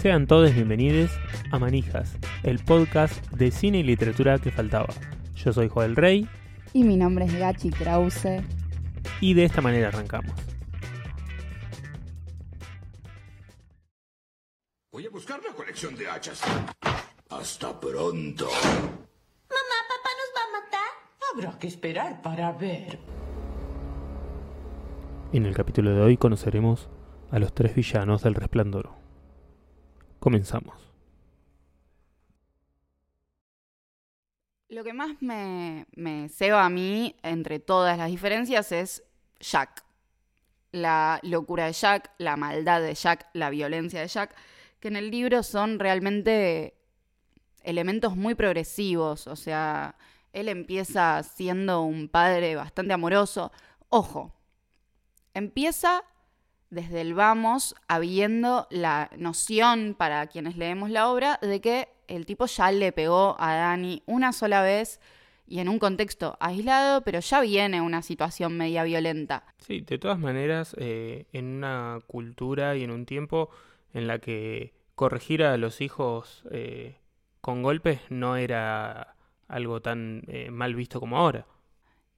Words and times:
Sean 0.00 0.26
todos 0.26 0.54
bienvenidos 0.54 1.10
a 1.52 1.58
Manijas, 1.58 2.16
el 2.42 2.58
podcast 2.58 3.22
de 3.32 3.50
cine 3.50 3.80
y 3.80 3.82
literatura 3.82 4.38
que 4.38 4.50
faltaba. 4.50 4.86
Yo 5.34 5.52
soy 5.52 5.68
Joel 5.68 5.94
Rey. 5.94 6.26
Y 6.72 6.84
mi 6.84 6.96
nombre 6.96 7.26
es 7.26 7.38
Gachi 7.38 7.68
Krause. 7.68 8.42
Y 9.20 9.34
de 9.34 9.44
esta 9.44 9.60
manera 9.60 9.88
arrancamos. 9.88 10.32
Voy 14.90 15.04
a 15.04 15.10
buscar 15.10 15.38
la 15.46 15.54
colección 15.54 15.94
de 15.94 16.08
hachas. 16.08 16.40
Hasta 17.28 17.78
pronto. 17.78 18.46
Mamá, 18.46 19.78
papá 19.86 20.10
nos 20.16 20.30
va 20.34 20.42
a 20.48 20.62
matar. 20.62 20.90
Habrá 21.34 21.58
que 21.58 21.66
esperar 21.66 22.22
para 22.22 22.52
ver. 22.52 22.98
En 25.34 25.44
el 25.44 25.54
capítulo 25.54 25.94
de 25.94 26.00
hoy 26.00 26.16
conoceremos 26.16 26.88
a 27.30 27.38
los 27.38 27.52
tres 27.52 27.74
villanos 27.74 28.22
del 28.22 28.34
resplandor. 28.34 28.99
Comenzamos. 30.20 30.74
Lo 34.68 34.84
que 34.84 34.92
más 34.92 35.20
me, 35.20 35.86
me 35.96 36.28
ceba 36.28 36.64
a 36.64 36.70
mí 36.70 37.16
entre 37.22 37.58
todas 37.58 37.98
las 37.98 38.08
diferencias 38.08 38.70
es 38.70 39.02
Jack. 39.40 39.84
La 40.70 41.18
locura 41.24 41.66
de 41.66 41.72
Jack, 41.72 42.12
la 42.18 42.36
maldad 42.36 42.80
de 42.80 42.94
Jack, 42.94 43.28
la 43.32 43.50
violencia 43.50 44.00
de 44.00 44.06
Jack, 44.06 44.36
que 44.78 44.88
en 44.88 44.96
el 44.96 45.10
libro 45.10 45.42
son 45.42 45.80
realmente 45.80 46.76
elementos 47.62 48.14
muy 48.14 48.34
progresivos. 48.34 49.26
O 49.26 49.34
sea, 49.34 49.96
él 50.32 50.48
empieza 50.48 51.22
siendo 51.22 51.82
un 51.82 52.08
padre 52.08 52.54
bastante 52.54 52.92
amoroso. 52.92 53.50
Ojo, 53.88 54.32
empieza 55.34 56.04
desde 56.70 57.00
el 57.00 57.14
vamos 57.14 57.74
habiendo 57.88 58.66
la 58.70 59.10
noción 59.16 59.94
para 59.98 60.26
quienes 60.28 60.56
leemos 60.56 60.90
la 60.90 61.10
obra 61.10 61.38
de 61.42 61.60
que 61.60 61.88
el 62.08 62.26
tipo 62.26 62.46
ya 62.46 62.72
le 62.72 62.92
pegó 62.92 63.36
a 63.38 63.54
Dani 63.54 64.02
una 64.06 64.32
sola 64.32 64.62
vez 64.62 65.00
y 65.46 65.58
en 65.58 65.68
un 65.68 65.80
contexto 65.80 66.36
aislado, 66.38 67.02
pero 67.02 67.18
ya 67.18 67.40
viene 67.40 67.80
una 67.80 68.02
situación 68.02 68.56
media 68.56 68.84
violenta. 68.84 69.44
Sí, 69.58 69.80
de 69.80 69.98
todas 69.98 70.18
maneras, 70.18 70.76
eh, 70.78 71.26
en 71.32 71.46
una 71.46 71.98
cultura 72.06 72.76
y 72.76 72.84
en 72.84 72.92
un 72.92 73.04
tiempo 73.04 73.50
en 73.92 74.06
la 74.06 74.20
que 74.20 74.72
corregir 74.94 75.42
a 75.42 75.56
los 75.56 75.80
hijos 75.80 76.44
eh, 76.52 76.98
con 77.40 77.62
golpes 77.62 78.00
no 78.10 78.36
era 78.36 79.16
algo 79.48 79.82
tan 79.82 80.22
eh, 80.28 80.50
mal 80.52 80.76
visto 80.76 81.00
como 81.00 81.18
ahora. 81.18 81.46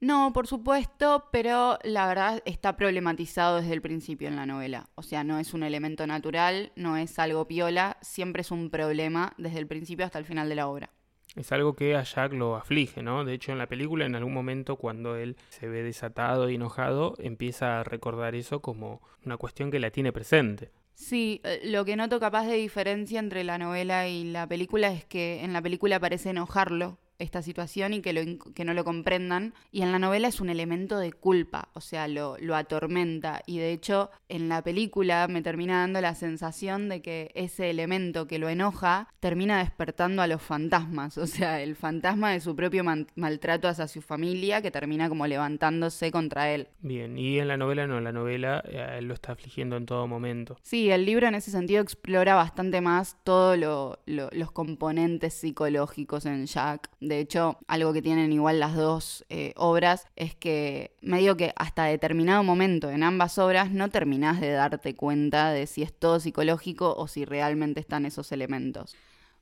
No, 0.03 0.33
por 0.33 0.48
supuesto, 0.48 1.28
pero 1.31 1.78
la 1.84 2.08
verdad 2.08 2.42
está 2.45 2.77
problematizado 2.77 3.58
desde 3.58 3.72
el 3.72 3.81
principio 3.81 4.27
en 4.27 4.34
la 4.34 4.47
novela. 4.47 4.89
O 4.97 5.05
sea, 5.05 5.22
no 5.22 5.39
es 5.39 5.55
un 5.55 5.62
elemento 5.62 6.08
natural, 6.08 6.72
no 6.75 6.97
es 6.97 7.20
algo 7.20 7.47
piola, 7.47 7.98
siempre 8.03 8.41
es 8.41 8.50
un 8.50 8.69
problema 8.69 9.33
desde 9.39 9.61
el 9.61 9.69
principio 9.69 10.05
hasta 10.05 10.19
el 10.19 10.25
final 10.25 10.48
de 10.48 10.56
la 10.56 10.67
obra. 10.67 10.91
Es 11.36 11.53
algo 11.53 11.77
que 11.77 11.95
a 11.95 12.03
Jack 12.03 12.33
lo 12.33 12.56
aflige, 12.56 13.00
¿no? 13.00 13.25
De 13.25 13.33
hecho, 13.33 13.53
en 13.53 13.58
la 13.58 13.69
película, 13.69 14.05
en 14.05 14.17
algún 14.17 14.34
momento, 14.34 14.75
cuando 14.75 15.14
él 15.14 15.36
se 15.50 15.69
ve 15.69 15.84
desatado 15.84 16.50
y 16.50 16.56
enojado, 16.56 17.14
empieza 17.20 17.78
a 17.78 17.84
recordar 17.84 18.34
eso 18.34 18.61
como 18.61 19.03
una 19.25 19.36
cuestión 19.36 19.70
que 19.70 19.78
la 19.78 19.92
tiene 19.92 20.12
presente. 20.12 20.73
Sí, 20.95 21.41
eh, 21.45 21.61
lo 21.62 21.84
que 21.84 21.95
noto 21.95 22.19
capaz 22.19 22.47
de 22.47 22.56
diferencia 22.56 23.20
entre 23.20 23.45
la 23.45 23.56
novela 23.56 24.08
y 24.08 24.25
la 24.25 24.48
película 24.48 24.91
es 24.91 25.05
que 25.05 25.45
en 25.45 25.53
la 25.53 25.62
película 25.62 26.00
parece 26.00 26.30
enojarlo 26.30 26.98
esta 27.23 27.41
situación 27.42 27.95
y 27.95 28.03
que, 28.03 28.12
lo, 28.12 28.23
que 28.55 28.65
no 28.65 28.75
lo 28.75 28.84
comprendan. 28.84 29.55
Y 29.70 29.83
en 29.83 29.92
la 29.92 29.98
novela 29.98 30.28
es 30.28 30.41
un 30.41 30.51
elemento 30.51 30.98
de 30.98 31.12
culpa, 31.12 31.69
o 31.75 31.81
sea, 31.81 32.09
lo, 32.09 32.37
lo 32.39 32.56
atormenta. 32.56 33.42
Y 33.47 33.59
de 33.59 33.73
hecho, 33.73 34.11
en 34.29 34.48
la 34.48 34.62
película 34.62 35.29
me 35.29 35.42
termina 35.42 35.81
dando 35.81 36.01
la 36.01 36.14
sensación 36.14 36.89
de 36.89 37.01
que 37.03 37.31
ese 37.34 37.70
elemento 37.70 38.27
que 38.27 38.39
lo 38.39 38.48
enoja 38.48 39.08
termina 39.20 39.58
despertando 39.58 40.23
a 40.23 40.27
los 40.27 40.42
fantasmas, 40.42 41.17
o 41.19 41.27
sea, 41.27 41.63
el 41.63 41.77
fantasma 41.77 42.33
de 42.33 42.41
su 42.41 42.57
propio 42.57 42.83
maltrato 43.14 43.68
hacia 43.68 43.86
su 43.89 44.02
familia 44.02 44.61
que 44.61 44.70
termina 44.70 45.08
como 45.08 45.27
levantándose 45.27 46.11
contra 46.11 46.51
él. 46.51 46.68
Bien, 46.80 47.17
y 47.18 47.39
en 47.39 47.48
la 47.48 47.57
novela 47.57 47.86
no, 47.86 48.01
la 48.01 48.13
novela 48.13 48.63
eh, 48.67 48.97
él 48.98 49.07
lo 49.07 49.14
está 49.14 49.33
afligiendo 49.33 49.77
en 49.77 49.86
todo 49.86 50.07
momento. 50.07 50.58
Sí, 50.63 50.91
el 50.91 51.07
libro 51.07 51.29
en 51.29 51.35
ese 51.35 51.51
sentido 51.51 51.83
explora 51.83 52.35
bastante 52.35 52.80
más 52.80 53.17
todos 53.24 53.57
lo, 53.57 54.01
los 54.07 54.51
componentes 54.51 55.35
psicológicos 55.35 56.27
en 56.27 56.47
Jack 56.47 56.91
de 57.01 57.11
hecho, 57.20 57.58
algo 57.67 57.92
que 57.92 58.02
tienen 58.02 58.33
igual 58.33 58.61
las 58.61 58.74
dos 58.74 59.24
eh, 59.28 59.52
obras 59.56 60.06
es 60.17 60.34
que 60.34 60.96
medio 61.00 61.36
que 61.36 61.52
hasta 61.56 61.84
determinado 61.84 62.42
momento 62.42 62.90
en 62.90 63.02
ambas 63.02 63.39
obras 63.39 63.70
no 63.70 63.89
terminás 63.89 64.40
de 64.40 64.52
darte 64.52 64.95
cuenta 64.95 65.50
de 65.50 65.67
si 65.67 65.83
es 65.83 65.92
todo 65.92 66.20
psicológico 66.20 66.95
o 66.96 67.08
si 67.08 67.24
realmente 67.24 67.80
están 67.80 68.06
esos 68.06 68.33
elementos. 68.33 68.96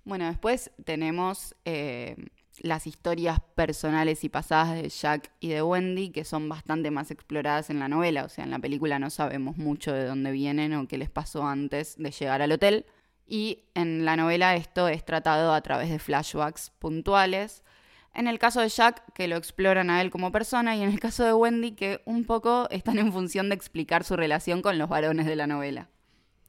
Bueno, 0.05 0.27
después 0.27 0.71
tenemos 0.85 1.55
eh, 1.65 2.17
las 2.63 2.87
historias 2.87 3.41
personales 3.55 4.25
y 4.25 4.29
pasadas 4.29 4.75
de 4.75 4.89
Jack 4.89 5.31
y 5.41 5.49
de 5.49 5.63
Wendy, 5.63 6.11
que 6.11 6.25
son 6.25 6.49
bastante 6.49 6.91
más 6.91 7.11
exploradas 7.11 7.71
en 7.71 7.79
la 7.79 7.89
novela. 7.89 8.25
O 8.25 8.29
sea, 8.29 8.45
en 8.45 8.51
la 8.51 8.59
película 8.59 8.99
no 8.99 9.11
sabemos 9.11 9.57
mucho 9.57 9.93
de 9.93 10.05
dónde 10.05 10.33
vienen 10.33 10.75
o 10.75 10.89
qué 10.89 10.99
les 10.99 11.11
pasó 11.11 11.47
antes 11.47 11.97
de 11.99 12.11
llegar 12.11 12.43
al 12.43 12.53
hotel. 12.53 12.87
Y 13.33 13.63
en 13.75 14.05
la 14.05 14.17
novela 14.17 14.57
esto 14.57 14.89
es 14.89 15.05
tratado 15.05 15.55
a 15.55 15.61
través 15.61 15.89
de 15.89 16.01
flashbacks 16.01 16.71
puntuales. 16.81 17.63
En 18.13 18.27
el 18.27 18.41
caso 18.41 18.61
de 18.61 18.69
Jack, 18.69 19.05
que 19.15 19.29
lo 19.29 19.37
exploran 19.37 19.89
a 19.89 20.03
él 20.03 20.11
como 20.11 20.33
persona, 20.33 20.75
y 20.75 20.83
en 20.83 20.91
el 20.91 20.99
caso 20.99 21.25
de 21.25 21.33
Wendy, 21.33 21.77
que 21.77 22.03
un 22.07 22.25
poco 22.25 22.69
están 22.71 22.99
en 22.99 23.13
función 23.13 23.49
de 23.49 23.55
explicar 23.55 24.03
su 24.03 24.17
relación 24.17 24.63
con 24.63 24.79
los 24.79 24.89
varones 24.89 25.27
de 25.27 25.37
la 25.37 25.47
novela. 25.47 25.89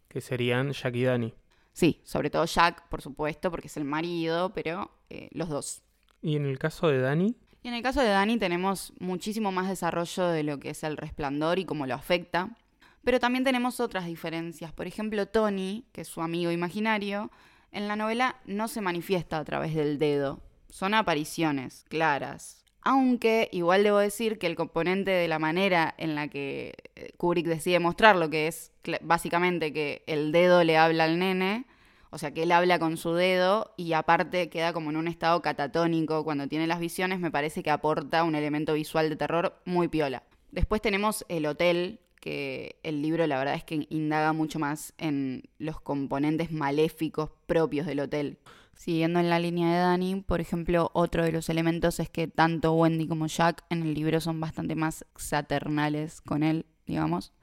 Que 0.08 0.22
serían 0.22 0.72
Jack 0.72 0.96
y 0.96 1.04
Danny. 1.04 1.36
Sí, 1.72 2.02
sobre 2.04 2.32
todo 2.32 2.46
Jack, 2.46 2.90
por 2.90 3.04
supuesto, 3.04 3.52
porque 3.52 3.68
es 3.68 3.78
el 3.78 3.86
marido, 3.86 4.52
pero 4.52 4.90
eh, 5.12 5.30
los 5.34 5.50
dos. 5.50 5.84
¿Y 6.24 6.36
en 6.36 6.48
el 6.48 6.58
caso 6.58 6.88
de 6.88 7.00
Danny? 7.00 7.36
Y 7.62 7.68
en 7.68 7.76
el 7.76 7.84
caso 7.84 8.02
de 8.02 8.08
Danny 8.08 8.40
tenemos 8.40 8.92
muchísimo 9.00 9.52
más 9.52 9.70
desarrollo 9.70 10.30
de 10.30 10.42
lo 10.42 10.60
que 10.60 10.72
es 10.72 10.84
el 10.84 10.98
resplandor 10.98 11.60
y 11.60 11.66
cómo 11.66 11.86
lo 11.86 11.94
afecta. 11.94 12.58
Pero 13.04 13.20
también 13.20 13.44
tenemos 13.44 13.80
otras 13.80 14.06
diferencias. 14.06 14.72
Por 14.74 14.88
ejemplo, 14.88 15.26
Tony, 15.28 15.86
que 15.92 16.02
es 16.02 16.08
su 16.08 16.22
amigo 16.22 16.52
imaginario, 16.52 17.32
en 17.72 17.88
la 17.88 17.96
novela 17.96 18.38
no 18.46 18.68
se 18.68 18.82
manifiesta 18.82 19.38
a 19.38 19.46
través 19.46 19.74
del 19.74 19.98
dedo. 19.98 20.42
Son 20.70 20.94
apariciones 20.94 21.86
claras. 21.90 22.64
Aunque 22.84 23.50
igual 23.52 23.84
debo 23.84 24.00
decir 24.00 24.40
que 24.40 24.48
el 24.48 24.56
componente 24.56 25.12
de 25.12 25.28
la 25.28 25.40
manera 25.40 25.94
en 25.98 26.16
la 26.16 26.28
que 26.28 26.74
eh, 26.96 27.14
Kubrick 27.18 27.46
decide 27.46 27.80
mostrarlo, 27.80 28.30
que 28.30 28.48
es 28.48 28.72
básicamente 29.02 29.72
que 29.72 30.04
el 30.08 30.32
dedo 30.32 30.64
le 30.64 30.78
habla 30.78 31.04
al 31.04 31.20
nene, 31.20 31.66
o 32.10 32.18
sea 32.18 32.34
que 32.34 32.44
él 32.44 32.52
habla 32.52 32.80
con 32.80 32.98
su 32.98 33.14
dedo 33.14 33.74
y 33.78 33.94
aparte 33.94 34.50
queda 34.50 34.74
como 34.74 34.90
en 34.90 34.98
un 34.98 35.08
estado 35.08 35.42
catatónico 35.42 36.24
cuando 36.24 36.48
tiene 36.48 36.66
las 36.66 36.80
visiones, 36.80 37.20
me 37.20 37.32
parece 37.32 37.62
que 37.62 37.70
aporta 37.70 38.24
un 38.24 38.36
elemento 38.36 38.74
visual 38.74 39.10
de 39.10 39.16
terror 39.16 39.62
muy 39.66 39.88
piola. 39.88 40.24
Después 40.52 40.82
tenemos 40.82 41.24
el 41.30 41.46
hotel, 41.46 42.00
que 42.22 42.80
el 42.84 43.02
libro 43.02 43.28
la 43.28 43.38
verdad 43.38 43.56
es 43.56 43.66
que 43.66 43.88
indaga 43.90 44.32
mucho 44.32 44.60
más 44.60 44.94
en 44.98 45.44
los 45.58 45.82
componentes 45.82 46.52
maléficos 46.52 47.32
propios 47.48 47.86
del 47.86 48.00
hotel. 48.00 48.38
Siguiendo 48.76 49.20
en 49.20 49.30
la 49.30 49.40
línea 49.40 49.72
de 49.74 49.80
Dani, 49.80 50.22
por 50.22 50.40
ejemplo, 50.40 50.90
otro 50.94 51.26
de 51.26 51.32
los 51.32 51.50
elementos 51.50 52.00
es 52.00 52.10
que 52.10 52.28
tanto 52.28 52.74
Wendy 52.74 53.08
como 53.08 53.28
Jack 53.28 53.66
en 53.70 53.82
el 53.84 53.94
libro 53.94 54.22
son 54.22 54.40
bastante 54.40 54.76
más 54.76 55.06
saternales 55.16 56.22
con 56.22 56.44
él, 56.44 56.66
digamos. 56.86 57.34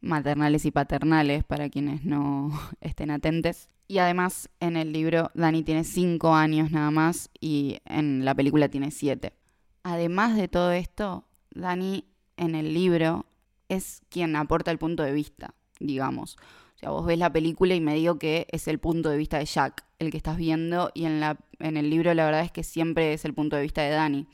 Maternales 0.00 0.64
y 0.64 0.70
paternales 0.70 1.42
para 1.44 1.68
quienes 1.68 2.04
no 2.04 2.50
estén 2.80 3.10
atentes. 3.10 3.68
Y 3.88 3.98
además 3.98 4.50
en 4.60 4.76
el 4.76 4.92
libro 4.92 5.30
Dani 5.34 5.62
tiene 5.62 5.82
cinco 5.82 6.34
años 6.34 6.70
nada 6.70 6.90
más 6.90 7.30
y 7.40 7.78
en 7.86 8.24
la 8.24 8.34
película 8.34 8.68
tiene 8.68 8.90
siete. 8.90 9.32
Además 9.82 10.36
de 10.36 10.48
todo 10.48 10.72
esto, 10.72 11.24
Dani 11.50 12.04
en 12.36 12.54
el 12.54 12.74
libro 12.74 13.26
es 13.68 14.02
quien 14.08 14.36
aporta 14.36 14.70
el 14.70 14.78
punto 14.78 15.02
de 15.02 15.12
vista, 15.12 15.54
digamos. 15.80 16.36
O 16.76 16.78
sea, 16.78 16.90
vos 16.90 17.06
ves 17.06 17.18
la 17.18 17.32
película 17.32 17.74
y 17.74 17.80
me 17.80 17.94
digo 17.94 18.18
que 18.18 18.46
es 18.50 18.68
el 18.68 18.78
punto 18.78 19.10
de 19.10 19.16
vista 19.16 19.38
de 19.38 19.46
Jack 19.46 19.84
el 19.98 20.10
que 20.10 20.16
estás 20.16 20.36
viendo 20.36 20.90
y 20.94 21.06
en, 21.06 21.18
la, 21.18 21.38
en 21.58 21.76
el 21.76 21.90
libro 21.90 22.14
la 22.14 22.24
verdad 22.24 22.42
es 22.42 22.52
que 22.52 22.62
siempre 22.62 23.12
es 23.12 23.24
el 23.24 23.34
punto 23.34 23.56
de 23.56 23.62
vista 23.62 23.82
de 23.82 23.90
Dani, 23.90 24.28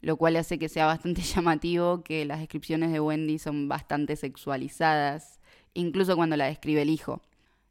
lo 0.00 0.16
cual 0.16 0.36
hace 0.36 0.58
que 0.58 0.68
sea 0.68 0.86
bastante 0.86 1.20
llamativo 1.22 2.02
que 2.02 2.24
las 2.24 2.40
descripciones 2.40 2.90
de 2.90 3.00
Wendy 3.00 3.38
son 3.38 3.68
bastante 3.68 4.16
sexualizadas, 4.16 5.40
incluso 5.74 6.16
cuando 6.16 6.36
la 6.36 6.46
describe 6.46 6.82
el 6.82 6.90
hijo. 6.90 7.22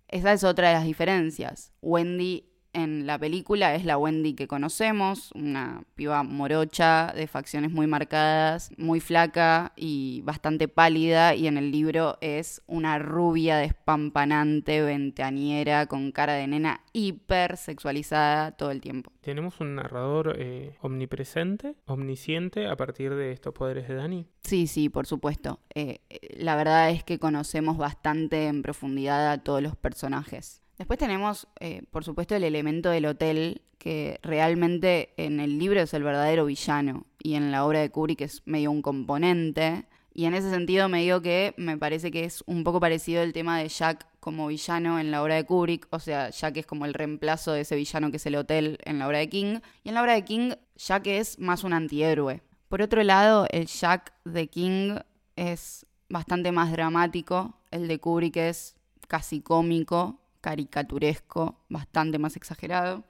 Esa 0.07 0.31
es 0.31 0.43
otra 0.43 0.67
de 0.67 0.75
las 0.75 0.85
diferencias. 0.85 1.73
Wendy 1.81 2.52
en 2.73 3.05
la 3.05 3.17
película 3.17 3.75
es 3.75 3.85
la 3.85 3.97
Wendy 3.97 4.33
que 4.33 4.47
conocemos, 4.47 5.31
una 5.33 5.83
piba 5.95 6.23
morocha, 6.23 7.13
de 7.15 7.27
facciones 7.27 7.71
muy 7.71 7.87
marcadas, 7.87 8.71
muy 8.77 8.99
flaca 8.99 9.73
y 9.75 10.21
bastante 10.23 10.67
pálida, 10.67 11.35
y 11.35 11.47
en 11.47 11.57
el 11.57 11.71
libro 11.71 12.17
es 12.21 12.61
una 12.67 12.99
rubia 12.99 13.57
despampanante, 13.57 14.81
ventañera, 14.81 15.85
con 15.85 16.11
cara 16.11 16.33
de 16.33 16.47
nena 16.47 16.81
hiper 16.93 17.57
sexualizada 17.57 18.51
todo 18.51 18.71
el 18.71 18.81
tiempo. 18.81 19.11
¿Tenemos 19.21 19.59
un 19.61 19.75
narrador 19.75 20.35
eh, 20.37 20.75
omnipresente, 20.81 21.75
omnisciente 21.85 22.67
a 22.67 22.75
partir 22.75 23.13
de 23.15 23.31
estos 23.31 23.53
poderes 23.53 23.87
de 23.87 23.95
Dani? 23.95 24.27
Sí, 24.43 24.67
sí, 24.67 24.89
por 24.89 25.05
supuesto. 25.05 25.59
Eh, 25.73 25.99
la 26.37 26.55
verdad 26.55 26.89
es 26.89 27.03
que 27.03 27.19
conocemos 27.19 27.77
bastante 27.77 28.47
en 28.47 28.61
profundidad 28.61 29.31
a 29.31 29.37
todos 29.37 29.61
los 29.61 29.75
personajes. 29.75 30.62
Después 30.77 30.97
tenemos, 30.99 31.47
eh, 31.59 31.83
por 31.91 32.03
supuesto, 32.03 32.35
el 32.35 32.43
elemento 32.43 32.89
del 32.89 33.05
hotel, 33.05 33.61
que 33.77 34.19
realmente 34.23 35.13
en 35.17 35.39
el 35.39 35.59
libro 35.59 35.81
es 35.81 35.93
el 35.93 36.03
verdadero 36.03 36.45
villano 36.45 37.05
y 37.19 37.35
en 37.35 37.51
la 37.51 37.65
obra 37.65 37.81
de 37.81 37.89
Kubrick 37.89 38.21
es 38.21 38.41
medio 38.45 38.71
un 38.71 38.81
componente. 38.81 39.85
Y 40.13 40.25
en 40.25 40.35
ese 40.35 40.49
sentido 40.49 40.87
me 40.89 41.01
digo 41.01 41.21
que 41.21 41.53
me 41.57 41.77
parece 41.77 42.09
que 42.09 42.23
es 42.23 42.43
un 42.45 42.63
poco 42.63 42.79
parecido 42.79 43.21
el 43.21 43.33
tema 43.33 43.57
de 43.57 43.67
Jack 43.67 44.07
como 44.19 44.47
villano 44.47 44.99
en 44.99 45.11
la 45.11 45.21
obra 45.21 45.35
de 45.35 45.43
Kubrick, 45.43 45.87
o 45.89 45.99
sea, 45.99 46.29
Jack 46.29 46.57
es 46.57 46.65
como 46.65 46.85
el 46.85 46.93
reemplazo 46.93 47.51
de 47.51 47.61
ese 47.61 47.75
villano 47.75 48.09
que 48.09 48.17
es 48.17 48.25
el 48.25 48.35
hotel 48.35 48.77
en 48.85 48.99
la 48.99 49.07
obra 49.07 49.17
de 49.17 49.27
King, 49.27 49.59
y 49.83 49.89
en 49.89 49.95
la 49.95 50.01
obra 50.01 50.13
de 50.13 50.23
King 50.23 50.51
Jack 50.77 51.07
es 51.07 51.39
más 51.39 51.65
un 51.65 51.73
antihéroe. 51.73 52.41
Por 52.69 52.81
otro 52.81 53.03
lado, 53.03 53.47
el 53.51 53.65
Jack 53.65 54.13
de 54.23 54.47
King 54.47 54.95
es 55.35 55.85
bastante 56.07 56.53
más 56.53 56.71
dramático, 56.71 57.57
el 57.69 57.89
de 57.89 57.99
Kubrick 57.99 58.37
es 58.37 58.77
casi 59.09 59.41
cómico, 59.41 60.21
caricaturesco, 60.43 61.63
bastante 61.69 62.19
más 62.19 62.35
exagerado. 62.35 63.05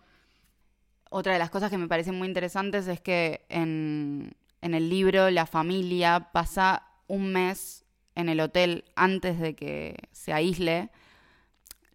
Otra 1.10 1.34
de 1.34 1.40
las 1.40 1.50
cosas 1.50 1.72
que 1.72 1.80
me 1.80 1.88
parecen 1.88 2.16
muy 2.16 2.28
interesantes 2.28 2.88
es 2.88 3.02
que 3.02 3.46
en, 3.50 4.38
en 4.62 4.74
el 4.76 4.88
libro 4.90 5.32
la 5.32 5.48
familia 5.48 6.30
pasa 6.32 6.88
un 7.08 7.34
mes 7.34 7.86
en 8.14 8.30
el 8.30 8.40
hotel 8.40 8.86
antes 8.96 9.40
de 9.40 9.56
que 9.56 9.98
se 10.12 10.32
aísle, 10.32 10.92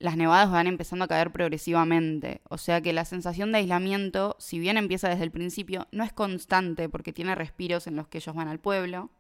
las 0.01 0.17
nevadas 0.17 0.51
van 0.51 0.67
empezando 0.67 1.05
a 1.05 1.09
caer 1.09 1.31
progresivamente. 1.31 2.41
O 2.49 2.59
sea 2.59 2.81
que 2.81 2.93
la 2.93 3.05
sensación 3.05 3.53
de 3.53 3.59
aislamiento, 3.59 4.35
si 4.41 4.59
bien 4.59 4.77
empieza 4.77 5.09
desde 5.09 5.25
el 5.25 5.31
principio, 5.31 5.87
no 5.93 6.03
es 6.03 6.13
constante 6.13 6.89
porque 6.89 7.13
tiene 7.13 7.37
respiros 7.37 7.87
en 7.87 7.95
los 7.95 8.09
que 8.09 8.19
ellos 8.19 8.35
van 8.35 8.49
al 8.49 8.59
pueblo. 8.59 9.11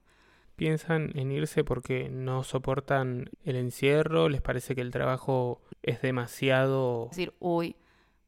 Piensan 0.58 1.12
en 1.14 1.31
irse 1.31 1.62
porque 1.62 2.08
no 2.08 2.43
soportan 2.43 3.31
el 3.44 3.55
encierro, 3.55 4.28
les 4.28 4.43
parece 4.43 4.75
que 4.75 4.81
el 4.81 4.90
trabajo 4.90 5.62
es 5.84 6.02
demasiado... 6.02 7.05
Es 7.05 7.16
decir, 7.16 7.32
uy, 7.38 7.76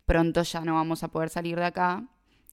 pronto 0.07 0.41
ya 0.45 0.61
no 0.61 0.75
vamos 0.75 1.03
a 1.03 1.09
poder 1.09 1.29
salir 1.29 1.59
de 1.59 1.65
acá. 1.65 2.05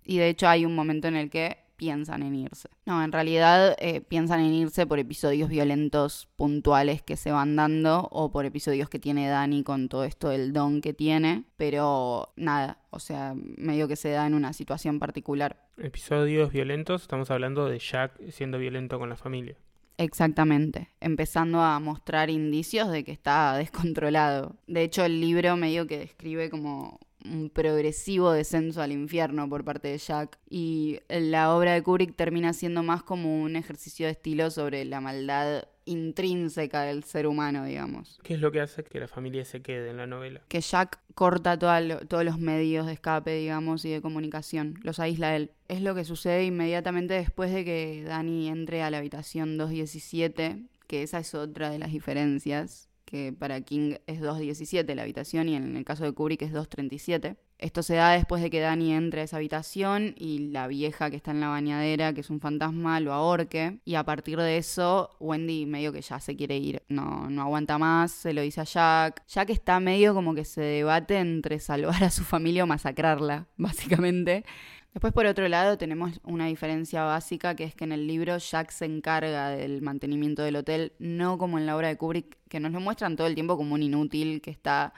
Y 0.04 0.18
de 0.18 0.30
hecho 0.30 0.48
hay 0.48 0.66
un 0.66 0.74
momento 0.74 1.08
en 1.08 1.16
el 1.16 1.30
que 1.30 1.60
piensan 1.76 2.24
en 2.24 2.34
irse. 2.34 2.70
No, 2.88 3.04
en 3.04 3.12
realidad 3.12 3.76
eh, 3.78 4.02
piensan 4.02 4.40
en 4.40 4.52
irse 4.52 4.88
por 4.88 4.98
episodios 4.98 5.48
violentos 5.48 6.28
puntuales 6.36 7.04
que 7.04 7.16
se 7.16 7.32
van 7.32 7.56
dando 7.56 8.08
o 8.12 8.32
por 8.32 8.46
episodios 8.46 8.90
que 8.90 8.98
tiene 8.98 9.30
Dani 9.30 9.64
con 9.64 9.90
todo 9.90 10.06
esto 10.06 10.30
del 10.30 10.54
don 10.54 10.82
que 10.82 10.94
tiene, 10.94 11.44
pero 11.56 12.34
nada, 12.36 12.80
o 12.90 12.98
sea, 12.98 13.36
medio 13.36 13.88
que 13.88 13.96
se 13.96 14.10
da 14.10 14.26
en 14.26 14.34
una 14.34 14.54
situación 14.54 14.98
particular. 14.98 15.68
Episodios 15.78 16.52
violentos, 16.52 17.04
estamos 17.04 17.30
hablando 17.30 17.68
de 17.68 17.78
Jack 17.78 18.20
siendo 18.32 18.58
violento 18.58 18.98
con 18.98 19.10
la 19.10 19.16
familia. 19.16 19.56
Exactamente, 20.00 20.90
empezando 21.00 21.60
a 21.60 21.80
mostrar 21.80 22.30
indicios 22.30 22.92
de 22.92 23.04
que 23.04 23.12
está 23.12 23.56
descontrolado. 23.58 24.56
De 24.68 24.84
hecho, 24.84 25.04
el 25.04 25.20
libro 25.20 25.58
medio 25.58 25.88
que 25.88 25.98
describe 26.00 26.50
como 26.50 27.00
un 27.26 27.50
progresivo 27.50 28.32
descenso 28.32 28.82
al 28.82 28.92
infierno 28.92 29.50
por 29.50 29.64
parte 29.64 29.90
de 29.90 29.98
Jack. 29.98 30.38
Y 30.50 31.00
la 31.10 31.56
obra 31.56 31.74
de 31.74 31.84
Kubrick 31.84 32.16
termina 32.16 32.54
siendo 32.54 32.84
más 32.84 33.04
como 33.04 33.42
un 33.42 33.56
ejercicio 33.56 34.06
de 34.06 34.14
estilo 34.14 34.50
sobre 34.52 34.86
la 34.86 35.02
maldad 35.02 35.64
intrínseca 35.88 36.84
del 36.84 37.04
ser 37.04 37.28
humano, 37.28 37.66
digamos. 37.66 38.20
¿Qué 38.24 38.36
es 38.36 38.40
lo 38.40 38.52
que 38.52 38.62
hace 38.62 38.84
que 38.84 39.00
la 39.00 39.08
familia 39.08 39.46
se 39.46 39.62
quede 39.62 39.90
en 39.90 39.98
la 39.98 40.08
novela? 40.08 40.42
Que 40.48 40.62
Jack 40.62 41.00
corta 41.16 41.58
todos 41.58 42.26
los 42.26 42.40
medios 42.40 42.86
de 42.86 42.94
escape, 42.94 43.34
digamos, 43.36 43.84
y 43.86 43.90
de 43.90 44.02
comunicación, 44.02 44.80
los 44.84 45.00
aísla 45.00 45.36
él. 45.36 45.52
Es 45.68 45.82
lo 45.82 45.96
que 45.96 46.06
sucede 46.06 46.46
inmediatamente 46.46 47.16
después 47.16 47.52
de 47.52 47.66
que 47.66 48.04
Danny 48.06 48.50
entre 48.50 48.84
a 48.84 48.92
la 48.92 49.00
habitación 49.00 49.58
217, 49.58 50.64
que 50.88 51.04
esa 51.04 51.20
es 51.20 51.34
otra 51.34 51.70
de 51.70 51.80
las 51.80 51.92
diferencias 51.92 52.88
que 53.08 53.34
para 53.34 53.62
King 53.62 53.96
es 54.06 54.22
2.17 54.22 54.94
la 54.94 55.04
habitación 55.04 55.48
y 55.48 55.56
en 55.56 55.78
el 55.78 55.86
caso 55.86 56.04
de 56.04 56.12
Kubrick 56.12 56.42
es 56.42 56.54
2.37. 56.54 57.38
Esto 57.60 57.82
se 57.82 57.96
da 57.96 58.12
después 58.12 58.44
de 58.44 58.52
que 58.52 58.60
Danny 58.60 58.94
entre 58.94 59.22
a 59.22 59.24
esa 59.24 59.38
habitación 59.38 60.14
y 60.16 60.50
la 60.50 60.68
vieja 60.68 61.10
que 61.10 61.16
está 61.16 61.32
en 61.32 61.40
la 61.40 61.48
bañadera, 61.48 62.14
que 62.14 62.22
es 62.22 62.30
un 62.30 62.40
fantasma, 62.40 63.00
lo 63.00 63.14
ahorque. 63.14 63.80
Y 63.84 63.96
a 63.96 64.04
partir 64.04 64.38
de 64.38 64.58
eso, 64.58 65.10
Wendy 65.20 65.66
medio 65.66 65.92
que 65.92 66.02
ya 66.02 66.20
se 66.20 66.36
quiere 66.36 66.58
ir, 66.58 66.84
no, 66.88 67.30
no 67.32 67.42
aguanta 67.42 67.80
más, 67.80 68.12
se 68.12 68.34
lo 68.34 68.42
dice 68.42 68.62
a 68.62 68.64
Jack. 68.64 69.24
Jack 69.28 69.50
está 69.50 69.80
medio 69.80 70.14
como 70.14 70.36
que 70.36 70.46
se 70.46 70.62
debate 70.62 71.18
entre 71.18 71.60
salvar 71.60 72.04
a 72.04 72.12
su 72.12 72.24
familia 72.24 72.64
o 72.64 72.68
masacrarla, 72.68 73.48
básicamente. 73.58 74.46
Después, 74.94 75.14
por 75.14 75.26
otro 75.26 75.48
lado, 75.48 75.78
tenemos 75.78 76.20
una 76.24 76.46
diferencia 76.46 77.04
básica, 77.04 77.56
que 77.56 77.64
es 77.64 77.76
que 77.76 77.86
en 77.86 77.92
el 77.92 78.08
libro 78.08 78.38
Jack 78.38 78.70
se 78.72 78.86
encarga 78.86 79.50
del 79.50 79.82
mantenimiento 79.82 80.44
del 80.44 80.58
hotel, 80.58 80.94
no 81.00 81.38
como 81.38 81.58
en 81.58 81.66
la 81.66 81.76
obra 81.76 81.88
de 81.88 81.98
Kubrick, 81.98 82.38
que 82.50 82.60
nos 82.60 82.72
lo 82.72 82.80
muestran 82.80 83.16
todo 83.16 83.28
el 83.28 83.36
tiempo 83.36 83.58
como 83.58 83.74
un 83.76 83.84
inútil 83.84 84.42
que 84.42 84.52
está 84.52 84.94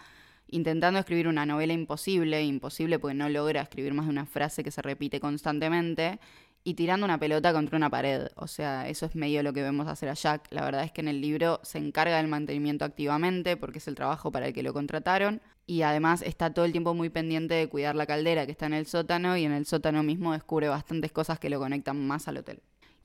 intentando 0.51 1.00
escribir 1.00 1.28
una 1.28 1.46
novela 1.46 1.74
imposible, 1.74 2.44
imposible 2.44 3.00
porque 3.00 3.16
no 3.16 3.30
logra 3.30 3.62
escribir 3.62 3.94
más 3.94 4.06
de 4.06 4.12
una 4.12 4.25
frase 4.25 4.63
que 4.63 4.72
se 4.72 4.81
repite 4.81 5.19
constantemente, 5.19 6.19
y 6.63 6.74
tirando 6.74 7.06
una 7.06 7.18
pelota 7.18 7.54
contra 7.54 7.78
una 7.78 7.90
pared. 7.90 8.28
O 8.36 8.48
sea, 8.48 8.88
eso 8.90 9.06
es 9.06 9.16
medio 9.16 9.44
lo 9.44 9.54
que 9.54 9.62
vemos 9.62 9.88
hacer 9.88 10.10
a 10.10 10.13
Jack. 10.13 10.48
La 10.51 10.63
verdad 10.63 10.84
es 10.84 10.92
que 10.92 11.01
en 11.01 11.07
el 11.07 11.22
libro 11.22 11.60
se 11.63 11.78
encarga 11.78 12.18
del 12.18 12.28
mantenimiento 12.28 12.86
activamente 12.86 13.57
porque 13.57 13.80
es 13.80 13.88
el 13.88 13.96
trabajo 13.96 14.31
para 14.31 14.48
el 14.48 14.54
que 14.54 14.63
lo 14.63 14.74
contrataron, 14.74 15.42
y 15.66 15.84
además 15.84 16.24
está 16.24 16.51
todo 16.54 16.66
el 16.66 16.72
tiempo 16.72 16.96
muy 16.96 17.10
pendiente 17.10 17.54
de 17.54 17.69
cuidar 17.69 17.96
la 17.96 18.07
caldera 18.07 18.46
que 18.46 18.51
está 18.51 18.66
en 18.66 18.74
el 18.74 18.88
sótano 18.88 19.38
y 19.38 19.46
en 19.46 19.51
el 19.51 19.66
sótano 19.66 20.01
mismo 20.04 20.34
descubre 20.34 20.68
bastantes 20.68 21.12
cosas 21.12 21.40
que 21.40 21.50
lo 21.50 21.60
conectan 21.60 22.07
más 22.07 22.28
al 22.28 22.38
hotel. 22.38 22.60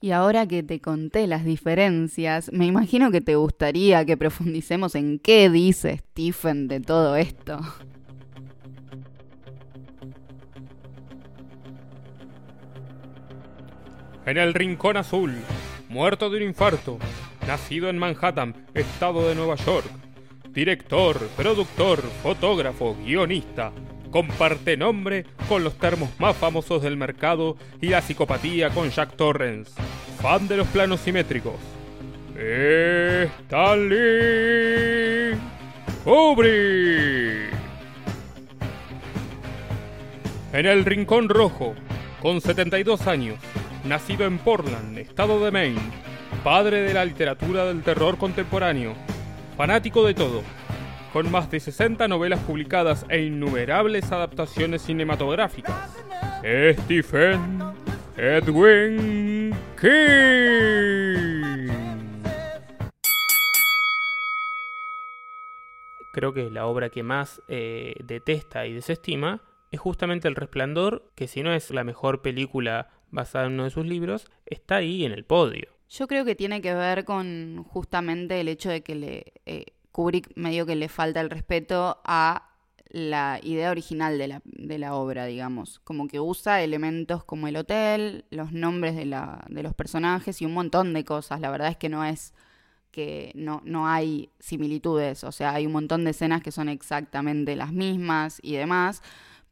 Y 0.05 0.13
ahora 0.13 0.47
que 0.47 0.63
te 0.63 0.81
conté 0.81 1.27
las 1.27 1.47
diferencias, 1.47 2.53
me 2.53 2.67
imagino 2.67 3.11
que 3.11 3.23
te 3.23 3.37
gustaría 3.37 4.05
que 4.05 4.19
profundicemos 4.19 4.95
en 4.97 5.19
qué 5.19 5.49
dice 5.49 6.03
Stephen 6.11 6.69
de 6.69 6.81
todo 6.81 7.17
esto. 7.17 7.59
En 14.27 14.37
el 14.37 14.53
Rincón 14.53 14.99
Azul, 14.99 15.33
muerto 15.89 16.29
de 16.29 16.37
un 16.37 16.43
infarto, 16.43 16.99
nacido 17.47 17.89
en 17.89 17.97
Manhattan, 17.97 18.55
estado 18.75 19.27
de 19.27 19.35
Nueva 19.35 19.55
York, 19.55 19.89
director, 20.53 21.19
productor, 21.35 22.03
fotógrafo, 22.23 22.95
guionista. 23.03 23.73
Comparte 24.15 24.77
nombre 24.77 25.27
con 25.49 25.65
los 25.65 25.77
termos 25.77 26.09
más 26.21 26.37
famosos 26.37 26.81
del 26.81 26.97
mercado 26.97 27.57
y 27.81 27.89
la 27.89 28.01
psicopatía 28.01 28.71
con 28.71 28.89
Jack 28.89 29.17
Torrance, 29.17 29.73
fan 30.23 30.47
de 30.47 30.57
los 30.57 30.69
planos 30.69 31.01
simétricos. 31.01 31.57
Stanley 33.49 35.37
Kubrick. 36.05 37.53
En 40.53 40.67
el 40.67 40.85
Rincón 40.85 41.29
Rojo, 41.29 41.75
con 42.23 42.41
72 42.41 43.09
años, 43.09 43.41
nacido 43.83 44.27
en 44.27 44.39
Portland, 44.39 44.97
estado 44.97 45.45
de 45.45 45.51
Maine, 45.51 45.91
padre 46.45 46.83
de 46.83 46.95
la 46.95 47.05
literatura 47.05 47.65
del 47.65 47.83
terror 47.83 48.17
contemporáneo, 48.17 48.95
fanático 49.57 50.07
de 50.07 50.15
todo, 50.15 50.45
con 51.15 51.31
más 51.31 51.49
de 51.49 51.61
60 51.61 52.09
novelas 52.09 52.41
publicadas 52.41 53.07
e 53.09 53.23
innumerables 53.23 54.11
adaptaciones 54.11 54.83
cinematográficas. 54.83 55.97
Stephen 56.43 57.63
Edwin 58.17 59.55
King. 59.81 61.69
Creo 66.13 66.35
que 66.35 66.51
la 66.51 66.67
obra 66.67 66.91
que 66.91 67.05
más 67.05 67.41
eh, 67.47 67.95
detesta 68.03 68.67
y 68.67 68.73
desestima 68.73 69.41
es 69.71 69.79
justamente 69.79 70.27
El 70.27 70.35
Resplandor, 70.35 71.13
que 71.15 71.29
si 71.29 71.45
no 71.45 71.53
es 71.55 71.71
la 71.71 71.85
mejor 71.85 72.23
película 72.23 72.91
basada 73.13 73.47
en 73.47 73.53
uno 73.53 73.63
de 73.63 73.71
sus 73.71 73.87
libros, 73.87 74.33
está 74.47 74.77
ahí 74.77 75.05
en 75.05 75.13
el 75.13 75.25
podio. 75.25 75.69
Yo 75.89 76.09
creo 76.09 76.25
que 76.25 76.35
tiene 76.35 76.61
que 76.61 76.75
ver 76.75 77.05
con 77.05 77.63
justamente 77.63 78.41
el 78.41 78.49
hecho 78.49 78.69
de 78.69 78.83
que 78.83 78.97
le, 78.97 79.33
eh, 79.47 79.67
Kubrick 79.95 80.33
medio 80.35 80.67
que 80.67 80.75
le 80.75 80.89
falta 80.89 81.21
el 81.21 81.31
respeto 81.31 82.01
a 82.05 82.51
la 82.89 83.39
idea 83.43 83.71
original 83.71 84.19
de 84.19 84.29
la, 84.29 84.43
de 84.45 84.79
la, 84.79 84.95
obra, 84.95 85.27
digamos. 85.27 85.81
Como 85.85 86.09
que 86.09 86.19
usa 86.19 86.63
elementos 86.63 87.23
como 87.25 87.47
el 87.47 87.57
hotel, 87.57 88.25
los 88.31 88.53
nombres 88.53 88.97
de, 88.97 89.05
la, 89.05 89.45
de 89.49 89.63
los 89.63 89.75
personajes 89.75 90.43
y 90.43 90.47
un 90.47 90.55
montón 90.55 90.93
de 90.95 91.05
cosas. 91.05 91.41
La 91.41 91.51
verdad 91.51 91.69
es 91.69 91.77
que 91.77 91.89
no 91.89 92.05
es 92.05 92.35
que 92.91 93.33
no, 93.35 93.63
no 93.65 93.89
hay 93.89 94.31
similitudes, 94.39 95.25
o 95.25 95.33
sea, 95.33 95.55
hay 95.55 95.67
un 95.67 95.73
montón 95.73 96.05
de 96.05 96.11
escenas 96.11 96.43
que 96.43 96.53
son 96.53 96.69
exactamente 96.69 97.57
las 97.57 97.73
mismas 97.73 98.39
y 98.43 98.55
demás 98.55 99.03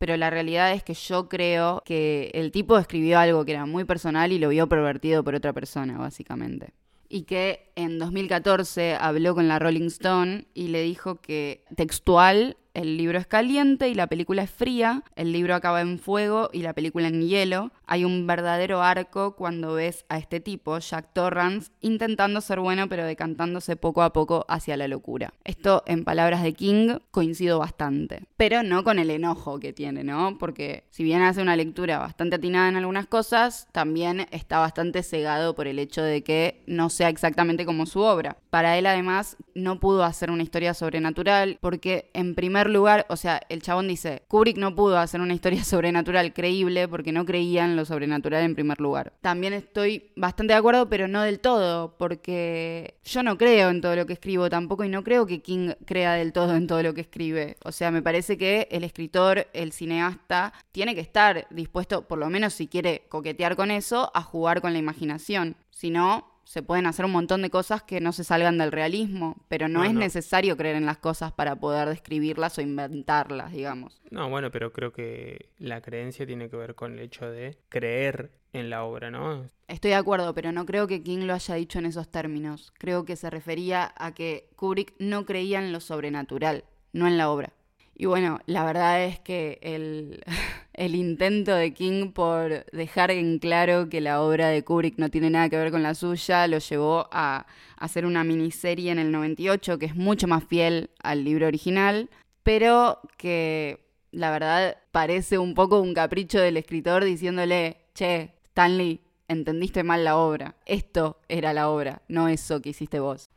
pero 0.02 0.16
la 0.16 0.30
realidad 0.30 0.72
es 0.72 0.82
que 0.82 0.94
yo 0.94 1.28
creo 1.28 1.80
que 1.84 2.32
el 2.34 2.50
tipo 2.50 2.76
escribió 2.76 3.20
algo 3.20 3.44
que 3.44 3.52
era 3.52 3.66
muy 3.66 3.84
personal 3.84 4.32
y 4.32 4.40
lo 4.40 4.48
vio 4.48 4.68
pervertido 4.68 5.22
por 5.22 5.36
otra 5.36 5.52
persona, 5.52 5.96
básicamente. 5.96 6.72
Y 7.14 7.24
que 7.24 7.70
en 7.76 7.98
2014 7.98 8.94
habló 8.94 9.34
con 9.34 9.46
la 9.46 9.58
Rolling 9.58 9.88
Stone 9.88 10.46
y 10.54 10.68
le 10.68 10.80
dijo 10.80 11.16
que 11.16 11.62
textual 11.76 12.56
el 12.74 12.96
libro 12.96 13.18
es 13.18 13.26
caliente 13.26 13.88
y 13.88 13.94
la 13.94 14.06
película 14.06 14.42
es 14.42 14.50
fría, 14.50 15.02
el 15.16 15.32
libro 15.32 15.54
acaba 15.54 15.80
en 15.80 15.98
fuego 15.98 16.50
y 16.52 16.62
la 16.62 16.72
película 16.72 17.08
en 17.08 17.22
hielo. 17.22 17.70
Hay 17.86 18.04
un 18.04 18.26
verdadero 18.26 18.82
arco 18.82 19.36
cuando 19.36 19.74
ves 19.74 20.04
a 20.08 20.18
este 20.18 20.40
tipo, 20.40 20.78
Jack 20.78 21.12
Torrance, 21.12 21.70
intentando 21.80 22.40
ser 22.40 22.60
bueno 22.60 22.88
pero 22.88 23.04
decantándose 23.04 23.76
poco 23.76 24.02
a 24.02 24.12
poco 24.12 24.46
hacia 24.48 24.76
la 24.76 24.88
locura. 24.88 25.34
Esto, 25.44 25.82
en 25.86 26.04
palabras 26.04 26.42
de 26.42 26.54
King, 26.54 26.98
coincido 27.10 27.58
bastante, 27.58 28.24
pero 28.36 28.62
no 28.62 28.84
con 28.84 28.98
el 28.98 29.10
enojo 29.10 29.60
que 29.60 29.72
tiene, 29.72 30.04
¿no? 30.04 30.38
Porque 30.38 30.84
si 30.90 31.04
bien 31.04 31.22
hace 31.22 31.42
una 31.42 31.56
lectura 31.56 31.98
bastante 31.98 32.36
atinada 32.36 32.68
en 32.68 32.76
algunas 32.76 33.06
cosas, 33.06 33.68
también 33.72 34.26
está 34.30 34.58
bastante 34.58 35.02
cegado 35.02 35.54
por 35.54 35.66
el 35.66 35.78
hecho 35.78 36.02
de 36.02 36.22
que 36.22 36.62
no 36.66 36.88
sea 36.88 37.08
exactamente 37.08 37.66
como 37.66 37.86
su 37.86 38.00
obra. 38.00 38.38
Para 38.50 38.78
él, 38.78 38.86
además, 38.86 39.36
no 39.54 39.80
pudo 39.80 40.04
hacer 40.04 40.30
una 40.30 40.42
historia 40.42 40.74
sobrenatural 40.74 41.58
porque, 41.60 42.10
en 42.14 42.34
primer 42.34 42.61
lugar, 42.70 43.06
o 43.08 43.16
sea, 43.16 43.40
el 43.48 43.62
chabón 43.62 43.88
dice, 43.88 44.22
Kubrick 44.28 44.56
no 44.56 44.74
pudo 44.74 44.98
hacer 44.98 45.20
una 45.20 45.34
historia 45.34 45.64
sobrenatural 45.64 46.32
creíble 46.32 46.88
porque 46.88 47.12
no 47.12 47.24
creía 47.24 47.64
en 47.64 47.76
lo 47.76 47.84
sobrenatural 47.84 48.44
en 48.44 48.54
primer 48.54 48.80
lugar. 48.80 49.12
También 49.20 49.52
estoy 49.52 50.10
bastante 50.16 50.52
de 50.52 50.58
acuerdo, 50.58 50.88
pero 50.88 51.08
no 51.08 51.22
del 51.22 51.40
todo, 51.40 51.96
porque 51.98 52.94
yo 53.04 53.22
no 53.22 53.38
creo 53.38 53.70
en 53.70 53.80
todo 53.80 53.96
lo 53.96 54.06
que 54.06 54.14
escribo 54.14 54.48
tampoco 54.48 54.84
y 54.84 54.88
no 54.88 55.04
creo 55.04 55.26
que 55.26 55.40
King 55.40 55.72
crea 55.84 56.14
del 56.14 56.32
todo 56.32 56.56
en 56.56 56.66
todo 56.66 56.82
lo 56.82 56.94
que 56.94 57.02
escribe. 57.02 57.56
O 57.64 57.72
sea, 57.72 57.90
me 57.90 58.02
parece 58.02 58.36
que 58.36 58.68
el 58.70 58.84
escritor, 58.84 59.46
el 59.52 59.72
cineasta, 59.72 60.52
tiene 60.72 60.94
que 60.94 61.00
estar 61.00 61.46
dispuesto, 61.50 62.06
por 62.08 62.18
lo 62.18 62.30
menos 62.30 62.54
si 62.54 62.68
quiere 62.68 63.04
coquetear 63.08 63.56
con 63.56 63.70
eso, 63.70 64.10
a 64.14 64.22
jugar 64.22 64.60
con 64.60 64.72
la 64.72 64.78
imaginación. 64.78 65.56
Si 65.70 65.90
no, 65.90 66.31
se 66.44 66.62
pueden 66.62 66.86
hacer 66.86 67.04
un 67.04 67.12
montón 67.12 67.42
de 67.42 67.50
cosas 67.50 67.82
que 67.82 68.00
no 68.00 68.12
se 68.12 68.24
salgan 68.24 68.58
del 68.58 68.72
realismo, 68.72 69.44
pero 69.48 69.68
no, 69.68 69.80
No, 69.80 69.84
es 69.84 69.92
no. 69.94 70.00
necesario 70.00 70.56
creer 70.56 70.76
en 70.76 70.86
las 70.86 70.98
cosas 70.98 71.32
para 71.32 71.56
poder 71.56 71.88
describirlas 71.88 72.58
o 72.58 72.60
inventarlas, 72.62 73.52
digamos. 73.52 74.00
No, 74.10 74.28
bueno, 74.28 74.50
pero 74.50 74.72
creo 74.72 74.92
que 74.92 75.48
la 75.58 75.80
creencia 75.80 76.26
tiene 76.26 76.48
que 76.50 76.56
ver 76.56 76.74
con 76.74 76.92
el 76.92 76.98
hecho 77.00 77.30
de 77.30 77.56
creer 77.68 78.32
en 78.52 78.68
la 78.70 78.84
obra, 78.84 79.10
¿no? 79.10 79.48
Estoy 79.68 79.90
de 79.92 79.96
acuerdo, 79.96 80.34
pero 80.34 80.52
no 80.52 80.66
creo 80.66 80.86
que 80.86 81.02
King 81.02 81.20
lo 81.26 81.32
haya 81.34 81.54
dicho 81.54 81.78
en 81.78 81.86
esos 81.86 82.10
términos. 82.10 82.72
Creo 82.78 83.04
que 83.06 83.16
se 83.16 83.30
refería 83.30 83.94
a 83.96 84.12
que 84.12 84.50
Kubrick 84.56 84.94
no 84.98 85.24
creía 85.24 85.58
en 85.58 85.72
lo 85.72 85.80
sobrenatural, 85.80 86.64
no 86.92 87.06
en 87.06 87.16
la 87.16 87.30
obra. 87.30 87.52
Y 87.94 88.06
bueno, 88.06 88.40
la 88.46 88.64
verdad 88.64 89.04
es 89.04 89.20
que 89.20 89.58
el, 89.62 90.22
el 90.72 90.94
intento 90.94 91.54
de 91.54 91.74
King 91.74 92.12
por 92.12 92.64
dejar 92.72 93.10
en 93.10 93.38
claro 93.38 93.88
que 93.88 94.00
la 94.00 94.22
obra 94.22 94.48
de 94.48 94.64
Kubrick 94.64 94.98
no 94.98 95.10
tiene 95.10 95.30
nada 95.30 95.48
que 95.48 95.58
ver 95.58 95.70
con 95.70 95.82
la 95.82 95.94
suya 95.94 96.46
lo 96.46 96.58
llevó 96.58 97.08
a 97.12 97.46
hacer 97.76 98.06
una 98.06 98.24
miniserie 98.24 98.90
en 98.90 98.98
el 98.98 99.12
98 99.12 99.78
que 99.78 99.86
es 99.86 99.94
mucho 99.94 100.26
más 100.26 100.44
fiel 100.44 100.90
al 101.02 101.24
libro 101.24 101.46
original, 101.46 102.10
pero 102.42 103.00
que 103.16 103.82
la 104.10 104.30
verdad 104.30 104.76
parece 104.90 105.38
un 105.38 105.54
poco 105.54 105.80
un 105.80 105.94
capricho 105.94 106.38
del 106.38 106.56
escritor 106.56 107.04
diciéndole, 107.04 107.78
che, 107.94 108.34
Stanley, 108.50 109.00
entendiste 109.28 109.82
mal 109.82 110.04
la 110.04 110.16
obra. 110.16 110.54
Esto 110.66 111.18
era 111.28 111.52
la 111.52 111.70
obra, 111.70 112.02
no 112.08 112.28
eso 112.28 112.60
que 112.60 112.70
hiciste 112.70 113.00
vos. 113.00 113.30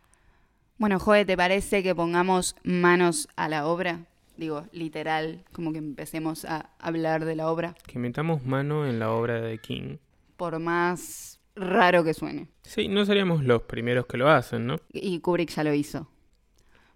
Bueno, 0.77 0.99
Joe, 0.99 1.25
¿te 1.25 1.37
parece 1.37 1.83
que 1.83 1.95
pongamos 1.95 2.55
manos 2.63 3.29
a 3.37 3.47
la 3.47 3.65
obra? 3.65 4.05
Digo, 4.37 4.65
literal, 4.71 5.43
como 5.53 5.71
que 5.71 5.77
empecemos 5.79 6.45
a 6.45 6.69
hablar 6.79 7.25
de 7.25 7.35
la 7.35 7.49
obra, 7.49 7.75
Que 7.87 7.99
metamos 7.99 8.45
mano 8.45 8.85
en 8.87 8.99
la 8.99 9.11
obra 9.11 9.39
de 9.41 9.57
King. 9.59 9.97
por 10.37 10.59
más 10.59 11.39
raro 11.55 12.03
que 12.03 12.13
suene. 12.13 12.49
Sí, 12.63 12.87
no 12.89 13.05
seríamos 13.05 13.43
los 13.43 13.61
primeros 13.63 14.05
que 14.07 14.17
lo 14.17 14.29
hacen, 14.29 14.67
¿no? 14.67 14.75
Y 14.91 15.19
Kubrick 15.19 15.49
ya 15.51 15.63
lo 15.63 15.73
hizo. 15.73 16.09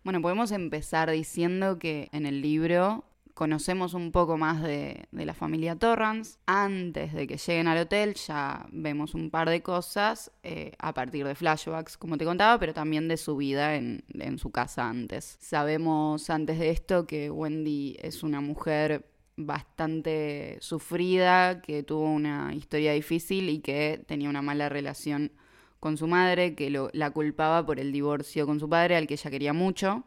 Bueno, 0.03 0.21
podemos 0.21 0.51
empezar 0.51 1.09
diciendo 1.11 1.79
que 1.79 2.09
en 2.11 2.25
el 2.25 2.41
libro 2.41 3.05
conocemos 3.39 3.93
un 3.93 4.11
poco 4.11 4.37
más 4.37 4.61
de, 4.61 5.07
la 5.13 5.33
familia 5.33 5.77
Torrance. 5.77 6.39
Antes 6.45 7.13
de 7.13 7.25
que 7.25 7.37
lleguen 7.37 7.69
al 7.69 7.77
hotel 7.77 8.15
ya 8.15 8.67
vemos 8.73 9.13
un 9.13 9.29
par 9.29 9.49
de 9.49 9.61
cosas 9.61 10.29
eh, 10.43 10.73
a 10.77 10.93
partir 10.93 11.25
de 11.25 11.35
flashbacks, 11.35 11.97
como 11.97 12.17
te 12.17 12.25
contaba, 12.25 12.59
pero 12.59 12.73
también 12.73 13.07
de 13.07 13.15
su 13.15 13.37
vida 13.37 13.77
en, 13.77 14.03
en 14.09 14.39
su 14.39 14.51
casa 14.51 14.89
antes. 14.89 15.37
Sabemos 15.39 16.29
antes 16.29 16.59
de 16.59 16.71
esto 16.71 17.07
que 17.07 17.31
Wendy 17.31 17.95
es 18.01 18.23
una 18.23 18.41
mujer 18.41 19.05
bastante 19.37 20.57
sufrida, 20.59 21.61
que 21.61 21.81
tuvo 21.83 22.11
una 22.11 22.53
historia 22.53 22.91
difícil 22.91 23.47
y 23.47 23.59
que 23.59 24.03
tenía 24.05 24.29
una 24.29 24.41
mala 24.41 24.67
relación 24.67 25.31
con 25.79 25.95
su 25.95 26.07
madre, 26.07 26.55
que 26.55 26.69
lo- 26.69 26.89
la 26.91 27.11
culpaba 27.11 27.65
por 27.65 27.79
el 27.79 27.93
divorcio 27.93 28.45
con 28.45 28.59
su 28.59 28.67
padre, 28.67 28.97
al 28.97 29.07
que 29.07 29.13
ella 29.13 29.31
quería 29.31 29.53
mucho, 29.53 30.03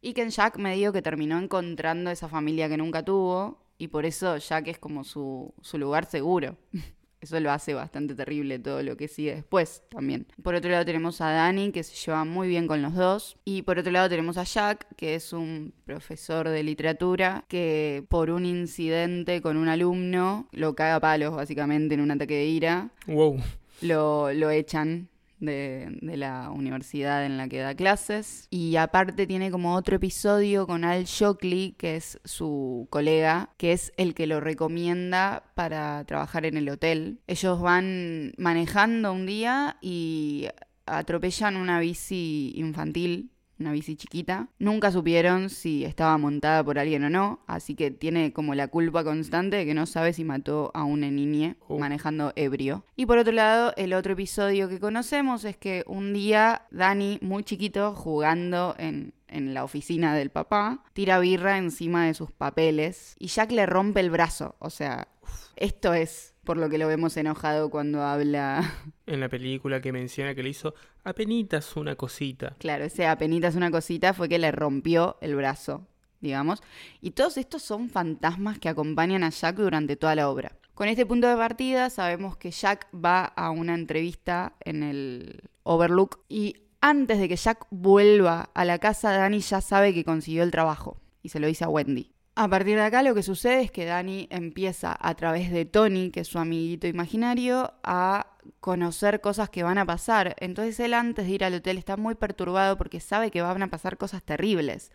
y 0.00 0.12
que 0.12 0.22
en 0.22 0.30
Jack 0.30 0.58
medio 0.58 0.92
que 0.92 1.02
terminó 1.02 1.38
encontrando 1.38 2.10
esa 2.10 2.28
familia 2.28 2.68
que 2.68 2.76
nunca 2.76 3.04
tuvo, 3.04 3.58
y 3.78 3.88
por 3.88 4.04
eso 4.06 4.36
Jack 4.36 4.68
es 4.68 4.78
como 4.78 5.04
su, 5.04 5.52
su 5.60 5.78
lugar 5.78 6.04
seguro. 6.06 6.56
Eso 7.20 7.40
lo 7.40 7.50
hace 7.50 7.74
bastante 7.74 8.14
terrible 8.14 8.60
todo 8.60 8.80
lo 8.84 8.96
que 8.96 9.08
sigue 9.08 9.34
después 9.34 9.82
también. 9.88 10.28
Por 10.40 10.54
otro 10.54 10.70
lado 10.70 10.84
tenemos 10.84 11.20
a 11.20 11.30
Danny, 11.32 11.72
que 11.72 11.82
se 11.82 11.96
lleva 11.96 12.24
muy 12.24 12.46
bien 12.46 12.68
con 12.68 12.80
los 12.80 12.94
dos. 12.94 13.36
Y 13.44 13.62
por 13.62 13.76
otro 13.76 13.90
lado 13.90 14.08
tenemos 14.08 14.36
a 14.38 14.44
Jack, 14.44 14.86
que 14.94 15.16
es 15.16 15.32
un 15.32 15.74
profesor 15.84 16.48
de 16.48 16.62
literatura, 16.62 17.44
que 17.48 18.04
por 18.08 18.30
un 18.30 18.46
incidente 18.46 19.42
con 19.42 19.56
un 19.56 19.66
alumno 19.66 20.46
lo 20.52 20.76
caga 20.76 20.94
a 20.94 21.00
palos 21.00 21.34
básicamente 21.34 21.94
en 21.94 22.02
un 22.02 22.12
ataque 22.12 22.34
de 22.34 22.44
ira 22.46 22.90
Wow. 23.08 23.40
lo, 23.80 24.32
lo 24.32 24.50
echan 24.50 25.08
de, 25.40 25.98
la 26.02 26.50
universidad 26.50 27.24
en 27.24 27.36
la 27.36 27.48
que 27.48 27.58
da 27.58 27.74
clases. 27.74 28.46
Y 28.50 28.76
aparte 28.76 29.26
tiene 29.26 29.50
como 29.50 29.74
otro 29.74 29.96
episodio 29.96 30.66
con 30.66 30.84
Al 30.84 31.04
Shockley, 31.04 31.72
que 31.72 31.96
es 31.96 32.20
su 32.24 32.86
colega, 32.90 33.50
que 33.56 33.72
es 33.72 33.92
el 33.96 34.14
que 34.14 34.26
lo 34.26 34.40
recomienda 34.40 35.44
para 35.54 36.04
trabajar 36.04 36.46
en 36.46 36.56
el 36.56 36.68
hotel. 36.68 37.20
Ellos 37.26 37.60
van 37.60 38.32
manejando 38.36 39.12
un 39.12 39.26
día 39.26 39.76
y 39.80 40.48
atropellan 40.86 41.56
una 41.56 41.80
bici 41.80 42.52
infantil. 42.56 43.30
Una 43.58 43.72
bici 43.72 43.96
chiquita. 43.96 44.48
Nunca 44.58 44.92
supieron 44.92 45.50
si 45.50 45.84
estaba 45.84 46.16
montada 46.16 46.62
por 46.62 46.78
alguien 46.78 47.02
o 47.04 47.10
no, 47.10 47.40
así 47.46 47.74
que 47.74 47.90
tiene 47.90 48.32
como 48.32 48.54
la 48.54 48.68
culpa 48.68 49.02
constante 49.02 49.56
de 49.56 49.66
que 49.66 49.74
no 49.74 49.86
sabe 49.86 50.12
si 50.12 50.24
mató 50.24 50.70
a 50.74 50.84
una 50.84 51.10
niña 51.10 51.56
Uh. 51.68 51.78
manejando 51.78 52.32
ebrio. 52.36 52.84
Y 52.96 53.06
por 53.06 53.18
otro 53.18 53.32
lado, 53.32 53.72
el 53.76 53.92
otro 53.94 54.12
episodio 54.12 54.68
que 54.68 54.78
conocemos 54.80 55.44
es 55.44 55.56
que 55.56 55.84
un 55.86 56.12
día 56.12 56.62
Dani, 56.70 57.18
muy 57.20 57.42
chiquito, 57.42 57.94
jugando 57.94 58.74
en, 58.78 59.12
en 59.28 59.54
la 59.54 59.64
oficina 59.64 60.14
del 60.14 60.30
papá, 60.30 60.82
tira 60.92 61.18
birra 61.18 61.58
encima 61.58 62.06
de 62.06 62.14
sus 62.14 62.30
papeles 62.30 63.16
y 63.18 63.26
Jack 63.26 63.50
le 63.52 63.66
rompe 63.66 64.00
el 64.00 64.10
brazo. 64.10 64.54
O 64.60 64.70
sea, 64.70 65.08
esto 65.56 65.92
es 65.94 66.34
por 66.48 66.56
lo 66.56 66.70
que 66.70 66.78
lo 66.78 66.88
vemos 66.88 67.14
enojado 67.18 67.68
cuando 67.68 68.02
habla. 68.02 68.72
En 69.06 69.20
la 69.20 69.28
película 69.28 69.82
que 69.82 69.92
menciona 69.92 70.34
que 70.34 70.42
le 70.42 70.48
hizo 70.48 70.74
apenitas 71.04 71.76
una 71.76 71.94
cosita. 71.94 72.56
Claro, 72.58 72.84
ese 72.84 73.06
apenitas 73.06 73.54
una 73.54 73.70
cosita 73.70 74.14
fue 74.14 74.30
que 74.30 74.38
le 74.38 74.50
rompió 74.50 75.18
el 75.20 75.36
brazo, 75.36 75.86
digamos. 76.20 76.62
Y 77.02 77.10
todos 77.10 77.36
estos 77.36 77.60
son 77.60 77.90
fantasmas 77.90 78.58
que 78.58 78.70
acompañan 78.70 79.24
a 79.24 79.28
Jack 79.28 79.56
durante 79.56 79.96
toda 79.96 80.14
la 80.14 80.30
obra. 80.30 80.56
Con 80.72 80.88
este 80.88 81.04
punto 81.04 81.28
de 81.28 81.36
partida 81.36 81.90
sabemos 81.90 82.38
que 82.38 82.50
Jack 82.50 82.88
va 82.94 83.26
a 83.26 83.50
una 83.50 83.74
entrevista 83.74 84.54
en 84.60 84.82
el 84.82 85.42
Overlook 85.64 86.20
y 86.30 86.56
antes 86.80 87.18
de 87.18 87.28
que 87.28 87.36
Jack 87.36 87.66
vuelva 87.70 88.48
a 88.54 88.64
la 88.64 88.78
casa, 88.78 89.12
Danny 89.12 89.40
ya 89.40 89.60
sabe 89.60 89.92
que 89.92 90.02
consiguió 90.02 90.44
el 90.44 90.50
trabajo 90.50 90.96
y 91.22 91.28
se 91.28 91.40
lo 91.40 91.46
dice 91.46 91.64
a 91.64 91.68
Wendy. 91.68 92.14
A 92.40 92.46
partir 92.46 92.76
de 92.76 92.82
acá 92.82 93.02
lo 93.02 93.16
que 93.16 93.24
sucede 93.24 93.62
es 93.62 93.72
que 93.72 93.84
Danny 93.84 94.28
empieza 94.30 94.96
a 95.00 95.14
través 95.16 95.50
de 95.50 95.64
Tony, 95.64 96.12
que 96.12 96.20
es 96.20 96.28
su 96.28 96.38
amiguito 96.38 96.86
imaginario, 96.86 97.72
a 97.82 98.28
conocer 98.60 99.20
cosas 99.20 99.50
que 99.50 99.64
van 99.64 99.76
a 99.76 99.84
pasar. 99.84 100.36
Entonces 100.38 100.78
él 100.78 100.94
antes 100.94 101.26
de 101.26 101.32
ir 101.32 101.42
al 101.42 101.54
hotel 101.54 101.78
está 101.78 101.96
muy 101.96 102.14
perturbado 102.14 102.78
porque 102.78 103.00
sabe 103.00 103.32
que 103.32 103.42
van 103.42 103.64
a 103.64 103.70
pasar 103.70 103.98
cosas 103.98 104.22
terribles. 104.22 104.92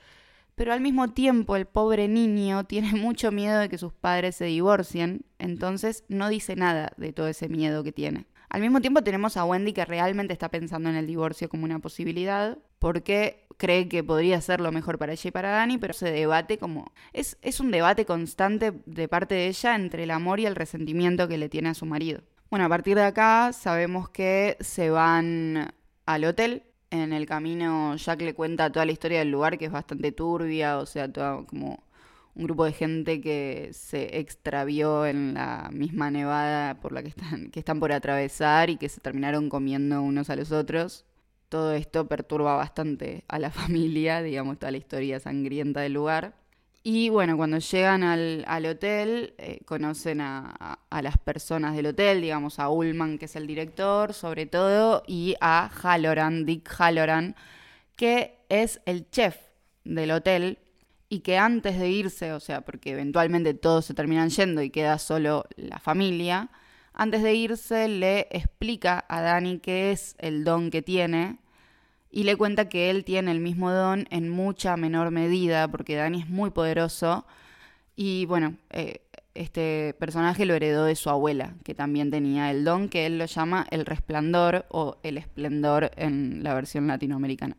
Pero 0.55 0.71
al 0.71 0.79
mismo 0.79 1.09
tiempo 1.09 1.57
el 1.57 1.65
pobre 1.65 2.07
niño 2.07 2.63
tiene 2.63 2.93
mucho 2.93 3.29
miedo 3.33 3.59
de 3.59 3.67
que 3.67 3.77
sus 3.77 3.91
padres 3.91 4.37
se 4.37 4.45
divorcien, 4.45 5.25
entonces 5.37 6.05
no 6.07 6.29
dice 6.29 6.55
nada 6.55 6.93
de 6.95 7.11
todo 7.11 7.27
ese 7.27 7.49
miedo 7.49 7.83
que 7.83 7.91
tiene. 7.91 8.25
Al 8.47 8.61
mismo 8.61 8.79
tiempo 8.79 9.03
tenemos 9.03 9.35
a 9.35 9.43
Wendy 9.43 9.73
que 9.73 9.83
realmente 9.83 10.31
está 10.31 10.47
pensando 10.47 10.87
en 10.87 10.95
el 10.95 11.07
divorcio 11.07 11.49
como 11.49 11.65
una 11.65 11.79
posibilidad, 11.79 12.57
porque 12.79 13.42
cree 13.57 13.87
que 13.87 14.03
podría 14.03 14.39
ser 14.41 14.61
lo 14.61 14.71
mejor 14.71 14.97
para 14.97 15.13
ella 15.13 15.27
y 15.27 15.31
para 15.31 15.51
Dani, 15.51 15.77
pero 15.77 15.93
se 15.93 16.11
debate 16.11 16.57
como... 16.57 16.91
Es, 17.13 17.37
es 17.41 17.59
un 17.59 17.71
debate 17.71 18.05
constante 18.05 18.73
de 18.85 19.07
parte 19.07 19.35
de 19.35 19.47
ella 19.47 19.75
entre 19.75 20.03
el 20.03 20.11
amor 20.11 20.39
y 20.39 20.45
el 20.45 20.55
resentimiento 20.55 21.27
que 21.27 21.37
le 21.37 21.49
tiene 21.49 21.69
a 21.69 21.73
su 21.73 21.85
marido. 21.85 22.21
Bueno, 22.49 22.65
a 22.65 22.69
partir 22.69 22.95
de 22.95 23.03
acá 23.03 23.51
sabemos 23.51 24.09
que 24.09 24.57
se 24.59 24.89
van 24.89 25.73
al 26.05 26.25
hotel. 26.25 26.63
En 26.91 27.11
el 27.11 27.25
camino 27.25 27.95
Jack 27.95 28.21
le 28.21 28.35
cuenta 28.35 28.71
toda 28.71 28.85
la 28.85 28.91
historia 28.91 29.19
del 29.19 29.31
lugar, 29.31 29.57
que 29.57 29.65
es 29.65 29.71
bastante 29.71 30.11
turbia, 30.11 30.77
o 30.77 30.85
sea, 30.85 31.11
toda 31.11 31.43
como 31.45 31.83
un 32.35 32.43
grupo 32.43 32.65
de 32.65 32.73
gente 32.73 33.21
que 33.21 33.69
se 33.73 34.19
extravió 34.19 35.05
en 35.05 35.33
la 35.33 35.69
misma 35.71 36.11
nevada 36.11 36.79
por 36.79 36.91
la 36.91 37.01
que 37.01 37.09
están, 37.09 37.49
que 37.51 37.59
están 37.59 37.79
por 37.79 37.91
atravesar 37.91 38.69
y 38.69 38.77
que 38.77 38.89
se 38.89 39.01
terminaron 39.01 39.49
comiendo 39.49 40.01
unos 40.01 40.29
a 40.29 40.35
los 40.35 40.51
otros. 40.51 41.05
Todo 41.53 41.73
esto 41.73 42.07
perturba 42.07 42.55
bastante 42.55 43.23
a 43.27 43.37
la 43.39 43.51
familia, 43.61 44.21
digamos, 44.23 44.57
toda 44.59 44.71
la 44.71 44.77
historia 44.77 45.19
sangrienta 45.19 45.81
del 45.81 45.93
lugar. 45.93 46.33
Y 46.85 47.09
bueno, 47.09 47.37
cuando 47.37 47.59
llegan 47.59 48.03
al, 48.03 48.43
al 48.47 48.65
hotel, 48.65 49.35
eh, 49.37 49.59
conocen 49.65 50.19
a, 50.21 50.53
a- 50.59 50.79
a 50.89 51.01
las 51.01 51.17
personas 51.17 51.75
del 51.75 51.85
hotel, 51.87 52.21
digamos 52.21 52.59
a 52.59 52.69
Ullman, 52.69 53.17
que 53.19 53.25
es 53.25 53.35
el 53.35 53.47
director, 53.47 54.13
sobre 54.13 54.45
todo, 54.47 55.03
y 55.07 55.35
a 55.41 55.69
Halloran, 55.69 56.45
Dick 56.45 56.67
Halloran, 56.79 57.35
que 57.95 58.37
es 58.49 58.81
el 58.85 59.09
chef 59.09 59.37
del 59.83 60.11
hotel 60.11 60.57
y 61.09 61.19
que 61.19 61.37
antes 61.37 61.79
de 61.79 61.89
irse, 61.89 62.33
o 62.33 62.39
sea, 62.39 62.61
porque 62.61 62.91
eventualmente 62.91 63.53
todos 63.53 63.85
se 63.85 63.93
terminan 63.93 64.29
yendo 64.29 64.61
y 64.63 64.69
queda 64.71 64.97
solo 64.99 65.45
la 65.57 65.79
familia, 65.79 66.49
antes 66.93 67.23
de 67.23 67.33
irse 67.35 67.87
le 67.87 68.27
explica 68.31 69.05
a 69.07 69.21
Dani 69.21 69.59
qué 69.59 69.91
es 69.91 70.15
el 70.19 70.43
don 70.43 70.69
que 70.71 70.81
tiene 70.81 71.37
y 72.15 72.23
le 72.23 72.35
cuenta 72.37 72.69
que 72.69 72.89
él 72.91 73.03
tiene 73.03 73.31
el 73.31 73.39
mismo 73.39 73.71
don 73.71 74.07
en 74.11 74.29
mucha 74.29 74.77
menor 74.77 75.09
medida, 75.11 75.67
porque 75.67 75.95
Dani 75.95 76.21
es 76.21 76.29
muy 76.29 76.51
poderoso 76.51 77.25
y 77.95 78.25
bueno, 78.27 78.55
eh, 78.69 79.01
este 79.33 79.95
personaje 79.99 80.45
lo 80.45 80.53
heredó 80.53 80.85
de 80.85 80.95
su 80.95 81.09
abuela, 81.09 81.55
que 81.63 81.73
también 81.73 82.11
tenía 82.11 82.51
el 82.51 82.63
don 82.63 82.87
que 82.87 83.07
él 83.07 83.17
lo 83.17 83.25
llama 83.25 83.65
el 83.71 83.85
resplandor 83.87 84.65
o 84.69 84.97
el 85.01 85.17
esplendor 85.17 85.89
en 85.97 86.43
la 86.43 86.53
versión 86.53 86.85
latinoamericana. 86.87 87.57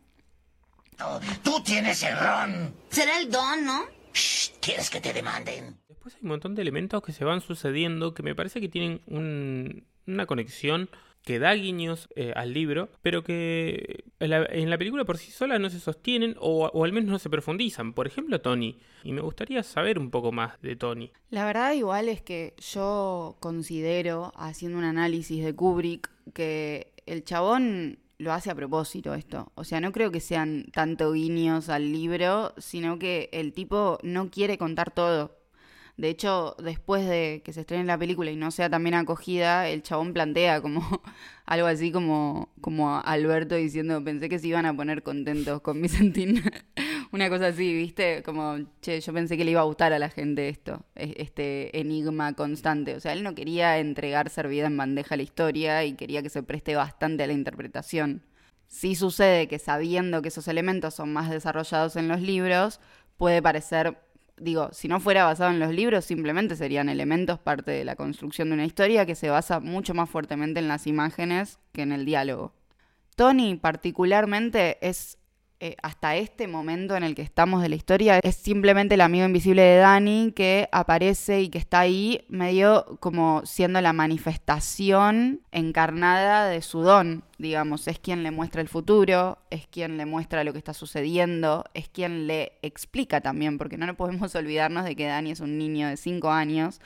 Tú 1.43 1.61
tienes 1.63 2.01
el 2.03 2.17
ron. 2.17 2.73
Será 2.89 3.19
el 3.19 3.29
don, 3.29 3.65
¿no? 3.65 3.83
Shh, 4.13 4.51
¿Quieres 4.61 4.89
que 4.89 5.01
te 5.01 5.11
demanden? 5.11 5.75
Después 5.89 6.15
hay 6.15 6.21
un 6.23 6.29
montón 6.29 6.55
de 6.55 6.61
elementos 6.61 7.03
que 7.03 7.11
se 7.11 7.25
van 7.25 7.41
sucediendo 7.41 8.13
que 8.13 8.23
me 8.23 8.33
parece 8.33 8.61
que 8.61 8.69
tienen 8.69 9.01
un- 9.07 9.83
una 10.07 10.25
conexión 10.25 10.89
que 11.25 11.39
da 11.39 11.53
guiños 11.53 12.07
eh, 12.15 12.31
al 12.35 12.53
libro, 12.53 12.89
pero 13.01 13.23
que 13.23 14.05
en 14.19 14.29
la, 14.29 14.45
en 14.45 14.69
la 14.69 14.77
película 14.77 15.05
por 15.05 15.17
sí 15.17 15.31
sola 15.31 15.59
no 15.59 15.69
se 15.69 15.79
sostienen 15.79 16.35
o, 16.39 16.69
o 16.71 16.85
al 16.85 16.93
menos 16.93 17.09
no 17.09 17.19
se 17.19 17.29
profundizan. 17.29 17.93
Por 17.93 18.07
ejemplo, 18.07 18.39
Tony. 18.39 18.77
Y 19.03 19.11
me 19.11 19.21
gustaría 19.21 19.63
saber 19.63 19.99
un 19.99 20.11
poco 20.11 20.31
más 20.31 20.61
de 20.61 20.75
Tony. 20.75 21.11
La 21.31 21.45
verdad 21.45 21.73
igual 21.73 22.09
es 22.09 22.21
que 22.21 22.53
yo 22.57 23.37
considero, 23.39 24.31
haciendo 24.35 24.77
un 24.77 24.83
análisis 24.83 25.43
de 25.43 25.53
Kubrick, 25.53 26.09
que 26.33 26.93
el 27.05 27.23
chabón 27.23 27.99
lo 28.17 28.31
hace 28.31 28.51
a 28.51 28.55
propósito 28.55 29.13
esto. 29.13 29.51
O 29.55 29.63
sea, 29.63 29.81
no 29.81 29.91
creo 29.91 30.11
que 30.11 30.19
sean 30.19 30.67
tanto 30.73 31.11
guiños 31.11 31.69
al 31.69 31.91
libro, 31.91 32.53
sino 32.57 32.99
que 32.99 33.29
el 33.33 33.53
tipo 33.53 33.97
no 34.03 34.29
quiere 34.29 34.57
contar 34.57 34.91
todo. 34.91 35.35
De 35.97 36.09
hecho, 36.09 36.55
después 36.59 37.07
de 37.07 37.41
que 37.45 37.53
se 37.53 37.61
estrene 37.61 37.85
la 37.85 37.97
película 37.97 38.29
y 38.29 38.35
no 38.35 38.51
sea 38.51 38.69
tan 38.69 38.83
bien 38.83 38.95
acogida, 38.95 39.69
el 39.69 39.81
chabón 39.81 40.13
plantea 40.13 40.61
como 40.61 40.81
algo 41.45 41.67
así 41.67 41.91
como, 41.91 42.49
como 42.59 42.89
a 42.91 42.99
Alberto 42.99 43.55
diciendo, 43.55 44.03
pensé 44.03 44.27
que 44.27 44.39
se 44.39 44.47
iban 44.47 44.65
a 44.65 44.75
poner 44.75 45.03
contentos 45.03 45.61
con 45.61 45.81
Vicentín. 45.81 46.43
Una 47.13 47.29
cosa 47.29 47.47
así, 47.47 47.73
¿viste? 47.73 48.23
Como, 48.23 48.57
che, 48.81 48.99
yo 48.99 49.13
pensé 49.13 49.37
que 49.37 49.45
le 49.45 49.51
iba 49.51 49.61
a 49.61 49.65
gustar 49.65 49.93
a 49.93 49.99
la 49.99 50.09
gente 50.09 50.49
esto, 50.49 50.83
e- 50.95 51.15
este 51.17 51.79
enigma 51.79 52.33
constante. 52.33 52.95
O 52.95 52.99
sea, 52.99 53.13
él 53.13 53.23
no 53.23 53.33
quería 53.35 53.77
entregar 53.79 54.29
servida 54.29 54.67
en 54.67 54.75
bandeja 54.75 55.15
la 55.15 55.23
historia 55.23 55.85
y 55.85 55.93
quería 55.93 56.21
que 56.21 56.29
se 56.29 56.43
preste 56.43 56.75
bastante 56.75 57.23
a 57.23 57.27
la 57.27 57.33
interpretación. 57.33 58.23
Sí 58.67 58.95
sucede 58.95 59.47
que 59.47 59.59
sabiendo 59.59 60.21
que 60.21 60.27
esos 60.29 60.47
elementos 60.49 60.93
son 60.95 61.13
más 61.13 61.29
desarrollados 61.29 61.95
en 61.95 62.07
los 62.09 62.19
libros, 62.21 62.81
puede 63.17 63.41
parecer, 63.41 63.97
digo, 64.37 64.69
si 64.73 64.87
no 64.87 64.99
fuera 64.99 65.25
basado 65.25 65.51
en 65.51 65.59
los 65.59 65.71
libros, 65.71 66.05
simplemente 66.05 66.55
serían 66.55 66.89
elementos 66.89 67.39
parte 67.39 67.71
de 67.71 67.85
la 67.85 67.95
construcción 67.95 68.49
de 68.49 68.55
una 68.55 68.65
historia 68.65 69.05
que 69.05 69.15
se 69.15 69.29
basa 69.29 69.59
mucho 69.59 69.93
más 69.93 70.09
fuertemente 70.09 70.59
en 70.59 70.67
las 70.67 70.87
imágenes 70.87 71.59
que 71.71 71.81
en 71.81 71.91
el 71.91 72.05
diálogo. 72.05 72.53
Tony 73.15 73.55
particularmente 73.55 74.77
es, 74.87 75.17
eh, 75.65 75.75
hasta 75.81 76.15
este 76.15 76.47
momento 76.47 76.95
en 76.95 77.03
el 77.03 77.15
que 77.15 77.23
estamos 77.23 77.63
de 77.63 77.69
la 77.69 77.75
historia, 77.75 78.19
es 78.21 78.35
simplemente 78.35 78.93
el 78.93 79.01
amigo 79.01 79.25
invisible 79.25 79.63
de 79.63 79.77
Dani 79.77 80.31
que 80.35 80.69
aparece 80.71 81.41
y 81.41 81.49
que 81.49 81.57
está 81.57 81.79
ahí 81.79 82.23
medio 82.29 82.97
como 82.99 83.43
siendo 83.45 83.81
la 83.81 83.91
manifestación 83.91 85.41
encarnada 85.51 86.47
de 86.49 86.61
su 86.61 86.81
don, 86.81 87.23
digamos, 87.39 87.87
es 87.87 87.97
quien 87.97 88.21
le 88.21 88.29
muestra 88.29 88.61
el 88.61 88.67
futuro, 88.67 89.39
es 89.49 89.65
quien 89.65 89.97
le 89.97 90.05
muestra 90.05 90.43
lo 90.43 90.51
que 90.51 90.59
está 90.59 90.75
sucediendo, 90.75 91.65
es 91.73 91.89
quien 91.89 92.27
le 92.27 92.51
explica 92.61 93.21
también, 93.21 93.57
porque 93.57 93.77
no 93.77 93.91
podemos 93.95 94.35
olvidarnos 94.35 94.85
de 94.85 94.95
que 94.95 95.07
Dani 95.07 95.31
es 95.31 95.39
un 95.39 95.57
niño 95.57 95.87
de 95.87 95.97
5 95.97 96.29
años 96.29 96.79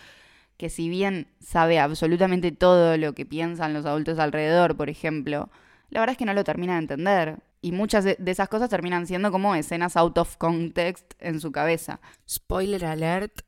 que 0.56 0.70
si 0.70 0.88
bien 0.88 1.28
sabe 1.42 1.80
absolutamente 1.80 2.54
todo 2.54 2.96
lo 2.96 3.14
que 3.14 3.26
piensan 3.26 3.74
los 3.74 3.86
adultos 3.86 4.20
alrededor, 4.20 4.78
por 4.78 4.90
ejemplo, 4.90 5.50
la 5.90 6.00
verdad 6.00 6.14
es 6.14 6.18
que 6.18 6.26
no 6.26 6.34
lo 6.34 6.44
termina 6.46 6.74
de 6.74 6.80
entender. 6.80 7.40
Y 7.62 7.72
muchas 7.72 8.06
de 8.06 8.18
esas 8.26 8.50
cosas 8.50 8.70
terminan 8.70 9.06
siendo 9.06 9.32
como 9.32 9.56
escenas 9.56 9.98
out 9.98 10.18
of 10.18 10.38
context 10.38 11.14
en 11.20 11.42
su 11.42 11.52
cabeza. 11.52 12.00
Spoiler 12.28 12.86
alert, 12.86 13.42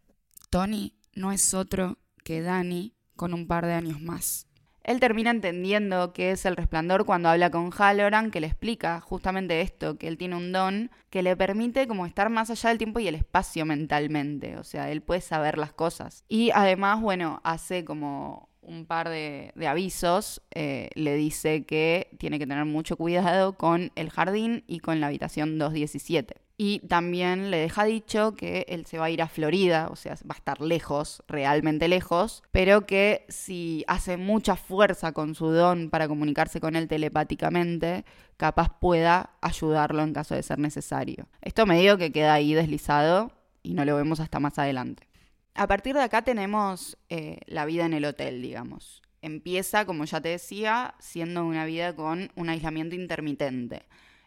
Tony 0.50 0.93
no 1.13 1.32
es 1.32 1.54
otro 1.54 1.97
que 2.24 2.41
Danny 2.41 2.93
con 3.15 3.34
un 3.34 3.47
par 3.47 3.65
de 3.65 3.74
años 3.74 4.02
más. 4.02 4.47
Él 4.84 5.00
termina 5.00 5.30
entendiendo 5.30 6.12
que 6.12 6.32
es 6.32 6.45
el 6.45 6.56
resplandor 6.56 7.06
cuando 7.06 7.30
habla 7.30 7.52
con 7.52 7.71
Halloran, 7.71 8.32
que 8.32 8.41
le 8.41 8.47
explica 8.47 9.00
justamente 9.00 9.62
esto, 9.62 9.97
que 9.97 10.08
él 10.08 10.17
tiene 10.17 10.36
un 10.36 10.52
don 10.52 10.89
que 11.12 11.21
le 11.21 11.36
permite 11.36 11.88
como 11.88 12.08
estar 12.08 12.30
más 12.30 12.50
allá 12.50 12.69
del 12.69 12.80
tiempo 12.80 13.00
y 13.00 13.08
el 13.08 13.15
espacio 13.15 13.65
mentalmente, 13.65 14.58
o 14.58 14.63
sea, 14.63 14.89
él 14.91 15.02
puede 15.02 15.21
saber 15.21 15.58
las 15.58 15.71
cosas. 15.71 16.24
Y 16.28 16.50
además, 16.52 17.00
bueno, 17.00 17.41
hace 17.43 17.86
como 17.86 18.50
un 18.62 18.86
par 18.86 19.10
de, 19.10 19.52
avisos, 19.67 20.41
eh, 20.54 20.89
le 20.95 21.15
dice 21.15 21.65
que 21.65 22.10
tiene 22.17 22.39
que 22.39 22.47
tener 22.47 22.65
mucho 22.65 22.97
cuidado 22.97 23.54
con 23.54 23.91
el 23.95 24.10
jardín 24.10 24.63
y 24.67 24.80
con 24.80 25.00
la 25.00 25.08
habitación 25.08 25.58
217. 25.58 26.36
Y 26.58 26.80
también 26.82 27.50
le 27.50 27.58
deja 27.58 27.86
dicho 27.86 28.36
que 28.36 28.67
él 28.69 28.86
se 28.86 29.00
va 29.00 29.06
a 29.06 29.10
ir 29.10 29.24
a 29.24 29.28
Florida, 29.28 29.88
o 29.89 29.95
sea, 29.95 30.13
va 30.30 30.36
a 30.36 30.38
estar 30.38 30.62
lejos, 30.62 31.24
realmente 31.28 31.88
lejos, 31.88 32.43
pero 32.52 32.86
que 32.86 33.26
si 33.30 33.84
hace 33.88 34.15
mucha 34.15 34.56
fuerza 34.56 35.12
con 35.12 35.34
su 35.34 35.47
don 35.47 35.89
para 35.89 36.08
comunicarse 36.08 36.62
con 36.62 36.76
él 36.76 36.88
telepáticamente, 36.88 38.06
capaz 38.38 38.78
pueda 38.80 39.32
ayudarlo 39.41 40.04
en 40.04 40.13
caso 40.13 40.36
de 40.36 40.43
ser 40.43 40.60
necesario. 40.60 41.28
Esto 41.41 41.65
me 41.65 41.80
digo 41.80 41.97
que 41.97 42.12
queda 42.12 42.36
ahí 42.36 42.54
deslizado 42.54 43.32
y 43.63 43.74
no 43.74 43.84
lo 43.84 43.95
vemos 43.95 44.19
hasta 44.19 44.39
más 44.39 44.60
adelante. 44.60 45.11
A 45.54 45.68
partir 45.68 45.96
de 45.96 46.02
acá 46.02 46.22
tenemos 46.22 46.98
eh, 47.10 47.40
la 47.46 47.66
vida 47.66 47.86
en 47.86 47.94
el 47.94 48.06
hotel, 48.06 48.42
digamos. 48.42 49.02
Empieza, 49.22 49.86
como 49.86 50.06
ya 50.06 50.22
te 50.22 50.30
decía, 50.30 50.96
siendo 51.00 51.46
una 51.46 51.66
vida 51.66 51.96
con 51.96 52.32
un 52.36 52.50
aislamiento 52.50 52.96
intermitente. 52.96 53.84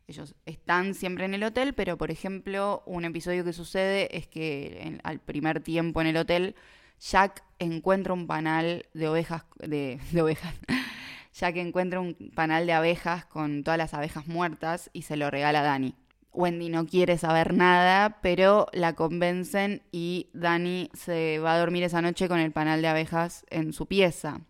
Ellos 0.06 0.34
están 0.44 0.94
siempre 0.94 1.24
en 1.24 1.34
el 1.34 1.42
hotel, 1.44 1.72
pero 1.74 1.96
por 1.96 2.10
ejemplo, 2.10 2.82
un 2.86 3.04
episodio 3.06 3.42
que 3.44 3.54
sucede 3.54 4.14
es 4.16 4.26
que 4.26 4.82
en- 4.82 5.00
al 5.02 5.18
primer 5.18 5.60
tiempo 5.60 6.00
en 6.00 6.08
el 6.08 6.16
hotel, 6.18 6.54
Jack 7.00 7.42
encuentra 7.58 8.12
un 8.12 8.26
panal 8.26 8.86
de 8.92 9.08
ovejas, 9.08 9.44
de, 9.58 9.98
de 10.12 10.22
ovejas. 10.22 10.54
Jack 11.34 11.56
encuentra 11.56 12.00
un 12.00 12.14
panal 12.34 12.66
de 12.66 12.74
abejas 12.74 13.24
con 13.24 13.64
todas 13.64 13.78
las 13.78 13.94
abejas 13.94 14.26
muertas 14.28 14.90
y 14.92 15.02
se 15.02 15.16
lo 15.16 15.30
regala 15.30 15.60
a 15.60 15.64
Dani. 15.64 15.94
Wendy 16.34 16.68
no 16.68 16.86
quiere 16.86 17.16
saber 17.16 17.54
nada, 17.54 18.18
pero 18.20 18.66
la 18.72 18.94
convencen 18.94 19.82
y 19.92 20.28
Dani 20.34 20.90
se 20.92 21.38
va 21.38 21.54
a 21.54 21.58
dormir 21.58 21.84
esa 21.84 22.02
noche 22.02 22.28
con 22.28 22.38
el 22.38 22.52
panal 22.52 22.82
de 22.82 22.88
abejas 22.88 23.46
en 23.50 23.72
su 23.72 23.86
pieza. 23.86 24.40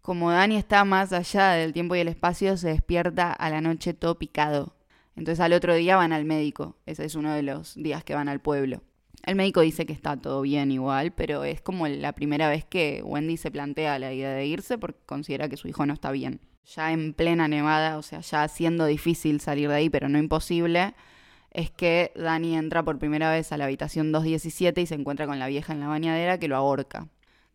Como 0.00 0.30
Dani 0.30 0.56
está 0.56 0.84
más 0.84 1.12
allá 1.12 1.50
del 1.50 1.72
tiempo 1.72 1.94
y 1.94 2.00
el 2.00 2.08
espacio, 2.08 2.56
se 2.56 2.68
despierta 2.68 3.32
a 3.32 3.50
la 3.50 3.60
noche 3.60 3.94
todo 3.94 4.18
picado. 4.18 4.74
Entonces 5.16 5.40
al 5.40 5.52
otro 5.52 5.74
día 5.74 5.96
van 5.96 6.12
al 6.12 6.24
médico. 6.24 6.76
Ese 6.86 7.04
es 7.04 7.14
uno 7.14 7.34
de 7.34 7.42
los 7.42 7.74
días 7.74 8.02
que 8.02 8.14
van 8.14 8.28
al 8.28 8.40
pueblo. 8.40 8.82
El 9.24 9.36
médico 9.36 9.60
dice 9.60 9.86
que 9.86 9.92
está 9.92 10.16
todo 10.16 10.40
bien 10.42 10.72
igual, 10.72 11.12
pero 11.12 11.44
es 11.44 11.60
como 11.60 11.86
la 11.86 12.12
primera 12.12 12.48
vez 12.48 12.64
que 12.64 13.02
Wendy 13.04 13.36
se 13.36 13.52
plantea 13.52 13.98
la 13.98 14.12
idea 14.12 14.30
de 14.30 14.46
irse 14.46 14.78
porque 14.78 14.98
considera 15.06 15.48
que 15.48 15.56
su 15.56 15.68
hijo 15.68 15.86
no 15.86 15.94
está 15.94 16.10
bien. 16.10 16.40
Ya 16.64 16.92
en 16.92 17.12
plena 17.14 17.46
nevada, 17.46 17.98
o 17.98 18.02
sea, 18.02 18.20
ya 18.20 18.48
siendo 18.48 18.86
difícil 18.86 19.40
salir 19.40 19.68
de 19.68 19.74
ahí, 19.76 19.90
pero 19.90 20.08
no 20.08 20.18
imposible, 20.18 20.94
es 21.52 21.70
que 21.70 22.12
Dani 22.16 22.56
entra 22.56 22.82
por 22.82 22.98
primera 22.98 23.30
vez 23.30 23.52
a 23.52 23.58
la 23.58 23.64
habitación 23.64 24.10
217 24.10 24.80
y 24.80 24.86
se 24.86 24.94
encuentra 24.94 25.26
con 25.26 25.38
la 25.38 25.46
vieja 25.48 25.72
en 25.72 25.80
la 25.80 25.88
bañadera 25.88 26.38
que 26.38 26.48
lo 26.48 26.56
ahorca. 26.56 27.08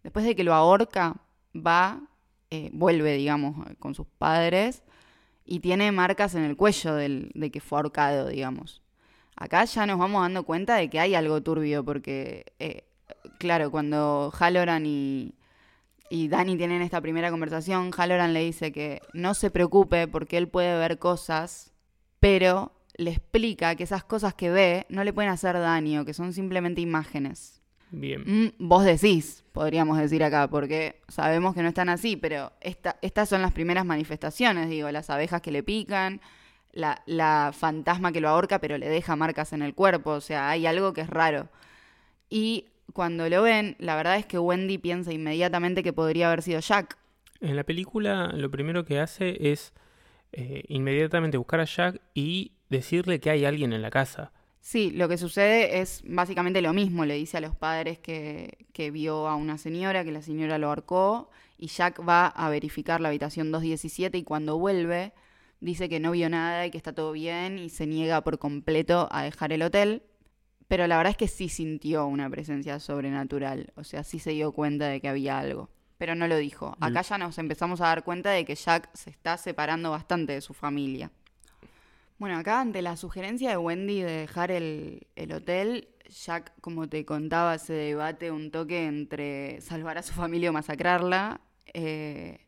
Después 0.03 0.23
de 0.23 0.35
que 0.35 0.43
lo 0.43 0.53
ahorca, 0.53 1.15
va, 1.55 2.01
eh, 2.51 2.69
vuelve, 2.73 3.13
digamos, 3.15 3.55
con 3.79 3.95
sus 3.95 4.05
padres 4.05 4.83
y 5.45 5.61
tiene 5.61 5.91
marcas 5.91 6.35
en 6.35 6.43
el 6.43 6.55
cuello 6.55 6.93
del, 6.93 7.31
de 7.33 7.49
que 7.49 7.59
fue 7.59 7.79
ahorcado, 7.79 8.27
digamos. 8.27 8.83
Acá 9.35 9.65
ya 9.65 9.87
nos 9.87 9.97
vamos 9.97 10.21
dando 10.21 10.43
cuenta 10.43 10.75
de 10.75 10.89
que 10.89 10.99
hay 10.99 11.15
algo 11.15 11.41
turbio, 11.41 11.83
porque, 11.83 12.53
eh, 12.59 12.83
claro, 13.39 13.71
cuando 13.71 14.31
Halloran 14.31 14.85
y, 14.85 15.33
y 16.09 16.27
Dani 16.27 16.55
tienen 16.55 16.83
esta 16.83 17.01
primera 17.01 17.31
conversación, 17.31 17.91
Halloran 17.91 18.33
le 18.33 18.43
dice 18.43 18.71
que 18.71 19.01
no 19.13 19.33
se 19.33 19.49
preocupe 19.49 20.07
porque 20.07 20.37
él 20.37 20.47
puede 20.47 20.77
ver 20.77 20.99
cosas, 20.99 21.71
pero 22.19 22.76
le 22.97 23.11
explica 23.11 23.75
que 23.75 23.83
esas 23.83 24.03
cosas 24.03 24.33
que 24.33 24.49
ve 24.49 24.85
no 24.89 25.03
le 25.03 25.13
pueden 25.13 25.31
hacer 25.31 25.53
daño, 25.59 26.03
que 26.05 26.13
son 26.13 26.33
simplemente 26.33 26.81
imágenes. 26.81 27.61
Bien. 27.91 28.23
Mm, 28.25 28.67
vos 28.67 28.83
decís, 28.83 29.43
podríamos 29.53 29.97
decir 29.97 30.23
acá, 30.23 30.49
porque 30.49 30.99
sabemos 31.07 31.53
que 31.55 31.61
no 31.61 31.69
están 31.69 31.89
así, 31.89 32.17
pero 32.17 32.51
esta- 32.59 32.97
estas 33.01 33.29
son 33.29 33.41
las 33.41 33.53
primeras 33.53 33.85
manifestaciones, 33.85 34.69
digo, 34.69 34.91
las 34.91 35.09
abejas 35.09 35.41
que 35.41 35.51
le 35.51 35.63
pican, 35.63 36.19
la, 36.73 37.01
la 37.05 37.51
fantasma 37.57 38.11
que 38.11 38.19
lo 38.21 38.29
ahorca 38.29 38.59
pero 38.59 38.77
le 38.77 38.89
deja 38.89 39.15
marcas 39.15 39.53
en 39.53 39.61
el 39.61 39.73
cuerpo, 39.73 40.11
o 40.11 40.21
sea, 40.21 40.49
hay 40.49 40.65
algo 40.67 40.91
que 40.93 41.01
es 41.01 41.09
raro. 41.09 41.47
Y 42.29 42.65
cuando 42.93 43.29
lo 43.29 43.41
ven, 43.41 43.75
la 43.79 43.95
verdad 43.95 44.17
es 44.17 44.25
que 44.25 44.37
Wendy 44.39 44.77
piensa 44.77 45.13
inmediatamente 45.13 45.81
que 45.83 45.93
podría 45.93 46.27
haber 46.27 46.41
sido 46.41 46.59
Jack. 46.59 46.97
En 47.39 47.55
la 47.55 47.63
película 47.63 48.31
lo 48.33 48.49
primero 48.51 48.83
que 48.85 48.99
hace 48.99 49.51
es 49.51 49.73
eh, 50.33 50.63
inmediatamente 50.67 51.37
buscar 51.37 51.59
a 51.61 51.65
Jack 51.65 52.01
y 52.13 52.51
decirle 52.69 53.19
que 53.19 53.29
hay 53.29 53.45
alguien 53.45 53.73
en 53.73 53.81
la 53.81 53.89
casa. 53.89 54.31
Sí, 54.59 54.91
lo 54.91 55.07
que 55.07 55.17
sucede 55.17 55.79
es 55.79 56.01
básicamente 56.05 56.61
lo 56.61 56.73
mismo. 56.73 57.05
Le 57.05 57.13
dice 57.13 57.37
a 57.37 57.41
los 57.41 57.55
padres 57.55 57.99
que, 57.99 58.67
que 58.73 58.91
vio 58.91 59.27
a 59.27 59.35
una 59.35 59.57
señora, 59.57 60.03
que 60.03 60.11
la 60.11 60.21
señora 60.21 60.57
lo 60.57 60.67
ahorcó, 60.67 61.29
y 61.57 61.67
Jack 61.67 62.07
va 62.07 62.27
a 62.27 62.49
verificar 62.49 63.01
la 63.01 63.09
habitación 63.09 63.51
217 63.51 64.17
y 64.17 64.23
cuando 64.23 64.57
vuelve 64.57 65.13
dice 65.59 65.89
que 65.89 65.99
no 65.99 66.11
vio 66.11 66.29
nada 66.29 66.65
y 66.65 66.71
que 66.71 66.77
está 66.77 66.93
todo 66.93 67.11
bien 67.11 67.57
y 67.57 67.69
se 67.69 67.87
niega 67.87 68.21
por 68.23 68.39
completo 68.39 69.07
a 69.11 69.23
dejar 69.23 69.53
el 69.53 69.63
hotel. 69.63 70.03
Pero 70.67 70.85
la 70.87 70.97
verdad 70.97 71.11
es 71.11 71.17
que 71.17 71.27
sí 71.29 71.49
sintió 71.49 72.05
una 72.05 72.29
presencia 72.29 72.79
sobrenatural, 72.79 73.71
o 73.75 73.85
sea, 73.85 74.03
sí 74.03 74.19
se 74.19 74.31
dio 74.31 74.51
cuenta 74.51 74.87
de 74.87 74.99
que 74.99 75.07
había 75.07 75.39
algo, 75.39 75.69
pero 75.97 76.13
no 76.13 76.27
lo 76.27 76.35
dijo. 76.35 76.75
Acá 76.81 77.03
ya 77.03 77.17
nos 77.17 77.37
empezamos 77.37 77.79
a 77.79 77.85
dar 77.85 78.03
cuenta 78.03 78.31
de 78.31 78.43
que 78.43 78.55
Jack 78.55 78.89
se 78.93 79.09
está 79.09 79.37
separando 79.37 79.91
bastante 79.91 80.33
de 80.33 80.41
su 80.41 80.53
familia. 80.53 81.09
Bueno, 82.19 82.37
acá 82.37 82.61
ante 82.61 82.81
la 82.81 82.97
sugerencia 82.97 83.51
de 83.51 83.57
Wendy 83.57 84.01
de 84.01 84.11
dejar 84.11 84.49
el, 84.49 85.05
el 85.15 85.31
hotel, 85.31 85.89
Jack, 86.09 86.53
como 86.61 86.89
te 86.89 87.05
contaba, 87.05 87.59
se 87.59 87.73
debate 87.73 88.31
un 88.31 88.49
toque 88.49 88.87
entre 88.87 89.61
salvar 89.61 89.99
a 89.99 90.03
su 90.03 90.13
familia 90.13 90.49
o 90.49 90.53
masacrarla, 90.53 91.41
eh, 91.73 92.39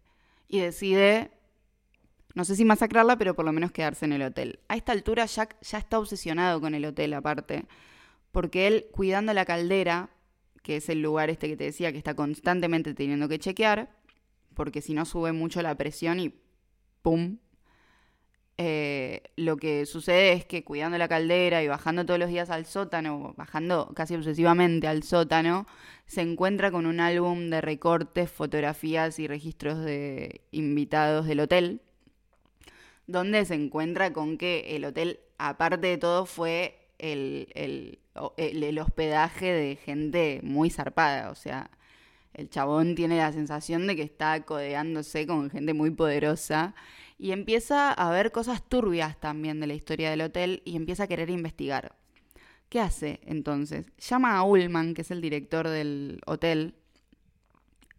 y 0.48 0.60
decide, 0.60 1.30
no 2.34 2.46
sé 2.46 2.56
si 2.56 2.66
masacrarla, 2.66 3.18
pero 3.18 3.36
por 3.36 3.46
lo 3.46 3.52
menos 3.52 3.72
quedarse 3.72 4.06
en 4.06 4.14
el 4.14 4.24
hotel. 4.24 4.60
A 4.70 4.76
esta 4.76 4.92
altura 4.92 5.28
Jack 5.28 5.58
ya 5.62 5.78
está 5.78 6.00
obsesionado 6.00 6.60
con 6.60 6.74
el 6.74 6.86
hotel 6.86 7.14
aparte, 7.14 7.66
porque 8.32 8.66
él 8.66 8.88
cuidando 8.92 9.34
la 9.36 9.46
caldera, 9.46 10.10
que 10.64 10.78
es 10.78 10.90
el 10.90 11.04
lugar 11.04 11.30
este 11.30 11.48
que 11.48 11.58
te 11.58 11.66
decía 11.66 11.92
que 11.92 12.00
está 12.00 12.16
constantemente 12.16 12.96
teniendo 12.96 13.30
que 13.30 13.38
chequear, 13.38 13.92
porque 14.56 14.82
si 14.82 14.96
no 14.96 15.06
sube 15.06 15.32
mucho 15.32 15.62
la 15.62 15.76
presión 15.76 16.20
y 16.20 16.34
¡pum! 17.04 17.38
Eh, 18.62 19.24
lo 19.38 19.56
que 19.56 19.86
sucede 19.86 20.34
es 20.34 20.44
que 20.44 20.66
cuidando 20.66 20.98
la 20.98 21.08
caldera 21.08 21.64
y 21.64 21.70
bajando 21.70 22.06
todos 22.06 22.20
los 22.20 22.28
días 22.28 22.50
al 22.50 22.66
sótano, 22.66 23.34
bajando 23.38 23.94
casi 23.96 24.16
obsesivamente 24.16 24.86
al 24.86 25.04
sótano, 25.04 25.66
se 26.08 26.20
encuentra 26.20 26.70
con 26.70 26.86
un 26.86 27.00
álbum 27.00 27.50
de 27.50 27.62
recortes, 27.62 28.30
fotografías 28.30 29.18
y 29.18 29.28
registros 29.28 29.80
de 29.86 30.42
invitados 30.52 31.26
del 31.26 31.40
hotel, 31.40 31.82
donde 33.08 33.46
se 33.46 33.56
encuentra 33.56 34.12
con 34.12 34.38
que 34.38 34.76
el 34.76 34.84
hotel, 34.84 35.22
aparte 35.38 35.88
de 35.88 35.98
todo, 35.98 36.26
fue 36.26 36.78
el, 36.98 37.48
el, 37.56 38.00
el, 38.36 38.64
el 38.64 38.80
hospedaje 38.80 39.54
de 39.54 39.78
gente 39.78 40.42
muy 40.44 40.70
zarpada, 40.70 41.32
o 41.32 41.36
sea, 41.36 41.72
el 42.34 42.50
chabón 42.50 42.96
tiene 42.96 43.20
la 43.20 43.32
sensación 43.32 43.88
de 43.88 43.96
que 43.96 44.04
está 44.04 44.42
codeándose 44.44 45.26
con 45.28 45.50
gente 45.50 45.74
muy 45.74 45.92
poderosa 45.92 46.76
y 47.20 47.34
empieza 47.34 47.92
a 47.92 48.10
ver 48.12 48.32
cosas 48.32 48.64
turbias 48.68 49.20
también 49.20 49.60
de 49.60 49.68
la 49.68 49.74
historia 49.74 50.10
del 50.10 50.22
hotel 50.22 50.62
y 50.64 50.78
empieza 50.78 51.04
a 51.04 51.08
querer 51.08 51.30
investigar. 51.30 51.96
¿Qué 52.70 52.80
hace 52.80 53.20
entonces? 53.26 53.88
Llama 53.98 54.38
a 54.38 54.44
Ullman, 54.44 54.94
que 54.94 55.02
es 55.02 55.12
el 55.12 55.20
director 55.20 55.68
del 55.68 56.22
hotel, 56.26 56.76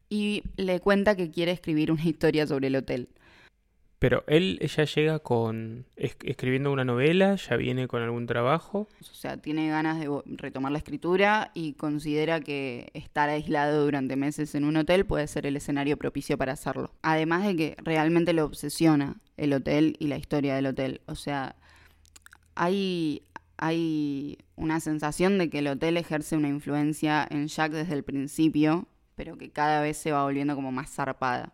y 0.09 0.43
le 0.57 0.81
cuenta 0.81 1.17
que 1.17 1.31
quiere 1.31 1.53
escribir 1.53 1.93
una 1.93 2.05
historia 2.09 2.47
sobre 2.47 2.69
el 2.69 2.77
hotel. 2.77 3.09
Pero 4.01 4.25
él 4.29 4.59
ya 4.75 4.85
llega 4.85 5.19
con 5.19 5.85
es- 5.95 6.17
escribiendo 6.25 6.73
una 6.73 6.87
novela, 6.87 7.37
ya 7.37 7.57
viene 7.57 7.87
con 7.87 8.03
algún 8.03 8.27
trabajo. 8.27 8.89
O 9.03 9.15
sea, 9.15 9.37
tiene 9.37 9.69
ganas 9.69 10.01
de 10.01 10.09
retomar 10.39 10.73
la 10.73 10.79
escritura 10.79 11.51
y 11.53 11.75
considera 11.75 12.41
que 12.41 12.91
estar 12.95 13.29
aislado 13.29 13.85
durante 13.85 14.17
meses 14.17 14.55
en 14.55 14.65
un 14.65 14.79
hotel 14.79 15.05
puede 15.05 15.27
ser 15.27 15.45
el 15.45 15.55
escenario 15.57 15.99
propicio 15.99 16.39
para 16.39 16.55
hacerlo. 16.55 16.95
Además 17.03 17.45
de 17.47 17.55
que 17.57 17.77
realmente 17.85 18.33
lo 18.33 18.47
obsesiona 18.47 19.21
el 19.37 19.53
hotel 19.53 19.97
y 19.99 20.07
la 20.07 20.17
historia 20.17 20.55
del 20.57 20.67
hotel. 20.67 21.03
O 21.07 21.15
sea, 21.15 21.57
hay, 22.55 23.23
hay 23.59 24.39
una 24.57 24.81
sensación 24.81 25.37
de 25.37 25.51
que 25.51 25.59
el 25.59 25.67
hotel 25.69 25.99
ejerce 25.99 26.37
una 26.37 26.49
influencia 26.49 27.27
en 27.31 27.49
Jack 27.49 27.73
desde 27.73 27.95
el 27.95 28.03
principio, 28.05 28.87
pero 29.15 29.37
que 29.37 29.51
cada 29.51 29.83
vez 29.83 29.99
se 29.99 30.11
va 30.13 30.25
volviendo 30.25 30.55
como 30.55 30.73
más 30.73 30.91
zarpada. 30.91 31.53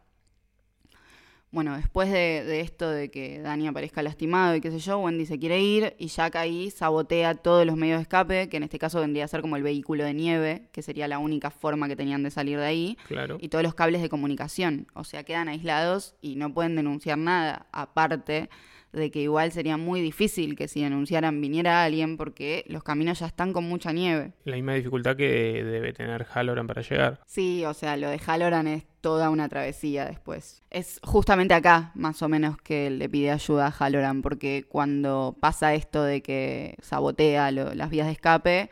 Bueno, 1.53 1.77
después 1.77 2.11
de, 2.11 2.45
de 2.45 2.61
esto 2.61 2.91
de 2.91 3.11
que 3.11 3.41
Dani 3.41 3.69
aparezca 3.69 4.03
lastimado 4.03 4.57
y 4.57 4.61
qué 4.61 4.71
sé 4.71 4.79
yo, 4.79 4.99
Wendy 4.99 5.25
se 5.27 5.39
quiere 5.39 5.61
ir 5.63 5.95
y 5.99 6.09
Jack 6.09 6.37
ahí 6.37 6.71
sabotea 6.71 7.35
todos 7.35 7.65
los 7.65 7.77
medios 7.77 7.99
de 7.99 8.03
escape, 8.03 8.49
que 8.49 8.57
en 8.59 8.65
este 8.65 8.79
caso 8.79 9.01
vendría 9.01 9.25
a 9.25 9.29
ser 9.29 9.41
como 9.41 9.57
el 9.57 9.63
vehículo 9.63 10.05
de 10.05 10.13
nieve, 10.13 10.69
que 10.73 10.83
sería 10.83 11.09
la 11.09 11.19
única 11.19 11.51
forma 11.51 11.89
que 11.89 11.97
tenían 11.97 12.23
de 12.25 12.31
salir 12.31 12.59
de 12.59 12.67
ahí, 12.67 12.99
Claro. 13.07 13.39
y 13.41 13.49
todos 13.49 13.63
los 13.65 13.75
cables 13.75 14.03
de 14.03 14.09
comunicación. 14.09 14.89
O 14.95 15.05
sea, 15.05 15.23
quedan 15.25 15.49
aislados 15.49 16.15
y 16.21 16.37
no 16.37 16.53
pueden 16.53 16.77
denunciar 16.77 17.17
nada, 17.17 17.67
aparte 17.73 18.51
de 18.93 19.11
que 19.11 19.21
igual 19.21 19.53
sería 19.53 19.77
muy 19.77 20.01
difícil 20.01 20.57
que 20.57 20.69
si 20.69 20.83
denunciaran 20.83 21.39
viniera 21.41 21.85
alguien 21.85 22.17
porque 22.17 22.65
los 22.67 22.83
caminos 22.83 23.19
ya 23.21 23.27
están 23.27 23.53
con 23.53 23.65
mucha 23.65 23.93
nieve. 23.93 24.33
La 24.45 24.57
misma 24.57 24.73
dificultad 24.75 25.17
que 25.17 25.63
debe 25.63 25.93
tener 25.93 26.25
Halloran 26.25 26.67
para 26.67 26.81
llegar. 26.83 27.21
Sí, 27.27 27.63
o 27.67 27.75
sea, 27.75 27.97
lo 27.99 28.09
de 28.09 28.19
Halloran 28.19 28.67
es 28.69 28.85
toda 29.07 29.31
una 29.31 29.49
travesía 29.49 30.05
después. 30.05 30.65
Es 30.69 30.99
justamente 31.05 31.55
acá, 31.55 31.93
más 31.95 32.23
o 32.23 32.29
menos, 32.29 32.57
que 32.61 32.91
le 32.91 33.09
pide 33.09 33.31
ayuda 33.31 33.69
a 33.69 33.71
Halloran, 33.71 34.21
porque 34.21 34.65
cuando 34.69 35.37
pasa 35.39 35.75
esto 35.75 36.03
de 36.03 36.23
que 36.23 36.75
sabotea 36.83 37.53
las 37.53 37.89
vías 37.89 38.07
de 38.09 38.13
escape, 38.15 38.69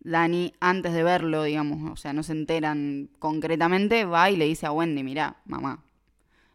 Dani, 0.00 0.54
antes 0.60 0.94
de 0.94 1.02
verlo, 1.02 1.42
digamos, 1.42 1.92
o 1.92 1.96
sea, 1.96 2.14
no 2.14 2.22
se 2.22 2.32
enteran 2.32 3.10
concretamente, 3.18 4.06
va 4.06 4.30
y 4.30 4.36
le 4.36 4.46
dice 4.46 4.64
a 4.64 4.72
Wendy, 4.72 5.02
mira, 5.02 5.36
mamá, 5.44 5.82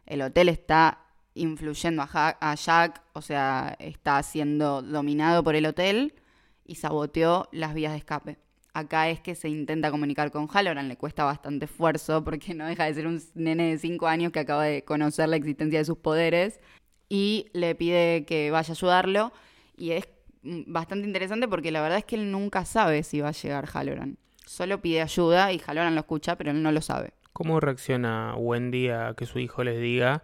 el 0.04 0.20
hotel 0.22 0.48
está 0.48 0.98
influyendo 1.34 2.02
a, 2.02 2.08
Ja- 2.08 2.38
a 2.40 2.56
Jack, 2.56 3.02
o 3.12 3.22
sea, 3.22 3.76
está 3.78 4.20
siendo 4.24 4.82
dominado 4.82 5.44
por 5.44 5.54
el 5.54 5.66
hotel 5.66 6.14
y 6.66 6.74
saboteó 6.74 7.48
las 7.52 7.72
vías 7.72 7.92
de 7.92 7.98
escape. 7.98 8.36
Acá 8.74 9.10
es 9.10 9.20
que 9.20 9.34
se 9.34 9.50
intenta 9.50 9.90
comunicar 9.90 10.30
con 10.30 10.48
Halloran, 10.48 10.88
le 10.88 10.96
cuesta 10.96 11.24
bastante 11.24 11.66
esfuerzo 11.66 12.24
porque 12.24 12.54
no 12.54 12.66
deja 12.66 12.84
de 12.84 12.94
ser 12.94 13.06
un 13.06 13.20
nene 13.34 13.70
de 13.70 13.78
5 13.78 14.06
años 14.06 14.32
que 14.32 14.40
acaba 14.40 14.64
de 14.64 14.82
conocer 14.82 15.28
la 15.28 15.36
existencia 15.36 15.78
de 15.78 15.84
sus 15.84 15.98
poderes 15.98 16.58
y 17.10 17.50
le 17.52 17.74
pide 17.74 18.24
que 18.24 18.50
vaya 18.50 18.70
a 18.70 18.72
ayudarlo 18.72 19.32
y 19.76 19.90
es 19.90 20.08
mm, 20.42 20.72
bastante 20.72 21.06
interesante 21.06 21.48
porque 21.48 21.70
la 21.70 21.82
verdad 21.82 21.98
es 21.98 22.04
que 22.06 22.16
él 22.16 22.30
nunca 22.30 22.64
sabe 22.64 23.02
si 23.02 23.20
va 23.20 23.28
a 23.28 23.32
llegar 23.32 23.66
Halloran. 23.66 24.16
Solo 24.46 24.80
pide 24.80 25.02
ayuda 25.02 25.52
y 25.52 25.58
Halloran 25.58 25.94
lo 25.94 26.00
escucha, 26.00 26.36
pero 26.36 26.50
él 26.50 26.62
no 26.62 26.72
lo 26.72 26.80
sabe. 26.80 27.12
¿Cómo 27.32 27.60
reacciona 27.60 28.34
Wendy 28.36 28.88
a 28.88 29.14
que 29.16 29.26
su 29.26 29.38
hijo 29.38 29.64
les 29.64 29.80
diga 29.80 30.22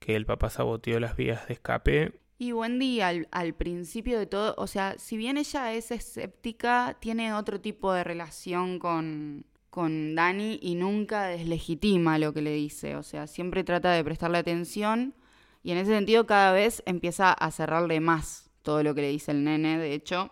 que 0.00 0.16
el 0.16 0.26
papá 0.26 0.50
saboteó 0.50 0.98
las 0.98 1.16
vías 1.16 1.46
de 1.46 1.54
escape? 1.54 2.12
Y 2.44 2.52
Wendy 2.52 3.00
al, 3.00 3.26
al 3.30 3.54
principio 3.54 4.18
de 4.18 4.26
todo, 4.26 4.54
o 4.58 4.66
sea, 4.66 4.96
si 4.98 5.16
bien 5.16 5.38
ella 5.38 5.72
es 5.72 5.90
escéptica, 5.90 6.94
tiene 7.00 7.32
otro 7.32 7.58
tipo 7.58 7.90
de 7.94 8.04
relación 8.04 8.78
con, 8.78 9.46
con 9.70 10.14
Dani 10.14 10.58
y 10.60 10.74
nunca 10.74 11.24
deslegitima 11.24 12.18
lo 12.18 12.34
que 12.34 12.42
le 12.42 12.52
dice, 12.52 12.96
o 12.96 13.02
sea, 13.02 13.26
siempre 13.26 13.64
trata 13.64 13.92
de 13.92 14.04
prestarle 14.04 14.36
atención 14.36 15.14
y 15.62 15.72
en 15.72 15.78
ese 15.78 15.92
sentido 15.92 16.26
cada 16.26 16.52
vez 16.52 16.82
empieza 16.84 17.32
a 17.32 17.50
cerrarle 17.50 18.00
más 18.00 18.50
todo 18.60 18.82
lo 18.82 18.94
que 18.94 19.00
le 19.00 19.08
dice 19.08 19.30
el 19.30 19.42
nene, 19.42 19.78
de 19.78 19.94
hecho, 19.94 20.30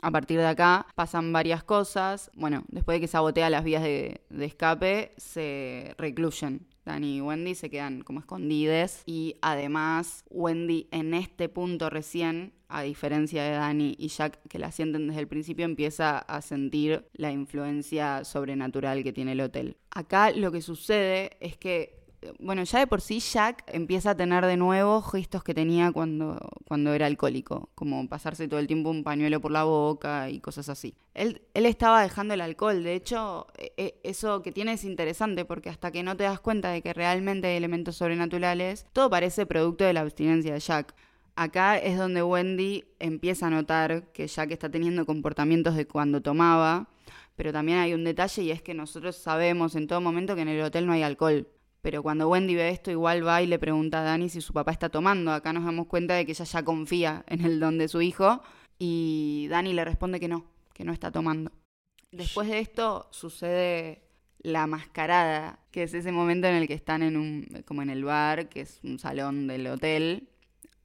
a 0.00 0.12
partir 0.12 0.38
de 0.38 0.46
acá 0.46 0.86
pasan 0.94 1.32
varias 1.32 1.64
cosas. 1.64 2.30
Bueno, 2.34 2.62
después 2.68 2.94
de 2.94 3.00
que 3.00 3.08
sabotea 3.08 3.50
las 3.50 3.64
vías 3.64 3.82
de, 3.82 4.20
de 4.30 4.44
escape, 4.44 5.10
se 5.16 5.96
recluyen. 5.98 6.64
Dani 6.84 7.16
y 7.16 7.20
Wendy 7.20 7.54
se 7.54 7.70
quedan 7.70 8.02
como 8.02 8.20
escondides. 8.20 9.02
Y 9.06 9.36
además, 9.42 10.24
Wendy 10.30 10.88
en 10.90 11.14
este 11.14 11.48
punto 11.48 11.90
recién, 11.90 12.52
a 12.68 12.82
diferencia 12.82 13.42
de 13.44 13.52
Dani 13.52 13.94
y 13.98 14.08
Jack, 14.08 14.40
que 14.48 14.58
la 14.58 14.72
sienten 14.72 15.08
desde 15.08 15.20
el 15.20 15.28
principio, 15.28 15.64
empieza 15.64 16.18
a 16.18 16.42
sentir 16.42 17.08
la 17.14 17.30
influencia 17.30 18.24
sobrenatural 18.24 19.02
que 19.02 19.12
tiene 19.12 19.32
el 19.32 19.40
hotel. 19.40 19.76
Acá 19.90 20.30
lo 20.30 20.52
que 20.52 20.60
sucede 20.60 21.36
es 21.40 21.56
que 21.56 22.03
bueno, 22.38 22.62
ya 22.64 22.78
de 22.78 22.86
por 22.86 23.00
sí 23.00 23.20
Jack 23.20 23.64
empieza 23.66 24.10
a 24.10 24.16
tener 24.16 24.44
de 24.46 24.56
nuevo 24.56 25.02
gestos 25.02 25.42
que 25.44 25.54
tenía 25.54 25.92
cuando, 25.92 26.38
cuando 26.66 26.92
era 26.94 27.06
alcohólico, 27.06 27.70
como 27.74 28.08
pasarse 28.08 28.48
todo 28.48 28.60
el 28.60 28.66
tiempo 28.66 28.90
un 28.90 29.04
pañuelo 29.04 29.40
por 29.40 29.50
la 29.52 29.64
boca 29.64 30.30
y 30.30 30.40
cosas 30.40 30.68
así. 30.68 30.94
Él, 31.14 31.42
él 31.54 31.66
estaba 31.66 32.02
dejando 32.02 32.34
el 32.34 32.40
alcohol, 32.40 32.82
de 32.82 32.94
hecho, 32.94 33.46
e- 33.58 34.00
eso 34.02 34.42
que 34.42 34.52
tiene 34.52 34.72
es 34.72 34.84
interesante 34.84 35.44
porque 35.44 35.70
hasta 35.70 35.90
que 35.90 36.02
no 36.02 36.16
te 36.16 36.24
das 36.24 36.40
cuenta 36.40 36.70
de 36.70 36.82
que 36.82 36.92
realmente 36.92 37.48
hay 37.48 37.56
elementos 37.56 37.96
sobrenaturales, 37.96 38.86
todo 38.92 39.10
parece 39.10 39.46
producto 39.46 39.84
de 39.84 39.92
la 39.92 40.00
abstinencia 40.00 40.52
de 40.54 40.60
Jack. 40.60 40.94
Acá 41.36 41.78
es 41.78 41.98
donde 41.98 42.22
Wendy 42.22 42.84
empieza 43.00 43.48
a 43.48 43.50
notar 43.50 44.12
que 44.12 44.28
Jack 44.28 44.52
está 44.52 44.70
teniendo 44.70 45.04
comportamientos 45.04 45.74
de 45.74 45.86
cuando 45.86 46.22
tomaba, 46.22 46.88
pero 47.36 47.52
también 47.52 47.78
hay 47.78 47.92
un 47.92 48.04
detalle 48.04 48.42
y 48.42 48.50
es 48.52 48.62
que 48.62 48.74
nosotros 48.74 49.16
sabemos 49.16 49.74
en 49.74 49.88
todo 49.88 50.00
momento 50.00 50.36
que 50.36 50.42
en 50.42 50.48
el 50.48 50.62
hotel 50.62 50.86
no 50.86 50.92
hay 50.92 51.02
alcohol. 51.02 51.48
Pero 51.84 52.02
cuando 52.02 52.30
Wendy 52.30 52.54
ve 52.54 52.70
esto, 52.70 52.90
igual 52.90 53.26
va 53.28 53.42
y 53.42 53.46
le 53.46 53.58
pregunta 53.58 54.00
a 54.00 54.04
Dani 54.04 54.30
si 54.30 54.40
su 54.40 54.54
papá 54.54 54.72
está 54.72 54.88
tomando. 54.88 55.30
Acá 55.32 55.52
nos 55.52 55.66
damos 55.66 55.86
cuenta 55.86 56.14
de 56.14 56.24
que 56.24 56.32
ella 56.32 56.46
ya 56.46 56.62
confía 56.62 57.26
en 57.28 57.44
el 57.44 57.60
don 57.60 57.76
de 57.76 57.88
su 57.88 58.00
hijo. 58.00 58.40
Y 58.78 59.48
Dani 59.50 59.74
le 59.74 59.84
responde 59.84 60.18
que 60.18 60.26
no, 60.26 60.46
que 60.72 60.82
no 60.82 60.94
está 60.94 61.12
tomando. 61.12 61.52
Después 62.10 62.48
de 62.48 62.60
esto 62.60 63.06
sucede 63.10 64.00
la 64.38 64.66
mascarada, 64.66 65.58
que 65.70 65.82
es 65.82 65.92
ese 65.92 66.10
momento 66.10 66.46
en 66.46 66.54
el 66.54 66.68
que 66.68 66.72
están 66.72 67.02
en 67.02 67.18
un, 67.18 67.62
como 67.66 67.82
en 67.82 67.90
el 67.90 68.02
bar, 68.02 68.48
que 68.48 68.62
es 68.62 68.80
un 68.82 68.98
salón 68.98 69.46
del 69.46 69.66
hotel, 69.66 70.30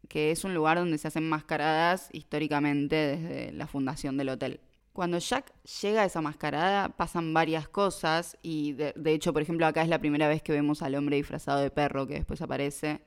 que 0.10 0.32
es 0.32 0.44
un 0.44 0.54
lugar 0.54 0.80
donde 0.80 0.98
se 0.98 1.08
hacen 1.08 1.30
mascaradas 1.30 2.10
históricamente 2.12 2.98
desde 2.98 3.54
la 3.54 3.68
fundación 3.68 4.18
del 4.18 4.28
hotel. 4.28 4.60
Cuando 4.94 5.18
Jack 5.20 5.54
llega 5.82 6.02
a 6.02 6.06
esa 6.06 6.22
mascarada 6.22 6.90
pasan 6.90 7.34
varias 7.34 7.70
cosas 7.70 8.38
y 8.42 8.74
de, 8.74 8.94
hecho, 9.06 9.34
por 9.34 9.42
ejemplo, 9.42 9.66
acá 9.66 9.82
es 9.82 9.90
la 9.90 10.00
primera 10.00 10.28
vez 10.28 10.42
que 10.42 10.52
vemos 10.52 10.82
al 10.82 10.96
hombre 10.96 11.18
disfrazado 11.18 11.62
de 11.62 11.72
perro 11.72 12.08
que 12.08 12.16
después 12.16 12.42
aparece. 12.42 13.02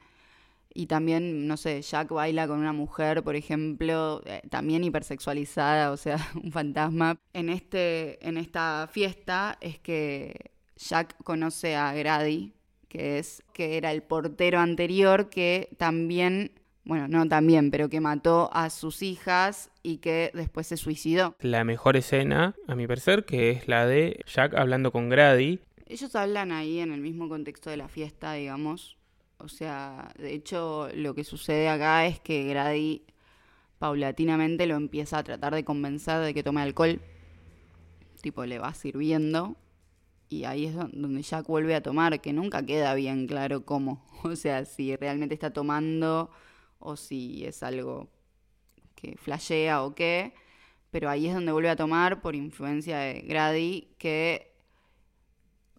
Y 0.75 0.87
también, 0.87 1.47
no 1.47 1.57
sé, 1.59 1.83
Jack 1.83 2.09
baila 2.11 2.49
con 2.49 2.59
una 2.59 2.73
mujer, 2.73 3.23
por 3.23 3.37
ejemplo, 3.37 4.23
eh, 4.25 4.40
también 4.49 4.85
hipersexualizada, 4.85 5.90
o 5.90 5.97
sea, 5.97 6.16
un 6.42 6.51
fantasma. 6.51 7.18
En, 7.35 7.51
este, 7.51 8.27
en 8.27 8.38
esta 8.38 8.88
fiesta 8.90 9.59
es 9.61 9.79
que 9.79 10.53
Jack 10.77 11.23
conoce 11.25 11.77
a 11.77 11.92
Grady, 11.92 12.55
que, 12.88 13.18
es, 13.18 13.42
que 13.53 13.77
era 13.77 13.92
el 13.92 14.03
portero 14.03 14.61
anterior 14.61 15.29
que 15.29 15.68
también, 15.79 16.53
bueno, 16.85 17.07
no 17.09 17.29
también, 17.29 17.71
pero 17.71 17.88
que 17.88 18.01
mató 18.01 18.51
a 18.53 18.68
sus 18.71 19.03
hijas 19.03 19.71
y 19.83 19.99
que 19.99 20.31
después 20.35 20.66
se 20.66 20.77
suicidó. 20.77 21.37
La 21.40 21.64
mejor 21.64 21.97
escena, 21.97 22.55
a 22.66 22.75
mi 22.75 22.87
parecer, 22.87 23.25
que 23.25 23.51
es 23.51 23.68
la 23.68 23.87
de 23.87 24.21
Jack 24.27 24.55
hablando 24.55 24.90
con 24.92 25.09
Grady. 25.09 25.61
Ellos 25.87 26.14
hablan 26.16 26.53
ahí 26.53 26.79
en 26.81 26.92
el 26.92 27.01
mismo 27.01 27.29
contexto 27.29 27.71
de 27.71 27.77
la 27.77 27.88
fiesta, 27.88 28.33
digamos. 28.33 28.97
O 29.38 29.49
sea, 29.49 30.12
de 30.18 30.33
hecho, 30.35 30.88
lo 30.95 31.14
que 31.14 31.25
sucede 31.25 31.68
acá 31.68 32.07
es 32.07 32.18
que 32.21 32.45
Grady 32.47 33.03
paulatinamente 33.79 34.66
lo 34.66 34.77
empieza 34.77 35.18
a 35.18 35.25
tratar 35.25 35.55
de 35.55 35.64
convencer 35.64 36.21
de 36.21 36.33
que 36.35 36.42
tome 36.42 36.62
alcohol. 36.62 37.01
Tipo, 38.21 38.45
le 38.47 38.59
va 38.59 38.73
sirviendo. 38.75 39.57
Y 40.29 40.45
ahí 40.45 40.66
es 40.66 40.75
don- 40.75 40.92
donde 40.95 41.23
Jack 41.23 41.47
vuelve 41.47 41.75
a 41.75 41.83
tomar, 41.83 42.21
que 42.21 42.33
nunca 42.33 42.64
queda 42.64 42.95
bien 42.95 43.27
claro 43.27 43.64
cómo. 43.64 44.05
O 44.25 44.37
sea, 44.37 44.64
si 44.64 44.95
realmente 44.97 45.35
está 45.35 45.53
tomando 45.53 46.31
o 46.83 46.97
si 46.97 47.45
es 47.45 47.62
algo 47.62 48.09
que 48.95 49.16
flashea 49.16 49.83
o 49.83 49.95
qué. 49.95 50.35
Pero 50.90 51.09
ahí 51.09 51.27
es 51.27 51.35
donde 51.35 51.53
vuelve 51.53 51.71
a 51.71 51.77
tomar 51.77 52.21
por 52.21 52.35
influencia 52.35 52.99
de 52.99 53.23
Grady, 53.23 53.88
que 53.99 54.53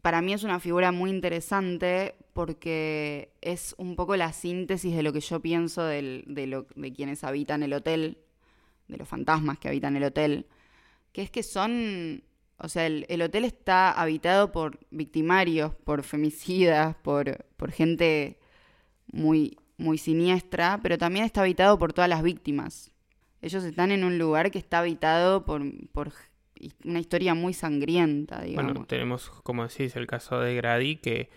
para 0.02 0.22
mí 0.22 0.34
es 0.34 0.44
una 0.44 0.60
figura 0.60 0.92
muy 0.92 1.10
interesante 1.10 2.16
porque 2.34 3.32
es 3.42 3.74
un 3.78 3.96
poco 3.96 4.18
la 4.18 4.34
síntesis 4.34 4.94
de 4.94 5.04
lo 5.04 5.14
que 5.14 5.22
yo 5.22 5.40
pienso 5.40 5.84
de, 5.84 6.24
lo, 6.26 6.68
de 6.76 6.94
quienes 6.94 7.24
habitan 7.24 7.64
el 7.64 7.74
hotel, 7.74 8.18
de 8.90 8.98
los 8.98 9.08
fantasmas 9.08 9.60
que 9.60 9.70
habitan 9.70 9.96
el 9.96 10.04
hotel, 10.04 10.48
que 11.14 11.22
es 11.22 11.32
que 11.32 11.42
son, 11.42 12.24
o 12.58 12.68
sea, 12.68 12.86
el, 12.86 13.06
el 13.08 13.22
hotel 13.22 13.46
está 13.46 13.92
habitado 13.92 14.52
por 14.52 14.80
victimarios, 14.90 15.74
por 15.86 16.04
femicidas, 16.04 16.96
por, 16.98 17.46
por 17.56 17.72
gente 17.72 18.40
muy, 19.12 19.58
muy 19.78 19.98
siniestra, 19.98 20.80
pero 20.82 20.98
también 20.98 21.26
está 21.26 21.42
habitado 21.42 21.78
por 21.78 21.94
todas 21.94 22.10
las 22.10 22.24
víctimas. 22.24 22.92
Ellos 23.42 23.64
están 23.64 23.92
en 23.92 24.04
un 24.04 24.18
lugar 24.18 24.52
que 24.52 24.60
está 24.60 24.80
habitado 24.80 25.46
por, 25.46 25.62
por 25.92 26.14
una 26.86 27.00
historia 27.00 27.34
muy 27.34 27.54
sangrienta, 27.54 28.42
digamos. 28.42 28.74
Bueno, 28.74 28.88
tenemos, 28.88 29.30
como 29.44 29.68
decís, 29.68 29.96
el 29.96 30.08
caso 30.08 30.40
de 30.40 30.56
Grady, 30.56 30.98
que 30.98 31.30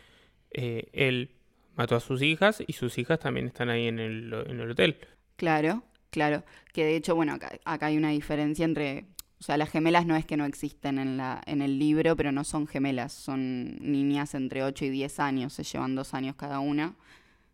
eh, 0.53 0.88
él 0.92 1.31
mató 1.77 1.96
a 1.96 2.01
sus 2.01 2.22
hijas 2.22 2.62
y 2.66 2.72
sus 2.75 2.99
hijas 2.99 3.18
también 3.18 3.46
están 3.46 3.70
ahí 3.70 3.88
en 3.88 3.99
el, 3.99 4.33
en 4.46 4.61
el 4.61 4.70
hotel. 4.70 4.99
Claro, 5.37 5.83
claro. 6.11 6.44
Que 6.72 6.85
de 6.85 6.96
hecho, 6.96 7.14
bueno, 7.14 7.35
acá, 7.35 7.59
acá 7.64 7.87
hay 7.87 7.96
una 7.96 8.11
diferencia 8.11 8.64
entre. 8.64 9.07
O 9.38 9.42
sea, 9.42 9.59
las 9.59 9.70
gemelas 9.70 10.07
no 10.07 10.16
es 10.16 10.25
que 10.25 10.38
no 10.38 10.46
existen 10.46 10.99
en, 10.99 11.18
la, 11.18 11.42
en 11.44 11.61
el 11.61 11.79
libro, 11.79 12.16
pero 12.16 12.33
no 12.33 12.42
son 12.42 12.66
gemelas. 12.66 13.12
Son 13.12 13.77
niñas 13.81 14.35
entre 14.35 14.62
8 14.62 14.87
y 14.87 14.90
10 14.90 15.20
años, 15.20 15.53
se 15.53 15.62
llevan 15.62 15.94
dos 15.94 16.14
años 16.14 16.37
cada 16.37 16.59
una. 16.59 16.94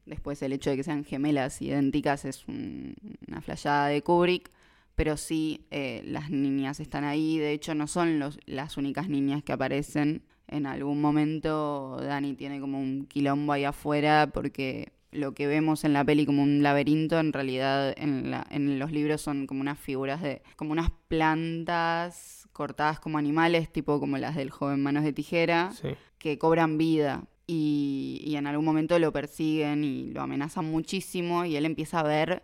Después, 0.06 0.42
el 0.42 0.52
hecho 0.52 0.70
de 0.70 0.76
que 0.76 0.82
sean 0.84 1.04
gemelas 1.04 1.60
idénticas 1.62 2.24
es 2.24 2.46
un- 2.48 2.94
una 3.28 3.40
flayada 3.40 3.86
de 3.88 4.02
Kubrick. 4.02 4.50
Pero 4.94 5.16
sí, 5.16 5.64
eh, 5.70 6.02
las 6.04 6.30
niñas 6.30 6.78
están 6.80 7.04
ahí. 7.04 7.38
De 7.38 7.52
hecho, 7.52 7.74
no 7.74 7.86
son 7.86 8.18
los, 8.18 8.38
las 8.46 8.76
únicas 8.76 9.08
niñas 9.08 9.42
que 9.42 9.52
aparecen. 9.52 10.22
En 10.48 10.66
algún 10.66 11.00
momento, 11.00 11.96
Dani 12.00 12.34
tiene 12.34 12.60
como 12.60 12.78
un 12.78 13.06
quilombo 13.06 13.54
ahí 13.54 13.64
afuera 13.64 14.30
porque 14.34 14.92
lo 15.10 15.32
que 15.32 15.46
vemos 15.46 15.84
en 15.84 15.92
la 15.94 16.04
peli 16.04 16.26
como 16.26 16.42
un 16.42 16.62
laberinto, 16.62 17.18
en 17.20 17.32
realidad 17.32 17.94
en, 17.96 18.30
la- 18.30 18.46
en 18.50 18.78
los 18.78 18.92
libros 18.92 19.22
son 19.22 19.46
como 19.46 19.60
unas 19.62 19.78
figuras 19.78 20.20
de, 20.20 20.42
como 20.56 20.72
unas 20.72 20.90
plantas 21.08 22.48
cortadas 22.52 23.00
como 23.00 23.18
animales, 23.18 23.72
tipo 23.72 23.98
como 24.00 24.18
las 24.18 24.36
del 24.36 24.50
joven 24.50 24.82
Manos 24.82 25.04
de 25.04 25.12
Tijera, 25.12 25.70
Sí. 25.72 25.88
que 26.18 26.38
cobran 26.38 26.76
vida. 26.78 27.24
Y, 27.46 28.22
y 28.24 28.36
en 28.36 28.46
algún 28.46 28.64
momento 28.64 28.98
lo 28.98 29.12
persiguen 29.12 29.84
y 29.84 30.10
lo 30.12 30.22
amenazan 30.22 30.64
muchísimo 30.66 31.44
y 31.44 31.56
él 31.56 31.66
empieza 31.66 32.00
a 32.00 32.04
ver 32.04 32.42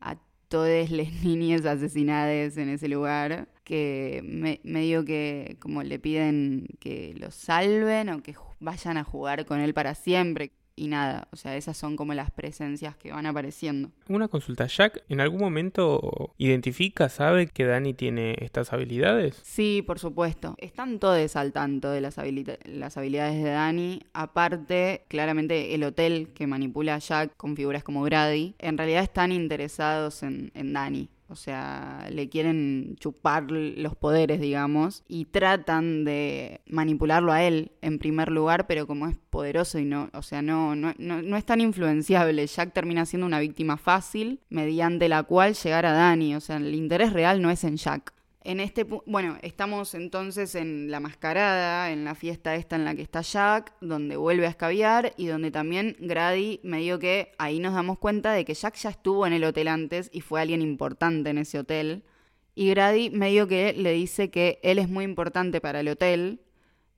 a 0.00 0.16
todas 0.48 0.90
las 0.90 1.12
niñas 1.24 1.64
asesinadas 1.66 2.56
en 2.56 2.70
ese 2.70 2.88
lugar 2.88 3.48
que 3.64 4.22
me- 4.24 4.60
medio 4.64 5.04
que 5.04 5.56
como 5.60 5.82
le 5.82 5.98
piden 5.98 6.66
que 6.80 7.14
lo 7.18 7.30
salven 7.30 8.08
o 8.08 8.22
que 8.22 8.34
vayan 8.60 8.96
a 8.96 9.04
jugar 9.04 9.44
con 9.46 9.60
él 9.60 9.74
para 9.74 9.94
siempre 9.94 10.52
y 10.78 10.88
nada, 10.88 11.28
o 11.32 11.36
sea, 11.36 11.56
esas 11.56 11.76
son 11.76 11.96
como 11.96 12.14
las 12.14 12.30
presencias 12.30 12.96
que 12.96 13.12
van 13.12 13.26
apareciendo. 13.26 13.90
Una 14.08 14.28
consulta, 14.28 14.66
Jack, 14.66 15.02
¿en 15.08 15.20
algún 15.20 15.40
momento 15.40 16.32
identifica, 16.38 17.08
sabe 17.08 17.48
que 17.48 17.64
Dani 17.64 17.94
tiene 17.94 18.36
estas 18.40 18.72
habilidades? 18.72 19.40
Sí, 19.42 19.82
por 19.86 19.98
supuesto. 19.98 20.54
Están 20.58 20.98
todos 20.98 21.36
al 21.36 21.52
tanto 21.52 21.90
de 21.90 22.00
las, 22.00 22.16
las 22.64 22.96
habilidades 22.96 23.42
de 23.42 23.50
Dani. 23.50 24.02
Aparte, 24.12 25.02
claramente 25.08 25.74
el 25.74 25.84
hotel 25.84 26.30
que 26.34 26.46
manipula 26.46 26.94
a 26.94 26.98
Jack 26.98 27.36
con 27.36 27.56
figuras 27.56 27.82
como 27.82 28.02
Grady, 28.02 28.54
en 28.58 28.78
realidad 28.78 29.02
están 29.02 29.32
interesados 29.32 30.22
en, 30.22 30.52
en 30.54 30.72
Dani. 30.72 31.08
O 31.30 31.36
sea, 31.36 32.08
le 32.10 32.28
quieren 32.30 32.96
chupar 32.98 33.50
los 33.50 33.94
poderes, 33.96 34.40
digamos, 34.40 35.04
y 35.08 35.26
tratan 35.26 36.04
de 36.04 36.62
manipularlo 36.66 37.32
a 37.32 37.42
él 37.42 37.72
en 37.82 37.98
primer 37.98 38.30
lugar, 38.30 38.66
pero 38.66 38.86
como 38.86 39.06
es 39.06 39.16
poderoso 39.28 39.78
y 39.78 39.84
no, 39.84 40.08
o 40.14 40.22
sea, 40.22 40.40
no, 40.40 40.74
no, 40.74 40.94
no, 40.96 41.20
no 41.20 41.36
es 41.36 41.44
tan 41.44 41.60
influenciable, 41.60 42.46
Jack 42.46 42.72
termina 42.72 43.04
siendo 43.04 43.26
una 43.26 43.40
víctima 43.40 43.76
fácil 43.76 44.40
mediante 44.48 45.08
la 45.08 45.22
cual 45.22 45.54
llegar 45.54 45.86
a 45.86 45.92
Dani. 45.92 46.34
O 46.34 46.40
sea, 46.40 46.56
el 46.56 46.74
interés 46.74 47.12
real 47.12 47.42
no 47.42 47.50
es 47.50 47.64
en 47.64 47.76
Jack. 47.76 48.14
En 48.48 48.60
este 48.60 48.84
bueno, 48.84 49.36
estamos 49.42 49.92
entonces 49.92 50.54
en 50.54 50.90
la 50.90 51.00
mascarada, 51.00 51.90
en 51.90 52.06
la 52.06 52.14
fiesta 52.14 52.54
esta 52.54 52.76
en 52.76 52.86
la 52.86 52.94
que 52.94 53.02
está 53.02 53.20
Jack, 53.20 53.74
donde 53.82 54.16
vuelve 54.16 54.46
a 54.46 54.48
escabiar 54.48 55.12
y 55.18 55.26
donde 55.26 55.50
también 55.50 55.96
Grady 56.00 56.58
medio 56.62 56.98
que 56.98 57.34
ahí 57.36 57.60
nos 57.60 57.74
damos 57.74 57.98
cuenta 57.98 58.32
de 58.32 58.46
que 58.46 58.54
Jack 58.54 58.76
ya 58.76 58.88
estuvo 58.88 59.26
en 59.26 59.34
el 59.34 59.44
hotel 59.44 59.68
antes 59.68 60.08
y 60.14 60.22
fue 60.22 60.40
alguien 60.40 60.62
importante 60.62 61.28
en 61.28 61.36
ese 61.36 61.58
hotel. 61.58 62.06
Y 62.54 62.70
Grady 62.70 63.10
medio 63.10 63.46
que 63.48 63.74
le 63.74 63.92
dice 63.92 64.30
que 64.30 64.60
él 64.62 64.78
es 64.78 64.88
muy 64.88 65.04
importante 65.04 65.60
para 65.60 65.80
el 65.80 65.88
hotel 65.88 66.40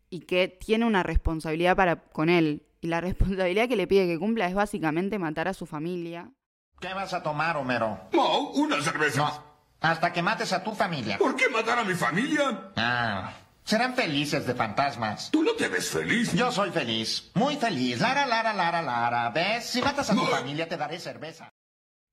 y 0.09 0.21
que 0.21 0.47
tiene 0.47 0.85
una 0.85 1.03
responsabilidad 1.03 1.75
para 1.75 1.97
con 1.97 2.29
él. 2.29 2.69
Y 2.81 2.87
la 2.87 3.01
responsabilidad 3.01 3.69
que 3.69 3.75
le 3.75 3.89
pide 3.89 4.07
que 4.07 4.21
cumpla 4.21 4.47
es 4.47 4.55
básicamente 4.55 5.19
matar 5.19 5.49
a 5.49 5.55
su 5.55 5.67
familia. 5.67 6.31
¿Qué 6.81 6.95
vas 6.95 7.13
a 7.13 7.25
tomar, 7.25 7.57
Homero? 7.57 7.99
Mo, 8.13 8.51
una 8.51 8.81
cerveza. 8.81 9.19
No, 9.19 9.50
hasta 9.81 10.13
que 10.13 10.23
mates 10.23 10.53
a 10.53 10.63
tu 10.63 10.73
familia. 10.73 11.19
¿Por 11.19 11.37
qué 11.37 11.49
matar 11.49 11.79
a 11.79 11.85
mi 11.85 11.95
familia? 11.95 12.71
Ah, 12.77 13.33
serán 13.65 13.95
felices 13.95 14.47
de 14.47 14.55
fantasmas. 14.55 15.31
Tú 15.31 15.43
no 15.43 15.53
te 15.53 15.69
ves 15.69 15.89
feliz. 15.89 16.33
Yo 16.35 16.53
soy 16.53 16.71
feliz, 16.71 17.31
muy 17.35 17.57
feliz. 17.57 18.01
Lara, 18.01 18.27
Lara, 18.27 18.53
Lara, 18.53 18.83
Lara. 18.83 19.31
¿Ves? 19.31 19.67
Si 19.67 19.81
matas 19.81 20.11
a 20.11 20.15
tu 20.15 20.25
familia, 20.27 20.69
te 20.69 20.77
daré 20.77 20.99
cerveza. 20.99 21.49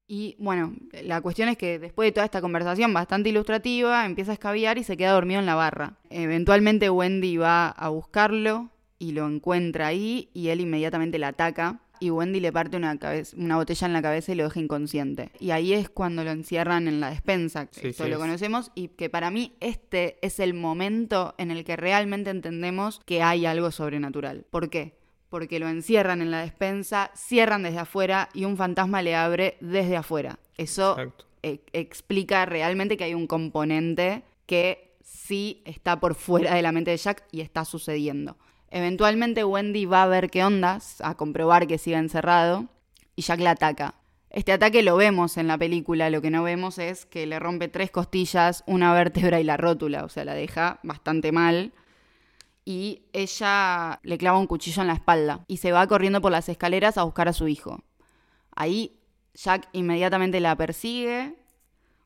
Y 0.10 0.38
bueno, 0.40 0.74
la 1.04 1.20
cuestión 1.20 1.50
es 1.50 1.58
que 1.58 1.80
después 1.80 2.08
de 2.08 2.14
toda 2.14 2.26
esta 2.26 2.40
conversación 2.40 2.94
bastante 2.94 3.28
ilustrativa, 3.28 4.06
empieza 4.06 4.32
a 4.32 4.36
escabiar 4.36 4.78
y 4.78 4.86
se 4.86 4.96
queda 4.96 5.12
dormido 5.12 5.42
en 5.42 5.46
la 5.46 5.56
barra. 5.56 5.96
Eventualmente 6.10 6.90
Wendy 6.90 7.36
va 7.36 7.68
a 7.68 7.90
buscarlo 7.90 8.70
y 9.00 9.12
lo 9.12 9.28
encuentra 9.28 9.88
ahí 9.88 10.30
y 10.34 10.48
él 10.48 10.62
inmediatamente 10.62 11.20
la 11.20 11.30
ataca. 11.30 11.82
Y 12.00 12.10
Wendy 12.10 12.40
le 12.40 12.52
parte 12.52 12.78
una, 12.78 12.98
cabeza, 12.98 13.36
una 13.38 13.56
botella 13.58 13.88
en 13.88 13.94
la 13.94 14.02
cabeza 14.02 14.32
y 14.32 14.36
lo 14.36 14.44
deja 14.44 14.60
inconsciente. 14.60 15.32
Y 15.40 15.52
ahí 15.52 15.74
es 15.74 15.90
cuando 15.90 16.24
lo 16.24 16.32
encierran 16.32 16.88
en 16.88 17.00
la 17.00 17.10
despensa, 17.10 17.66
que 17.68 17.80
Sí, 17.80 17.88
esto 17.90 18.06
sí, 18.06 18.10
lo 18.10 18.20
conocemos, 18.20 18.72
y 18.76 18.90
que 18.90 19.10
para 19.10 19.32
mí 19.32 19.56
este 19.60 20.18
es 20.22 20.40
el 20.40 20.54
momento 20.54 21.36
en 21.38 21.52
el 21.52 21.64
que 21.64 21.76
realmente 21.76 22.30
entendemos 22.30 23.02
que 23.06 23.24
hay 23.24 23.46
algo 23.46 23.72
sobrenatural. 23.72 24.46
¿Por 24.50 24.70
qué? 24.70 24.98
Porque 25.30 25.60
lo 25.60 25.68
encierran 25.68 26.22
en 26.22 26.32
la 26.32 26.42
despensa, 26.42 27.12
cierran 27.16 27.64
desde 27.64 27.80
afuera 27.80 28.30
y 28.34 28.46
un 28.46 28.58
fantasma 28.58 29.02
le 29.02 29.16
abre 29.16 29.58
desde 29.60 29.98
afuera. 29.98 30.40
Eso 30.56 30.96
e- 31.44 31.62
explica 31.74 32.46
realmente 32.46 32.98
que 32.98 33.04
hay 33.04 33.14
un 33.14 33.28
componente 33.28 34.24
que 34.46 34.96
sí 35.04 35.62
está 35.66 36.00
por 36.00 36.16
fuera 36.16 36.56
de 36.56 36.62
la 36.62 36.72
mente 36.72 36.92
de 36.92 36.98
Jack 36.98 37.24
y 37.32 37.42
está 37.42 37.66
sucediendo. 37.66 38.38
Eventualmente 38.70 39.44
Wendy 39.44 39.86
va 39.86 40.04
a 40.04 40.08
ver 40.08 40.30
qué 40.30 40.44
ondas, 40.44 41.02
a 41.02 41.16
comprobar 41.16 41.68
que 41.68 41.78
sigue 41.78 41.98
encerrado, 41.98 42.66
y 43.16 43.22
Jack 43.22 43.40
la 43.40 43.52
ataca. 43.52 43.96
Este 44.30 44.52
ataque 44.52 44.84
lo 44.84 44.98
vemos 44.98 45.38
en 45.38 45.48
la 45.48 45.58
película, 45.58 46.10
lo 46.10 46.22
que 46.22 46.30
no 46.30 46.44
vemos 46.44 46.78
es 46.78 47.06
que 47.06 47.26
le 47.26 47.40
rompe 47.40 47.70
tres 47.70 47.92
costillas, 47.92 48.64
una 48.68 48.94
vértebra 48.94 49.40
y 49.40 49.44
la 49.44 49.58
rótula, 49.58 50.04
o 50.04 50.10
sea, 50.10 50.26
la 50.26 50.34
deja 50.34 50.80
bastante 50.84 51.32
mal. 51.32 51.74
Y 52.66 53.04
ella 53.14 54.02
le 54.04 54.18
clava 54.18 54.38
un 54.38 54.48
cuchillo 54.48 54.82
en 54.82 54.90
la 54.90 54.94
espalda 54.94 55.46
y 55.48 55.58
se 55.58 55.72
va 55.72 55.88
corriendo 55.88 56.20
por 56.20 56.34
las 56.34 56.50
escaleras 56.50 56.98
a 56.98 57.04
buscar 57.04 57.30
a 57.30 57.34
su 57.34 57.48
hijo. 57.48 57.82
Ahí 58.54 59.00
Jack 59.34 59.70
inmediatamente 59.72 60.42
la 60.42 60.56
persigue. 60.58 61.36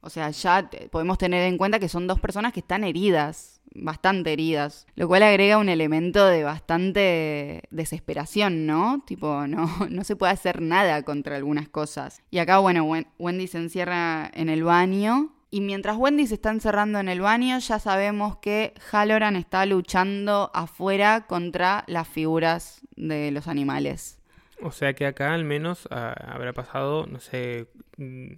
O 0.02 0.10
sea, 0.10 0.30
ya 0.32 0.70
podemos 0.92 1.18
tener 1.18 1.44
en 1.48 1.58
cuenta 1.58 1.80
que 1.80 1.88
son 1.90 2.08
dos 2.08 2.20
personas 2.20 2.54
que 2.54 2.60
están 2.62 2.84
heridas, 2.84 3.62
bastante 3.74 4.34
heridas, 4.34 4.86
lo 4.96 5.08
cual 5.08 5.24
agrega 5.24 5.58
un 5.58 5.70
elemento 5.70 6.26
de 6.26 6.44
bastante 6.44 7.64
desesperación, 7.72 8.66
¿no? 8.66 9.04
Tipo, 9.06 9.48
no, 9.48 9.68
no 9.90 10.04
se 10.04 10.16
puede 10.16 10.34
hacer 10.34 10.62
nada 10.62 11.04
contra 11.04 11.36
algunas 11.36 11.70
cosas. 11.70 12.22
Y 12.32 12.40
acá, 12.40 12.58
bueno, 12.60 12.84
Wen- 12.86 13.08
Wendy 13.20 13.48
se 13.48 13.58
encierra 13.60 14.30
en 14.34 14.50
el 14.50 14.64
baño. 14.64 15.34
Y 15.54 15.60
mientras 15.60 15.98
Wendy 15.98 16.28
se 16.28 16.36
está 16.36 16.50
encerrando 16.50 17.00
en 17.00 17.10
el 17.10 17.20
baño, 17.20 17.60
ya 17.60 17.78
sabemos 17.78 18.38
que 18.38 18.74
Halloran 18.92 19.36
está 19.36 19.66
luchando 19.66 20.50
afuera 20.54 21.26
contra 21.28 21.84
las 21.88 22.08
figuras 22.08 22.82
de 22.96 23.32
los 23.32 23.50
animales. 23.50 24.18
O 24.64 24.72
sea 24.72 24.94
que 24.94 25.06
acá 25.06 25.34
al 25.34 25.44
menos 25.44 25.88
ah, 25.92 26.14
habrá 26.28 26.54
pasado, 26.54 27.06
no 27.06 27.20
sé 27.20 27.68
mm, 27.98 28.34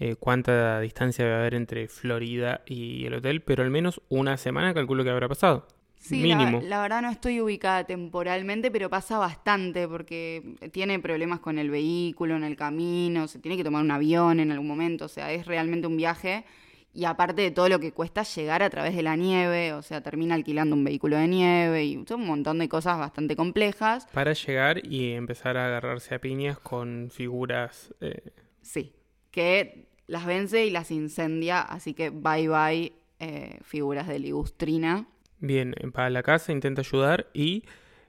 eh, 0.00 0.16
cuánta 0.16 0.80
distancia 0.80 1.24
debe 1.24 1.36
haber 1.36 1.54
entre 1.54 1.86
Florida 1.86 2.62
y 2.66 3.04
el 3.06 3.14
hotel, 3.14 3.42
pero 3.42 3.62
al 3.62 3.70
menos 3.70 4.00
una 4.08 4.36
semana 4.36 4.74
calculo 4.74 5.04
que 5.04 5.10
habrá 5.10 5.28
pasado. 5.28 5.68
Sí, 5.98 6.22
la- 6.62 6.80
verdad 6.82 7.02
no 7.02 7.10
estoy 7.10 7.42
ubicada 7.42 7.84
temporalmente, 7.84 8.70
pero 8.70 8.88
pasa 8.88 9.18
bastante 9.18 9.86
porque 9.86 10.56
tiene 10.72 10.98
problemas 10.98 11.40
con 11.40 11.58
el 11.58 11.68
vehículo 11.70 12.34
en 12.36 12.44
el 12.44 12.56
camino, 12.56 13.28
se 13.28 13.38
tiene 13.38 13.58
que 13.58 13.64
tomar 13.64 13.84
un 13.84 13.90
avión 13.90 14.40
en 14.40 14.50
algún 14.50 14.66
momento, 14.66 15.04
o 15.04 15.08
sea, 15.08 15.30
es 15.32 15.46
realmente 15.46 15.86
un 15.86 15.98
viaje. 15.98 16.44
Y 16.94 17.04
aparte 17.04 17.42
de 17.42 17.50
todo 17.50 17.68
lo 17.68 17.78
que 17.78 17.92
cuesta 17.92 18.22
llegar 18.24 18.62
a 18.62 18.70
través 18.70 18.96
de 18.96 19.02
la 19.02 19.14
nieve, 19.14 19.74
o 19.74 19.82
sea, 19.82 20.00
termina 20.02 20.34
alquilando 20.34 20.74
un 20.74 20.82
vehículo 20.82 21.16
de 21.18 21.28
nieve 21.28 21.84
y 21.84 22.02
son 22.08 22.22
un 22.22 22.26
montón 22.26 22.58
de 22.58 22.68
cosas 22.68 22.98
bastante 22.98 23.36
complejas. 23.36 24.08
Para 24.12 24.32
llegar 24.32 24.84
y 24.84 25.12
empezar 25.12 25.56
a 25.58 25.66
agarrarse 25.66 26.14
a 26.14 26.18
piñas 26.18 26.58
con 26.58 27.10
figuras. 27.12 27.94
eh, 28.00 28.32
Sí, 28.62 28.92
que 29.30 29.89
las 30.10 30.26
vence 30.26 30.66
y 30.66 30.70
las 30.70 30.90
incendia, 30.90 31.60
así 31.60 31.94
que 31.94 32.10
bye 32.10 32.48
bye 32.48 32.92
eh, 33.20 33.58
figuras 33.62 34.08
de 34.08 34.18
ligustrina. 34.18 35.06
Bien, 35.38 35.72
va 35.96 36.06
a 36.06 36.10
la 36.10 36.24
casa, 36.24 36.50
intenta 36.50 36.80
ayudar 36.80 37.28
y, 37.32 37.64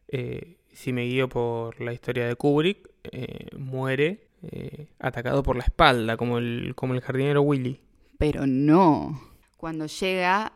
eh, 0.07 0.57
si 0.73 0.93
me 0.93 1.03
guío 1.03 1.29
por 1.29 1.79
la 1.79 1.93
historia 1.93 2.27
de 2.27 2.35
Kubrick, 2.35 2.89
eh, 3.03 3.47
muere 3.55 4.29
eh, 4.41 4.87
atacado 4.99 5.43
por 5.43 5.55
la 5.55 5.63
espalda, 5.63 6.17
como 6.17 6.39
el, 6.39 6.73
como 6.75 6.95
el 6.95 7.01
jardinero 7.01 7.43
Willy. 7.43 7.79
Pero 8.17 8.47
no. 8.47 9.21
Cuando 9.57 9.85
llega, 9.85 10.53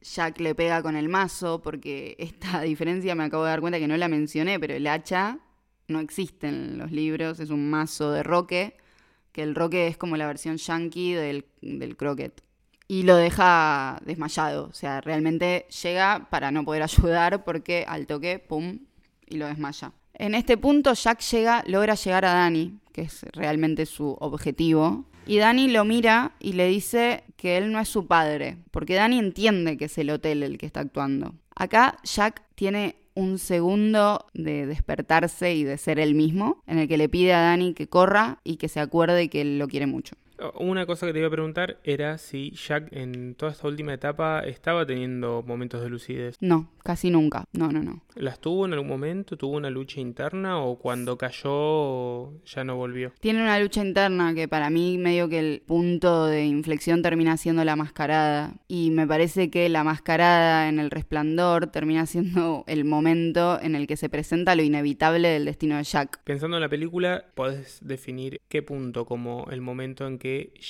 Jack 0.00 0.38
le 0.38 0.54
pega 0.54 0.82
con 0.82 0.94
el 0.94 1.08
mazo, 1.08 1.60
porque 1.62 2.14
esta 2.20 2.60
diferencia 2.62 3.16
me 3.16 3.24
acabo 3.24 3.42
de 3.42 3.50
dar 3.50 3.60
cuenta 3.60 3.80
que 3.80 3.88
no 3.88 3.96
la 3.96 4.06
mencioné, 4.06 4.60
pero 4.60 4.74
el 4.74 4.86
hacha 4.86 5.40
no 5.88 5.98
existe 5.98 6.46
en 6.46 6.78
los 6.78 6.92
libros, 6.92 7.40
es 7.40 7.50
un 7.50 7.68
mazo 7.68 8.12
de 8.12 8.22
roque, 8.22 8.76
que 9.36 9.42
el 9.42 9.54
roque 9.54 9.86
es 9.86 9.98
como 9.98 10.16
la 10.16 10.26
versión 10.26 10.56
yankee 10.56 11.12
del, 11.12 11.44
del 11.60 11.94
croquet. 11.94 12.42
Y 12.88 13.02
lo 13.02 13.16
deja 13.16 14.00
desmayado, 14.06 14.68
o 14.68 14.72
sea, 14.72 15.02
realmente 15.02 15.66
llega 15.82 16.26
para 16.30 16.50
no 16.50 16.64
poder 16.64 16.82
ayudar 16.84 17.44
porque 17.44 17.84
al 17.86 18.06
toque, 18.06 18.38
pum, 18.38 18.78
y 19.26 19.36
lo 19.36 19.46
desmaya. 19.46 19.92
En 20.14 20.34
este 20.34 20.56
punto 20.56 20.94
Jack 20.94 21.20
llega, 21.20 21.62
logra 21.66 21.96
llegar 21.96 22.24
a 22.24 22.32
Dani, 22.32 22.78
que 22.94 23.02
es 23.02 23.24
realmente 23.32 23.84
su 23.84 24.16
objetivo. 24.20 25.04
Y 25.26 25.36
Dani 25.36 25.68
lo 25.68 25.84
mira 25.84 26.32
y 26.40 26.54
le 26.54 26.66
dice 26.68 27.22
que 27.36 27.58
él 27.58 27.70
no 27.72 27.78
es 27.78 27.90
su 27.90 28.06
padre, 28.06 28.56
porque 28.70 28.94
Dani 28.94 29.18
entiende 29.18 29.76
que 29.76 29.84
es 29.84 29.98
el 29.98 30.08
hotel 30.08 30.42
el 30.42 30.56
que 30.56 30.64
está 30.64 30.80
actuando. 30.80 31.34
Acá 31.54 31.98
Jack 32.04 32.42
tiene 32.54 32.96
un 33.16 33.38
segundo 33.38 34.26
de 34.34 34.66
despertarse 34.66 35.54
y 35.54 35.64
de 35.64 35.78
ser 35.78 35.98
él 35.98 36.14
mismo, 36.14 36.62
en 36.66 36.78
el 36.78 36.86
que 36.86 36.98
le 36.98 37.08
pide 37.08 37.34
a 37.34 37.40
Dani 37.40 37.74
que 37.74 37.88
corra 37.88 38.40
y 38.44 38.56
que 38.56 38.68
se 38.68 38.78
acuerde 38.78 39.28
que 39.28 39.40
él 39.40 39.58
lo 39.58 39.66
quiere 39.66 39.86
mucho. 39.86 40.14
Una 40.58 40.86
cosa 40.86 41.06
que 41.06 41.12
te 41.12 41.18
iba 41.18 41.28
a 41.28 41.30
preguntar 41.30 41.78
era 41.84 42.18
si 42.18 42.50
Jack 42.50 42.92
en 42.92 43.34
toda 43.34 43.52
esta 43.52 43.68
última 43.68 43.94
etapa 43.94 44.40
estaba 44.40 44.84
teniendo 44.84 45.42
momentos 45.46 45.82
de 45.82 45.88
lucidez. 45.88 46.36
No, 46.40 46.70
casi 46.82 47.10
nunca. 47.10 47.44
No, 47.52 47.70
no, 47.72 47.82
no. 47.82 48.02
¿Las 48.14 48.40
tuvo 48.40 48.66
en 48.66 48.74
algún 48.74 48.88
momento? 48.88 49.36
¿Tuvo 49.36 49.56
una 49.56 49.70
lucha 49.70 50.00
interna 50.00 50.58
o 50.58 50.78
cuando 50.78 51.16
cayó 51.16 52.32
ya 52.44 52.64
no 52.64 52.76
volvió? 52.76 53.12
Tiene 53.20 53.42
una 53.42 53.58
lucha 53.58 53.84
interna 53.84 54.34
que 54.34 54.48
para 54.48 54.70
mí 54.70 54.98
medio 54.98 55.28
que 55.28 55.38
el 55.38 55.62
punto 55.66 56.26
de 56.26 56.44
inflexión 56.44 57.02
termina 57.02 57.36
siendo 57.36 57.64
la 57.64 57.76
mascarada. 57.76 58.54
Y 58.68 58.90
me 58.90 59.06
parece 59.06 59.50
que 59.50 59.68
la 59.68 59.84
mascarada 59.84 60.68
en 60.68 60.78
el 60.78 60.90
resplandor 60.90 61.68
termina 61.68 62.06
siendo 62.06 62.64
el 62.66 62.84
momento 62.84 63.60
en 63.60 63.74
el 63.74 63.86
que 63.86 63.96
se 63.96 64.08
presenta 64.08 64.54
lo 64.54 64.62
inevitable 64.62 65.28
del 65.28 65.46
destino 65.46 65.76
de 65.76 65.84
Jack. 65.84 66.20
Pensando 66.24 66.56
en 66.56 66.62
la 66.62 66.68
película, 66.68 67.24
podés 67.34 67.78
definir 67.82 68.40
qué 68.48 68.62
punto 68.62 69.06
como 69.06 69.46
el 69.50 69.60
momento 69.60 70.06
en 70.06 70.18
que 70.18 70.25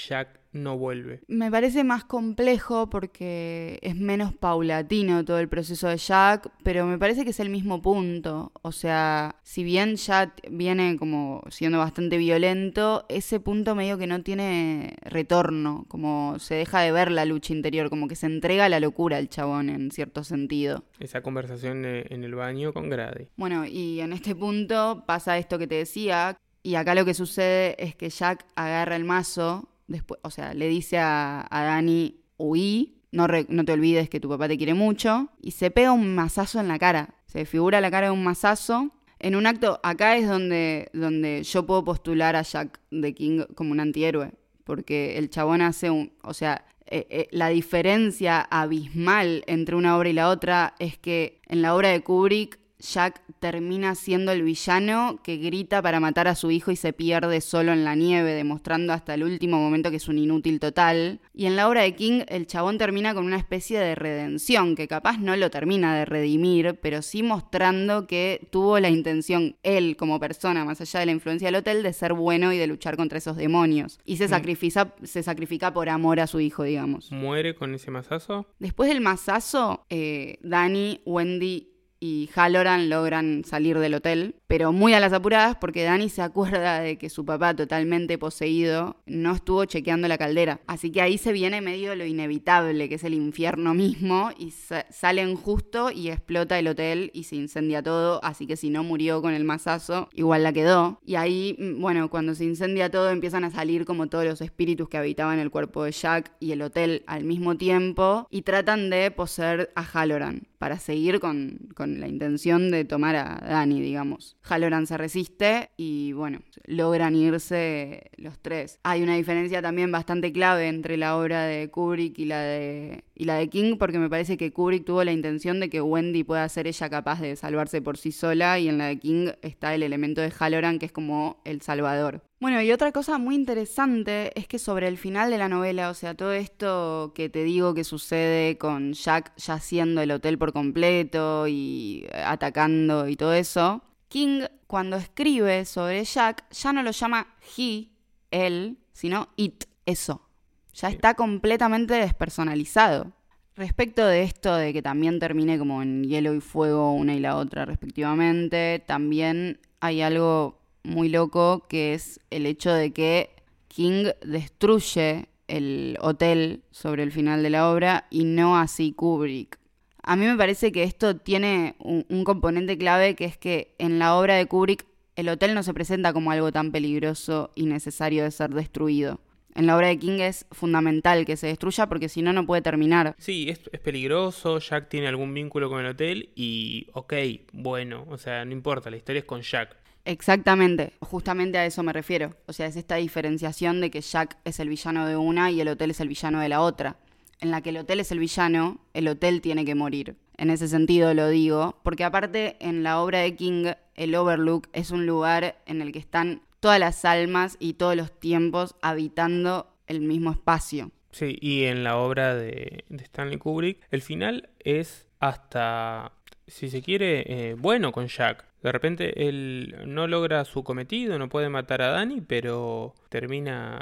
Jack 0.09 0.41
no 0.57 0.77
vuelve. 0.77 1.21
Me 1.29 1.51
parece 1.51 1.85
más 1.85 2.05
complejo 2.05 2.89
porque 2.91 3.79
es 3.83 3.95
menos 3.95 4.35
paulatino 4.35 5.25
todo 5.25 5.39
el 5.39 5.49
proceso 5.49 5.89
de 5.89 5.99
Jack, 5.99 6.51
pero 6.63 6.87
me 6.87 6.99
parece 6.99 7.25
que 7.25 7.31
es 7.31 7.41
el 7.41 7.51
mismo 7.51 7.83
punto. 7.83 8.53
O 8.63 8.73
sea, 8.73 9.37
si 9.43 9.63
bien 9.63 9.97
Jack 9.97 10.49
viene 10.51 10.97
como 10.99 11.43
siendo 11.51 11.79
bastante 11.79 12.17
violento, 12.17 13.05
ese 13.09 13.39
punto 13.39 13.75
medio 13.75 13.99
que 13.99 14.07
no 14.07 14.23
tiene 14.23 14.97
retorno, 15.03 15.85
como 15.89 16.39
se 16.39 16.55
deja 16.55 16.81
de 16.81 16.93
ver 16.93 17.11
la 17.11 17.25
lucha 17.25 17.53
interior, 17.53 17.91
como 17.91 18.09
que 18.09 18.17
se 18.17 18.27
entrega 18.27 18.65
a 18.65 18.69
la 18.69 18.81
locura 18.81 19.19
el 19.19 19.29
chabón 19.29 19.69
en 19.69 19.91
cierto 19.91 20.25
sentido. 20.25 20.85
Esa 20.99 21.23
conversación 21.23 21.85
eh, 21.85 22.07
en 22.09 22.25
el 22.25 22.35
baño 22.35 22.73
con 22.73 22.89
Grady. 22.89 23.29
Bueno, 23.37 23.67
y 23.67 24.01
en 24.01 24.13
este 24.13 24.35
punto 24.35 25.05
pasa 25.07 25.39
esto 25.39 25.59
que 25.59 25.67
te 25.67 25.77
decía, 25.77 26.39
y 26.67 26.75
acá 26.75 26.97
lo 26.97 27.05
que 27.05 27.15
sucede 27.15 27.77
es 27.79 27.95
que 27.95 28.11
Jack 28.11 28.45
agarra 28.57 28.97
el 28.97 29.05
mazo, 29.05 29.69
después, 29.87 30.19
o 30.25 30.33
sea, 30.33 30.53
le 30.53 30.67
dice 30.67 30.99
a, 30.99 31.47
a 31.49 31.63
Dani, 31.63 32.25
huí, 32.39 33.05
no, 33.13 33.29
no 33.29 33.65
te 33.65 33.73
olvides 33.73 34.11
que 34.11 34.19
tu 34.19 34.29
papá 34.29 34.49
te 34.49 34.57
quiere 34.59 34.75
mucho, 34.75 35.29
y 35.41 35.53
se 35.53 35.71
pega 35.71 35.93
un 35.93 36.17
mazazo 36.17 36.59
en 36.59 36.67
la 36.67 36.77
cara, 36.77 37.15
se 37.27 37.45
figura 37.45 37.81
la 37.81 37.89
cara 37.89 38.09
de 38.09 38.13
un 38.15 38.25
mazazo. 38.25 38.91
En 39.21 39.37
un 39.37 39.47
acto, 39.47 39.79
acá 39.85 40.17
es 40.17 40.27
donde, 40.27 40.91
donde 40.93 41.45
yo 41.45 41.65
puedo 41.65 41.85
postular 41.85 42.35
a 42.35 42.43
Jack 42.43 42.81
de 42.91 43.15
King 43.15 43.45
como 43.55 43.71
un 43.71 43.79
antihéroe, 43.79 44.33
porque 44.65 45.19
el 45.19 45.31
chabón 45.31 45.63
hace 45.63 45.91
un, 45.91 46.15
o 46.25 46.35
sea, 46.35 46.65
eh, 46.89 47.07
eh, 47.11 47.29
la 47.31 47.49
diferencia 47.51 48.41
abismal 48.41 49.45
entre 49.47 49.77
una 49.77 49.97
obra 49.97 50.09
y 50.09 50.15
la 50.15 50.31
otra 50.31 50.75
es 50.81 50.99
que 50.99 51.41
en 51.47 51.63
la 51.63 51.77
obra 51.77 51.91
de 51.91 52.03
Kubrick 52.03 52.59
Jack 52.79 53.23
termina 53.39 53.95
siendo 53.95 54.33
el 54.33 54.43
villano 54.43 55.21
que 55.23 55.37
grita 55.37 55.81
para 55.83 56.01
matar 56.01 56.29
a 56.29 56.35
su 56.35 56.51
hijo 56.51 56.71
y 56.71 56.77
se 56.77 56.93
pierde 56.93 57.41
solo 57.41 57.73
en 57.73 57.85
la 57.85 57.95
nieve, 57.95 58.33
demostrando 58.33 58.93
hasta 58.93 59.15
el 59.15 59.25
último 59.25 59.59
momento 59.59 59.91
que 59.91 59.97
es 59.97 60.09
un 60.09 60.19
inútil 60.19 60.61
total. 60.61 61.21
Y 61.33 61.47
en 61.47 61.57
la 61.57 61.69
obra 61.69 61.83
de 61.83 61.95
King 61.95 62.23
el 62.29 62.47
chabón 62.47 62.79
termina 62.79 63.15
con 63.15 63.25
una 63.25 63.37
especie 63.37 63.79
de 63.79 63.95
redención, 63.95 64.75
que 64.75 64.89
capaz 64.89 65.19
no 65.19 65.37
lo 65.37 65.51
termina 65.51 65.97
de 65.97 66.05
redimir, 66.05 66.79
pero 66.83 67.03
sí 67.03 67.23
mostrando 67.23 68.07
que 68.07 68.49
tuvo 68.51 68.79
la 68.81 68.91
intención 68.91 69.57
él 69.63 69.97
como 69.97 70.21
persona, 70.21 70.65
más 70.65 70.81
allá 70.81 71.01
de 71.01 71.07
la 71.07 71.13
influencia 71.13 71.49
del 71.49 71.57
hotel, 71.57 71.83
de 71.83 71.93
ser 71.93 72.13
bueno 72.13 72.53
y 72.53 72.59
de 72.59 72.67
luchar 72.67 72.97
contra 72.97 73.19
esos 73.19 73.37
demonios. 73.37 73.99
Y 74.05 74.17
se 74.17 74.29
sacrifica, 74.29 74.95
se 75.03 75.23
sacrifica 75.23 75.73
por 75.73 75.89
amor 75.89 76.21
a 76.21 76.27
su 76.27 76.41
hijo, 76.41 76.63
digamos. 76.63 77.11
¿Muere 77.11 77.55
con 77.55 77.75
ese 77.75 77.91
mazazo? 77.91 78.47
Después 78.59 78.89
del 78.89 79.01
mazazo, 79.01 79.87
eh, 79.89 80.39
Dani, 80.43 81.01
Wendy 81.05 81.76
y 82.01 82.29
Halloran 82.35 82.89
logran 82.89 83.43
salir 83.45 83.79
del 83.79 83.95
hotel, 83.95 84.37
pero 84.47 84.73
muy 84.73 84.95
a 84.95 85.01
las 85.01 85.13
apuradas 85.13 85.57
porque 85.57 85.83
Dani 85.85 86.09
se 86.09 86.23
acuerda 86.23 86.81
de 86.81 86.99
que 86.99 87.09
su 87.11 87.25
papá 87.25 87.55
totalmente 87.55 88.19
poseído 88.19 88.97
no 89.07 89.35
estuvo 89.35 89.65
chequeando 89.65 90.07
la 90.09 90.19
caldera. 90.19 90.61
Así 90.67 90.91
que 90.93 91.01
ahí 91.03 91.19
se 91.19 91.33
viene 91.33 91.61
medio 91.61 91.95
lo 91.97 92.05
inevitable, 92.05 92.89
que 92.89 92.97
es 92.97 93.05
el 93.05 93.15
infierno 93.15 93.75
mismo, 93.75 94.31
y 94.39 94.51
sa- 94.51 94.87
salen 94.91 95.37
justo 95.37 95.91
y 95.91 96.11
explota 96.11 96.59
el 96.59 96.69
hotel 96.69 97.11
y 97.15 97.25
se 97.25 97.37
incendia 97.37 97.83
todo, 97.83 98.23
así 98.25 98.47
que 98.47 98.57
si 98.57 98.71
no 98.71 98.85
murió 98.85 99.23
con 99.23 99.33
el 99.35 99.45
mazazo, 99.45 100.09
igual 100.15 100.43
la 100.43 100.53
quedó. 100.53 101.01
Y 101.05 101.15
ahí, 101.17 101.57
mm, 101.59 101.81
bueno, 101.81 102.11
cuando 102.11 102.35
se 102.35 102.45
incendia 102.45 102.91
todo 102.91 103.11
empiezan 103.11 103.45
a 103.45 103.51
salir 103.51 103.85
como 103.85 104.07
todos 104.09 104.25
los 104.25 104.41
espíritus 104.41 104.89
que 104.89 104.99
habitaban 104.99 105.39
el 105.39 105.51
cuerpo 105.51 105.85
de 105.85 105.93
Jack 105.93 106.33
y 106.41 106.53
el 106.53 106.63
hotel 106.63 107.03
al 107.07 107.25
mismo 107.25 107.57
tiempo 107.57 108.27
y 108.31 108.43
tratan 108.43 108.91
de 108.91 109.11
poseer 109.11 109.71
a 109.75 109.83
Halloran 109.83 110.47
para 110.67 110.81
seguir 110.81 111.21
con, 111.21 111.69
con 111.77 112.01
la 112.01 112.09
intención 112.09 112.73
de 112.73 112.85
tomar 112.85 113.15
a 113.15 113.39
Dani, 113.41 113.81
digamos. 113.81 114.37
Halloran 114.43 114.89
se 114.89 114.99
resiste 114.99 115.71
y 115.77 116.11
bueno, 116.11 116.41
logran 116.65 117.15
irse 117.15 118.11
los 118.17 118.41
tres. 118.41 118.81
Hay 118.83 119.05
una 119.05 119.15
diferencia 119.15 119.63
también 119.63 119.93
bastante 119.93 120.33
clave 120.33 120.67
entre 120.67 120.97
la 120.97 121.17
obra 121.17 121.45
de 121.45 121.71
Kubrick 121.71 122.19
y 122.19 122.25
la 122.25 122.41
de, 122.41 123.05
y 123.15 123.27
la 123.27 123.37
de 123.37 123.49
King 123.49 123.77
porque 123.79 124.01
me 124.01 124.11
parece 124.11 124.37
que 124.37 124.53
Kubrick 124.53 124.85
tuvo 124.85 125.05
la 125.05 125.13
intención 125.13 125.61
de 125.61 125.71
que 125.71 125.81
Wendy 125.81 126.25
pueda 126.25 126.49
ser 126.49 126.67
ella 126.67 126.91
capaz 126.91 127.21
de 127.21 127.37
salvarse 127.37 127.81
por 127.81 127.97
sí 127.97 128.11
sola 128.11 128.59
y 128.59 128.69
en 128.69 128.79
la 128.79 128.87
de 128.87 128.99
King 128.99 129.29
está 129.43 129.73
el 129.73 129.85
elemento 129.85 130.21
de 130.21 130.33
Halloran 130.37 130.81
que 130.81 130.87
es 130.87 130.93
como 130.93 131.41
el 131.45 131.63
salvador. 131.63 132.25
Bueno, 132.39 132.61
y 132.61 132.71
otra 132.71 132.93
cosa 132.93 133.17
muy 133.17 133.35
interesante 133.35 134.39
es 134.39 134.47
que 134.47 134.59
sobre 134.59 134.89
el 134.89 134.99
final 134.99 135.31
de 135.31 135.39
la 135.39 135.49
novela, 135.49 135.89
o 135.89 135.95
sea, 135.95 136.15
todo 136.15 136.33
esto 136.33 137.13
que 137.15 137.31
te 137.31 137.45
digo 137.45 137.73
que 137.73 137.83
sucede 137.83 138.59
con 138.59 138.93
Jack 138.93 139.35
ya 139.39 139.55
haciendo 139.55 140.03
el 140.03 140.11
hotel 140.11 140.37
por 140.37 140.53
completo 140.53 141.49
y 141.49 142.07
atacando 142.13 143.09
y 143.09 143.17
todo 143.17 143.33
eso, 143.33 143.83
King 144.09 144.43
cuando 144.67 144.97
escribe 144.97 145.65
sobre 145.65 146.05
Jack 146.05 146.45
ya 146.51 146.75
no 146.75 146.83
lo 146.83 146.91
llama 146.91 147.27
he, 147.57 147.89
él, 148.31 148.77
sino 148.93 149.29
it, 149.37 149.65
eso. 149.87 150.29
Ya 150.75 150.89
está 150.89 151.15
completamente 151.15 151.95
despersonalizado. 151.95 153.13
Respecto 153.55 154.07
de 154.07 154.25
esto 154.25 154.55
de 154.55 154.75
que 154.75 154.83
también 154.83 155.19
termine 155.19 155.59
como 155.59 155.81
en 155.81 156.05
hielo 156.05 156.35
y 156.35 156.41
fuego 156.41 156.93
una 156.93 157.15
y 157.15 157.21
la 157.21 157.37
otra 157.37 157.65
respectivamente, 157.65 158.85
también 158.87 159.59
hay 159.81 160.03
algo 160.03 160.66
muy 160.87 161.09
loco, 161.09 161.67
que 161.69 161.95
es 161.95 162.21
el 162.31 162.47
hecho 162.47 162.73
de 162.73 162.93
que 162.93 163.31
King 163.69 164.07
destruye 164.25 165.27
el 165.49 165.99
hotel 166.01 166.63
sobre 166.71 167.03
el 167.03 167.13
final 167.13 167.43
de 167.43 167.51
la 167.51 167.71
obra 167.71 168.07
y 168.11 168.25
no 168.25 168.59
así 168.59 168.93
Kubrick. 168.93 169.59
A 170.03 170.17
mí 170.17 170.25
me 170.25 170.37
parece 170.37 170.71
que 170.71 170.85
esto 170.85 171.17
tiene 171.17 171.75
un, 171.81 172.25
componente 172.25 172.79
clave 172.79 173.17
que 173.17 173.25
es 173.25 173.37
que 173.37 173.75
en 173.79 173.99
la 173.99 174.17
obra 174.17 174.37
de 174.37 174.47
Kubrick 174.47 174.87
el 175.17 175.29
hotel 175.29 175.55
no 175.55 175.63
se 175.63 175.75
presenta 175.75 176.13
como 176.13 176.31
algo 176.31 176.53
tan 176.53 176.71
peligroso 176.71 177.51
y 177.55 177.67
necesario 177.67 178.23
de 178.23 178.31
ser 178.31 178.51
destruido. 178.51 179.21
En 179.55 179.67
la 179.67 179.75
obra 179.75 179.89
de 179.89 179.99
King 179.99 180.21
es 180.21 180.47
fundamental 180.53 181.25
que 181.25 181.37
se 181.37 181.47
destruya 181.47 181.87
porque 181.87 182.09
si 182.09 182.21
no, 182.21 182.33
no 182.33 182.47
puede 182.47 182.61
terminar. 182.61 183.17
Sí, 183.19 183.49
es, 183.49 183.61
es, 183.73 183.81
peligroso, 183.81 184.59
Jack 184.59 184.91
tiene 184.91 185.09
algún 185.09 185.33
vínculo 185.33 185.71
con 185.71 185.81
el 185.81 185.87
hotel 185.87 186.29
y 186.37 186.87
ok, 186.93 187.15
bueno, 187.53 188.05
o 188.11 188.19
sea, 188.19 188.45
no 188.45 188.53
importa, 188.53 188.91
la 188.91 188.99
historia 188.99 189.21
es 189.21 189.25
con 189.25 189.41
Jack. 189.41 189.77
Exactamente, 190.07 190.93
justamente 191.01 191.59
a 191.59 191.67
eso 191.67 191.83
me 191.83 191.93
refiero. 191.93 192.37
O 192.47 192.53
sea, 192.53 192.67
es 192.67 192.77
esta 192.77 192.95
diferenciación 192.95 193.81
de 193.81 193.91
que 193.91 194.01
Jack 194.01 194.39
es 194.45 194.61
el 194.61 194.69
villano 194.69 195.05
de 195.05 195.17
una 195.17 195.51
y 195.51 195.61
el 195.61 195.67
hotel 195.67 195.91
es 195.91 196.01
el 196.01 196.07
villano 196.07 196.41
de 196.41 196.49
la 196.49 196.61
otra. 196.61 196.97
En 197.41 197.51
la 197.51 197.61
que 197.61 197.71
el 197.71 197.79
hotel 197.79 197.99
es 197.99 198.13
el 198.13 198.21
villano, 198.21 198.79
el 198.95 199.09
hotel 199.09 199.41
tiene 199.41 199.65
que 199.65 199.75
morir. 199.75 200.15
En 200.37 200.51
ese 200.51 200.69
sentido 200.69 201.13
lo 201.13 201.29
digo, 201.29 201.81
porque 201.83 202.05
aparte 202.05 202.57
en 202.61 202.85
la 202.85 203.03
obra 203.03 203.19
de 203.19 203.35
King, 203.35 203.73
el 203.97 204.15
Overlook 204.15 204.69
es 204.73 204.93
un 204.93 205.07
lugar 205.07 205.57
en 205.67 205.83
el 205.83 205.91
que 205.91 205.99
están 205.99 206.41
todas 206.61 206.79
las 206.79 207.05
almas 207.05 207.57
y 207.59 207.75
todos 207.75 207.97
los 207.97 208.13
tiempos 208.13 208.77
habitando 208.83 209.67
el 209.89 210.03
mismo 210.03 210.31
espacio. 210.31 210.93
Sí, 211.11 211.37
y 211.41 211.65
en 211.65 211.83
la 211.83 211.97
obra 211.97 212.37
de, 212.37 212.85
Stanley 212.91 213.39
Kubrick, 213.39 213.81
el 213.91 214.03
final 214.03 214.51
es 214.61 215.09
hasta, 215.19 216.13
si 216.47 216.71
se 216.71 216.81
quiere, 216.81 217.25
eh, 217.27 217.55
bueno 217.55 217.91
con 217.91 218.07
Jack. 218.07 218.46
De 218.67 218.73
repente 218.73 219.29
él 219.29 219.77
no 219.87 220.09
logra 220.09 220.45
su 220.45 220.65
cometido, 220.65 221.21
no 221.21 221.29
puede 221.29 221.49
matar 221.49 221.83
a 221.83 221.91
Danny, 221.91 222.21
pero 222.21 222.95
termina 223.11 223.81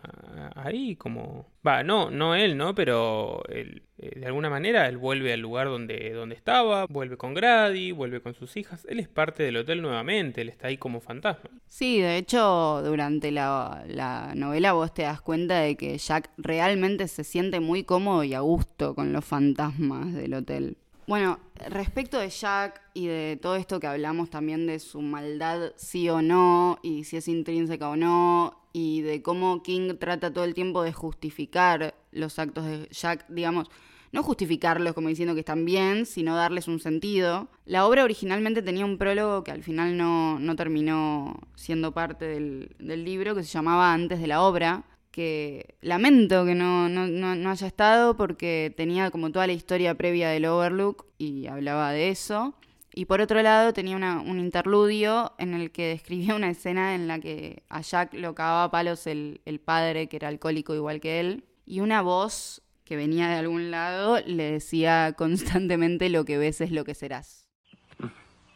ahí 0.57 0.95
como... 0.97 1.47
Va, 1.67 1.83
no, 1.83 2.11
no 2.11 2.35
él, 2.35 2.59
¿no? 2.59 2.75
Pero 2.75 3.43
él, 3.49 3.85
eh, 3.97 4.21
de 4.21 4.27
alguna 4.27 4.51
manera 4.51 4.87
él 4.87 4.99
vuelve 4.99 5.33
al 5.33 5.41
lugar 5.41 5.69
donde, 5.69 6.13
donde 6.13 6.35
estaba, 6.35 6.85
vuelve 6.85 7.17
con 7.17 7.33
Grady, 7.33 7.93
vuelve 7.93 8.21
con 8.21 8.35
sus 8.35 8.59
hijas. 8.59 8.87
Él 8.87 9.01
es 9.01 9.09
parte 9.09 9.43
del 9.43 9.57
hotel 9.57 9.81
nuevamente, 9.81 10.43
él 10.43 10.51
está 10.51 10.69
ahí 10.69 10.77
como 10.77 11.01
fantasma. 11.01 11.49
Sí, 11.67 12.03
de 12.03 12.19
hecho, 12.19 12.83
durante 12.85 13.31
la, 13.31 13.85
la 13.89 14.35
novela 14.35 14.75
vos 14.75 14.93
te 14.93 15.05
das 15.05 15.23
cuenta 15.23 15.61
de 15.61 15.77
que 15.77 15.97
Jack 15.97 16.31
realmente 16.37 17.09
se 17.09 17.25
siente 17.25 17.59
muy 17.59 17.85
cómodo 17.85 18.23
y 18.23 18.35
a 18.35 18.41
gusto 18.41 18.95
con 18.95 19.15
los 19.15 19.25
fantasmas 19.25 20.13
del 20.13 20.35
hotel. 20.35 20.77
Bueno, 21.07 21.39
respecto 21.69 22.19
de 22.19 22.31
Jack 22.31 22.81
y 22.95 23.07
de 23.07 23.39
todo 23.41 23.57
esto 23.57 23.79
que 23.79 23.87
hablamos 23.87 24.31
también 24.31 24.67
de 24.67 24.79
su 24.79 25.03
maldad 25.03 25.73
sí 25.77 26.09
o 26.09 26.23
no, 26.23 26.79
y 26.83 27.05
si 27.05 27.19
es 27.19 27.29
intrínseca 27.29 27.91
o 27.91 27.97
no, 27.97 28.59
y 28.73 29.03
de 29.03 29.21
cómo 29.21 29.63
King 29.63 29.97
trata 30.01 30.33
todo 30.33 30.45
el 30.45 30.55
tiempo 30.55 30.83
de 30.83 30.95
justificar 30.95 31.95
los 32.11 32.39
actos 32.39 32.65
de 32.65 32.89
Jack, 32.91 33.27
digamos, 33.29 33.71
no 34.13 34.23
justificarlos 34.23 34.95
como 34.95 35.09
diciendo 35.09 35.35
que 35.35 35.41
están 35.41 35.67
bien, 35.67 36.07
sino 36.07 36.37
darles 36.37 36.69
un 36.69 36.81
sentido. 36.81 37.49
La 37.67 37.85
obra 37.85 38.05
originalmente 38.05 38.63
tenía 38.63 38.87
un 38.87 38.97
prólogo 38.97 39.45
que 39.45 39.51
al 39.51 39.63
final 39.63 39.99
no, 39.99 40.39
no 40.39 40.57
terminó 40.57 41.39
siendo 41.55 41.93
parte 41.93 42.25
del, 42.25 42.77
del 42.79 43.05
libro, 43.05 43.35
que 43.35 43.43
se 43.43 43.51
llamaba 43.51 43.93
Antes 43.93 44.21
de 44.21 44.29
la 44.29 44.41
obra, 44.41 44.85
que 45.15 45.77
lamento 45.81 46.45
que 46.45 46.57
no, 46.57 46.89
no, 46.89 47.07
no, 47.07 47.51
haya 47.51 47.69
estado 47.69 48.17
porque 48.17 48.75
tenía 48.77 49.13
como 49.13 49.31
toda 49.31 49.47
la 49.47 49.53
historia 49.53 49.95
previa 49.95 50.29
del 50.29 50.47
Overlook 50.47 51.07
y 51.19 51.47
hablaba 51.47 51.93
de 51.93 52.09
eso. 52.09 52.57
Y 52.93 53.05
por 53.05 53.21
otro 53.21 53.41
lado 53.41 53.73
tenía 53.73 53.97
un 53.97 54.41
interludio 54.41 55.33
en 55.39 55.55
el 55.55 55.71
que 55.71 55.87
describía 55.91 56.35
una 56.35 56.51
escena 56.51 56.97
en 56.97 57.07
la 57.07 57.21
que 57.21 57.63
a 57.69 57.81
Jack 57.81 58.15
lo 58.15 58.35
cagaba 58.35 58.65
a 58.65 58.71
palos 58.73 59.07
el, 59.07 59.41
el 59.45 59.61
padre, 59.61 60.09
que 60.09 60.17
era 60.17 60.27
alcohólico 60.27 60.75
igual 60.75 61.01
que 61.01 61.21
él, 61.21 61.45
y 61.65 61.79
una 61.79 62.03
voz 62.03 62.63
que 62.85 62.97
venía 62.97 63.29
de 63.29 63.37
algún 63.37 63.71
lado 63.71 64.19
le 64.27 64.51
decía 64.51 65.15
constantemente 65.17 66.09
lo 66.09 66.25
que 66.25 66.39
ves 66.39 66.61
es 66.61 66.73
lo 66.73 66.85
que 66.85 66.97
serás. 66.97 67.44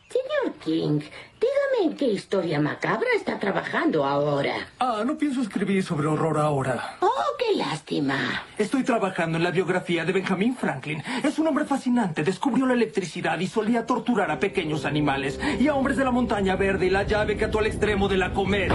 Señor 0.09 0.55
King, 0.65 1.01
dígame 1.39 1.93
en 1.93 1.97
qué 1.97 2.07
historia 2.07 2.61
macabra 2.61 3.09
está 3.15 3.39
trabajando 3.39 4.05
ahora. 4.07 4.55
Ah, 4.79 5.03
no 5.05 5.19
pienso 5.19 5.43
escribir 5.43 5.85
sobre 5.85 6.07
horror 6.07 6.39
ahora. 6.39 6.97
Oh, 7.01 7.37
qué 7.39 7.55
lástima. 7.57 8.43
Estoy 8.57 8.85
trabajando 8.85 9.37
en 9.37 9.45
la 9.45 9.51
biografía 9.51 10.07
de 10.07 10.13
Benjamin 10.13 10.57
Franklin. 10.57 11.03
Es 11.23 11.39
un 11.39 11.47
hombre 11.47 11.67
fascinante. 11.67 12.23
Descubrió 12.25 12.65
la 12.65 12.73
electricidad 12.73 13.39
y 13.39 13.47
solía 13.47 13.85
torturar 13.85 14.31
a 14.31 14.41
pequeños 14.41 14.87
animales 14.87 15.39
y 15.61 15.69
a 15.69 15.75
hombres 15.75 15.99
de 15.99 16.05
la 16.05 16.11
montaña 16.11 16.57
verde 16.57 16.87
y 16.87 16.91
la 16.91 17.03
llave 17.03 17.37
que 17.37 17.45
ató 17.45 17.59
al 17.59 17.67
extremo 17.67 18.09
de 18.09 18.17
la 18.17 18.33
cometa. 18.33 18.75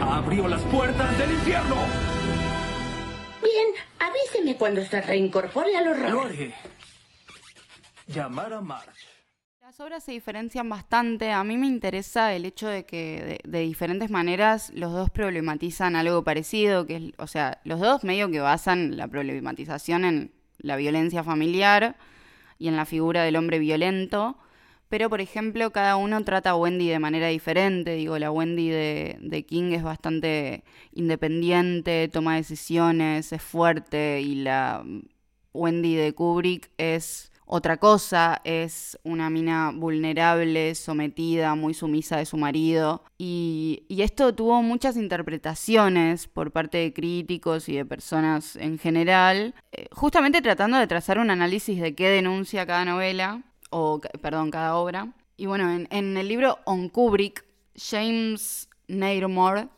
Abrió 0.00 0.46
las 0.46 0.62
puertas 0.62 1.18
del 1.18 1.32
infierno. 1.32 1.76
Bien, 3.42 3.68
avíseme 3.98 4.56
cuando 4.56 4.84
se 4.84 5.00
reincorpore 5.00 5.76
al 5.76 5.88
horror. 5.88 6.10
Lo 6.10 6.22
haré. 6.22 6.54
Llamar 8.06 8.52
a 8.52 8.60
March. 8.60 9.17
Las 9.78 9.86
obras 9.86 10.02
se 10.02 10.10
diferencian 10.10 10.68
bastante. 10.68 11.30
A 11.30 11.44
mí 11.44 11.56
me 11.56 11.68
interesa 11.68 12.34
el 12.34 12.44
hecho 12.44 12.66
de 12.66 12.84
que 12.84 13.38
de, 13.44 13.60
diferentes 13.60 14.10
maneras 14.10 14.72
los 14.74 14.92
dos 14.92 15.08
problematizan 15.08 15.94
algo 15.94 16.24
parecido, 16.24 16.84
que 16.84 16.96
es, 16.96 17.02
o 17.16 17.28
sea, 17.28 17.60
los 17.62 17.78
dos 17.78 18.02
medio 18.02 18.28
que 18.28 18.40
basan 18.40 18.96
la 18.96 19.06
problematización 19.06 20.04
en 20.04 20.32
la 20.58 20.74
violencia 20.74 21.22
familiar 21.22 21.96
y 22.58 22.66
en 22.66 22.74
la 22.74 22.86
figura 22.86 23.22
del 23.22 23.36
hombre 23.36 23.60
violento. 23.60 24.36
Pero, 24.88 25.08
por 25.08 25.20
ejemplo, 25.20 25.70
cada 25.70 25.94
uno 25.94 26.24
trata 26.24 26.50
a 26.50 26.56
Wendy 26.56 26.88
de 26.88 26.98
manera 26.98 27.28
diferente. 27.28 27.92
Digo, 27.94 28.18
la 28.18 28.32
Wendy 28.32 28.70
de, 28.70 29.16
de 29.20 29.46
King 29.46 29.70
es 29.74 29.84
bastante 29.84 30.64
independiente, 30.92 32.08
toma 32.08 32.34
decisiones, 32.34 33.32
es 33.32 33.42
fuerte, 33.42 34.22
y 34.22 34.34
la 34.42 34.84
Wendy 35.52 35.94
de 35.94 36.12
Kubrick 36.14 36.68
es 36.78 37.27
otra 37.50 37.78
cosa, 37.78 38.40
es 38.44 38.98
una 39.04 39.30
mina 39.30 39.72
vulnerable, 39.74 40.74
sometida, 40.74 41.54
muy 41.54 41.72
sumisa 41.72 42.18
de 42.18 42.26
su 42.26 42.36
marido. 42.36 43.02
Y, 43.16 43.84
y, 43.88 44.02
esto 44.02 44.34
tuvo 44.34 44.62
muchas 44.62 44.96
interpretaciones 44.96 46.28
por 46.28 46.52
parte 46.52 46.78
de 46.78 46.92
críticos 46.92 47.68
y 47.70 47.76
de 47.76 47.86
personas 47.86 48.54
en 48.56 48.78
general, 48.78 49.54
eh, 49.72 49.88
justamente 49.92 50.42
tratando 50.42 50.76
de 50.76 50.86
trazar 50.86 51.18
un 51.18 51.30
análisis 51.30 51.80
de 51.80 51.94
qué 51.94 52.10
denuncia 52.10 52.66
cada 52.66 52.84
novela, 52.84 53.42
o 53.70 54.00
perdón, 54.20 54.50
cada 54.50 54.76
obra. 54.76 55.14
Y 55.38 55.46
bueno, 55.46 55.70
en, 55.90 56.16
el 56.16 56.28
libro 56.28 56.58
On 56.64 56.88
Kubrick, 56.88 57.44
James 57.74 58.68
Nairmore 58.88 59.68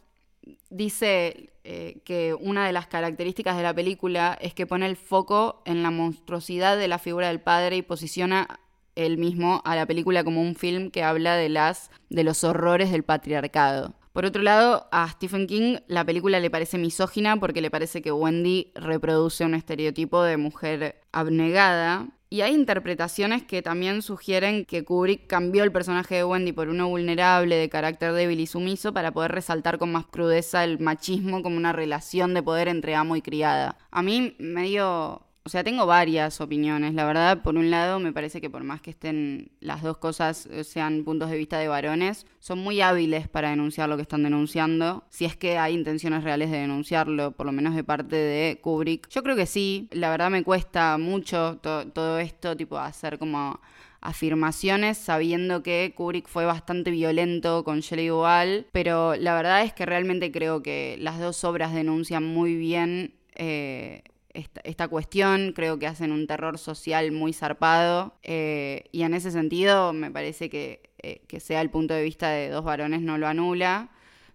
dice 0.70 1.49
eh, 1.64 2.00
que 2.04 2.34
una 2.34 2.66
de 2.66 2.72
las 2.72 2.86
características 2.86 3.56
de 3.56 3.62
la 3.62 3.74
película 3.74 4.38
es 4.40 4.54
que 4.54 4.66
pone 4.66 4.86
el 4.86 4.96
foco 4.96 5.62
en 5.66 5.82
la 5.82 5.90
monstruosidad 5.90 6.78
de 6.78 6.88
la 6.88 6.98
figura 6.98 7.28
del 7.28 7.40
padre 7.40 7.76
y 7.76 7.82
posiciona 7.82 8.60
él 8.96 9.18
mismo 9.18 9.62
a 9.64 9.76
la 9.76 9.86
película 9.86 10.24
como 10.24 10.40
un 10.40 10.54
film 10.54 10.90
que 10.90 11.02
habla 11.02 11.36
de 11.36 11.48
las 11.48 11.90
de 12.08 12.24
los 12.24 12.44
horrores 12.44 12.90
del 12.90 13.02
patriarcado. 13.02 13.94
Por 14.12 14.24
otro 14.24 14.42
lado, 14.42 14.88
a 14.90 15.08
Stephen 15.08 15.46
King 15.46 15.76
la 15.86 16.04
película 16.04 16.40
le 16.40 16.50
parece 16.50 16.78
misógina 16.78 17.38
porque 17.38 17.60
le 17.60 17.70
parece 17.70 18.02
que 18.02 18.10
Wendy 18.10 18.72
reproduce 18.74 19.44
un 19.44 19.54
estereotipo 19.54 20.22
de 20.22 20.36
mujer 20.36 21.00
abnegada. 21.12 22.08
Y 22.32 22.42
hay 22.42 22.54
interpretaciones 22.54 23.42
que 23.42 23.60
también 23.60 24.02
sugieren 24.02 24.64
que 24.64 24.84
Kubrick 24.84 25.26
cambió 25.26 25.64
el 25.64 25.72
personaje 25.72 26.14
de 26.14 26.24
Wendy 26.24 26.52
por 26.52 26.68
uno 26.68 26.88
vulnerable, 26.88 27.56
de 27.56 27.68
carácter 27.68 28.12
débil 28.12 28.38
y 28.38 28.46
sumiso, 28.46 28.92
para 28.92 29.10
poder 29.10 29.32
resaltar 29.32 29.78
con 29.78 29.90
más 29.90 30.06
crudeza 30.06 30.62
el 30.62 30.78
machismo 30.78 31.42
como 31.42 31.56
una 31.56 31.72
relación 31.72 32.32
de 32.32 32.44
poder 32.44 32.68
entre 32.68 32.94
amo 32.94 33.16
y 33.16 33.22
criada. 33.22 33.78
A 33.90 34.02
mí 34.02 34.36
medio 34.38 35.26
O 35.42 35.48
sea, 35.48 35.64
tengo 35.64 35.86
varias 35.86 36.40
opiniones. 36.40 36.92
La 36.94 37.06
verdad, 37.06 37.42
por 37.42 37.56
un 37.56 37.70
lado, 37.70 37.98
me 37.98 38.12
parece 38.12 38.40
que 38.40 38.50
por 38.50 38.62
más 38.62 38.82
que 38.82 38.90
estén 38.90 39.50
las 39.60 39.82
dos 39.82 39.96
cosas 39.96 40.46
eh, 40.46 40.64
sean 40.64 41.02
puntos 41.02 41.30
de 41.30 41.38
vista 41.38 41.58
de 41.58 41.68
varones, 41.68 42.26
son 42.40 42.58
muy 42.58 42.82
hábiles 42.82 43.26
para 43.26 43.50
denunciar 43.50 43.88
lo 43.88 43.96
que 43.96 44.02
están 44.02 44.22
denunciando. 44.22 45.04
Si 45.08 45.24
es 45.24 45.36
que 45.36 45.56
hay 45.56 45.74
intenciones 45.74 46.24
reales 46.24 46.50
de 46.50 46.58
denunciarlo, 46.58 47.32
por 47.32 47.46
lo 47.46 47.52
menos 47.52 47.74
de 47.74 47.84
parte 47.84 48.16
de 48.16 48.60
Kubrick. 48.60 49.08
Yo 49.08 49.22
creo 49.22 49.34
que 49.34 49.46
sí. 49.46 49.88
La 49.92 50.10
verdad 50.10 50.30
me 50.30 50.44
cuesta 50.44 50.98
mucho 50.98 51.58
todo 51.58 52.18
esto, 52.18 52.56
tipo, 52.56 52.78
hacer 52.78 53.18
como 53.18 53.60
afirmaciones 54.02 54.98
sabiendo 54.98 55.62
que 55.62 55.92
Kubrick 55.94 56.26
fue 56.26 56.44
bastante 56.44 56.90
violento 56.90 57.64
con 57.64 57.80
Shelley 57.80 58.08
Duvall, 58.08 58.66
pero 58.72 59.14
la 59.14 59.34
verdad 59.34 59.62
es 59.62 59.72
que 59.72 59.86
realmente 59.86 60.32
creo 60.32 60.62
que 60.62 60.96
las 60.98 61.18
dos 61.18 61.44
obras 61.44 61.74
denuncian 61.74 62.24
muy 62.24 62.56
bien 62.56 63.14
eh, 63.34 64.02
esta, 64.34 64.88
cuestión, 64.88 65.52
creo 65.54 65.78
que 65.78 65.86
hacen 65.86 66.12
un 66.12 66.26
terror 66.26 66.58
social 66.58 67.12
muy 67.12 67.32
zarpado 67.32 68.14
eh, 68.22 68.84
y 68.92 69.02
en 69.02 69.14
ese 69.14 69.30
sentido 69.30 69.92
me 69.92 70.10
parece 70.10 70.48
que, 70.48 70.90
eh, 71.02 71.22
que 71.26 71.40
sea 71.40 71.60
el 71.60 71.70
punto 71.70 71.94
de 71.94 72.02
vista 72.02 72.30
de 72.30 72.48
dos 72.48 72.64
varones 72.64 73.00
no 73.02 73.18
lo 73.18 73.26
anula. 73.26 73.90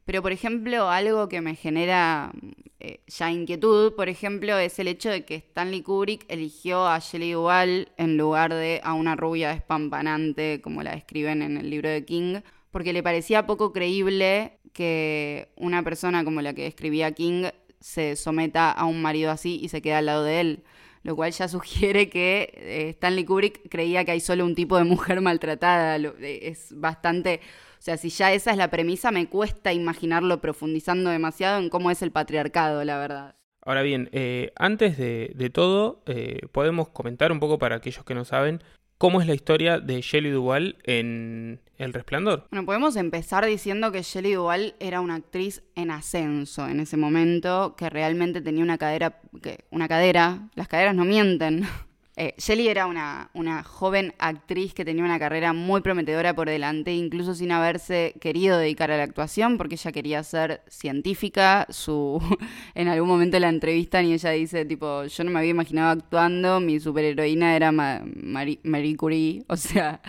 Pero, 0.05 0.21
por 0.21 0.31
ejemplo, 0.31 0.89
algo 0.89 1.27
que 1.29 1.41
me 1.41 1.55
genera 1.55 2.31
eh, 2.79 2.99
ya 3.07 3.31
inquietud, 3.31 3.93
por 3.95 4.07
ejemplo, 4.07 4.57
es 4.59 4.77
el 4.77 4.87
hecho 4.87 5.09
de 5.09 5.25
que 5.25 5.35
Stanley 5.35 5.81
Kubrick 5.81 6.25
eligió 6.27 6.85
a 6.85 6.99
Shelley 6.99 7.31
Duvall 7.31 7.89
en 7.97 8.15
lugar 8.15 8.53
de 8.53 8.81
a 8.83 8.93
una 8.93 9.15
rubia 9.15 9.51
espampanante, 9.53 10.61
como 10.61 10.83
la 10.83 10.91
describen 10.91 11.41
en 11.41 11.57
el 11.57 11.71
libro 11.71 11.89
de 11.89 12.05
King, 12.05 12.41
porque 12.69 12.93
le 12.93 13.01
parecía 13.01 13.47
poco 13.47 13.73
creíble 13.73 14.59
que 14.73 15.49
una 15.55 15.81
persona 15.81 16.23
como 16.23 16.41
la 16.41 16.53
que 16.53 16.67
escribía 16.67 17.11
King 17.13 17.45
se 17.79 18.15
someta 18.15 18.71
a 18.71 18.85
un 18.85 19.01
marido 19.01 19.31
así 19.31 19.59
y 19.61 19.69
se 19.69 19.81
queda 19.81 19.99
al 19.99 20.07
lado 20.07 20.23
de 20.23 20.39
él. 20.41 20.63
Lo 21.03 21.15
cual 21.15 21.31
ya 21.31 21.47
sugiere 21.47 22.09
que 22.09 22.51
eh, 22.55 22.89
Stanley 22.89 23.25
Kubrick 23.25 23.69
creía 23.69 24.05
que 24.05 24.11
hay 24.11 24.19
solo 24.19 24.45
un 24.45 24.55
tipo 24.55 24.77
de 24.77 24.83
mujer 24.83 25.21
maltratada. 25.21 25.97
Eh, 25.97 26.39
es 26.43 26.69
bastante 26.75 27.41
o 27.77 27.81
sea, 27.85 27.97
si 27.97 28.09
ya 28.09 28.33
esa 28.33 28.49
es 28.49 28.57
la 28.57 28.71
premisa, 28.71 29.11
me 29.11 29.27
cuesta 29.27 29.71
imaginarlo 29.71 30.41
profundizando 30.41 31.11
demasiado 31.11 31.59
en 31.59 31.69
cómo 31.69 31.91
es 31.91 32.01
el 32.01 32.11
patriarcado, 32.11 32.83
la 32.83 32.97
verdad. 32.97 33.35
Ahora 33.61 33.83
bien, 33.83 34.09
eh, 34.11 34.51
antes 34.55 34.97
de, 34.97 35.51
todo, 35.53 36.03
podemos 36.51 36.89
comentar 36.89 37.31
un 37.31 37.39
poco 37.39 37.59
para 37.59 37.75
aquellos 37.75 38.03
que 38.03 38.15
no 38.15 38.25
saben 38.25 38.63
cómo 38.97 39.21
es 39.21 39.27
la 39.27 39.33
historia 39.33 39.79
de 39.79 40.01
Shelley 40.01 40.31
Duvall 40.31 40.77
en 40.83 41.59
El 41.77 41.93
Resplandor. 41.93 42.47
Bueno, 42.49 42.65
podemos 42.65 42.95
empezar 42.95 43.45
diciendo 43.45 43.91
que 43.91 44.01
Shelley 44.01 44.33
Duvall 44.33 44.75
era 44.79 45.01
una 45.01 45.15
actriz 45.15 45.63
en 45.75 45.91
ascenso 45.91 46.67
en 46.67 46.79
ese 46.79 46.97
momento, 46.97 47.75
que 47.75 47.89
realmente 47.89 48.41
tenía 48.41 48.63
una 48.63 48.77
cadera, 48.77 49.19
que, 49.41 49.65
una 49.71 49.87
cadera, 49.87 50.49
las 50.55 50.67
caderas 50.67 50.95
no 50.95 51.05
mienten, 51.05 51.63
eh, 52.17 52.33
Shelley 52.37 52.69
era 52.69 52.85
una, 52.85 53.29
una, 53.33 53.63
joven 53.63 54.13
actriz 54.19 54.73
que 54.73 54.85
tenía 54.85 55.03
una 55.03 55.19
carrera 55.19 55.51
muy 55.51 55.81
prometedora 55.81 56.33
por 56.33 56.47
delante, 56.49 56.93
incluso 56.93 57.35
sin 57.35 57.51
haberse 57.51 58.15
querido 58.21 58.57
dedicar 58.57 58.89
a 58.91 58.97
la 58.97 59.03
actuación, 59.03 59.57
porque 59.57 59.75
ella 59.75 59.91
quería 59.91 60.23
ser 60.23 60.61
científica. 60.67 61.67
Su, 61.69 62.21
en 62.75 62.87
algún 62.87 63.09
momento 63.09 63.37
la 63.39 63.49
entrevistan 63.49 64.05
y 64.05 64.13
ella 64.13 64.31
dice, 64.31 64.65
tipo, 64.65 65.05
yo 65.05 65.23
no 65.25 65.31
me 65.31 65.39
había 65.39 65.51
imaginado 65.51 65.91
actuando, 65.91 66.59
mi 66.61 66.79
superheroína 66.79 67.55
era 67.55 67.71
Marie 67.71 68.97
Curie, 68.97 69.43
o 69.49 69.57
sea... 69.57 70.01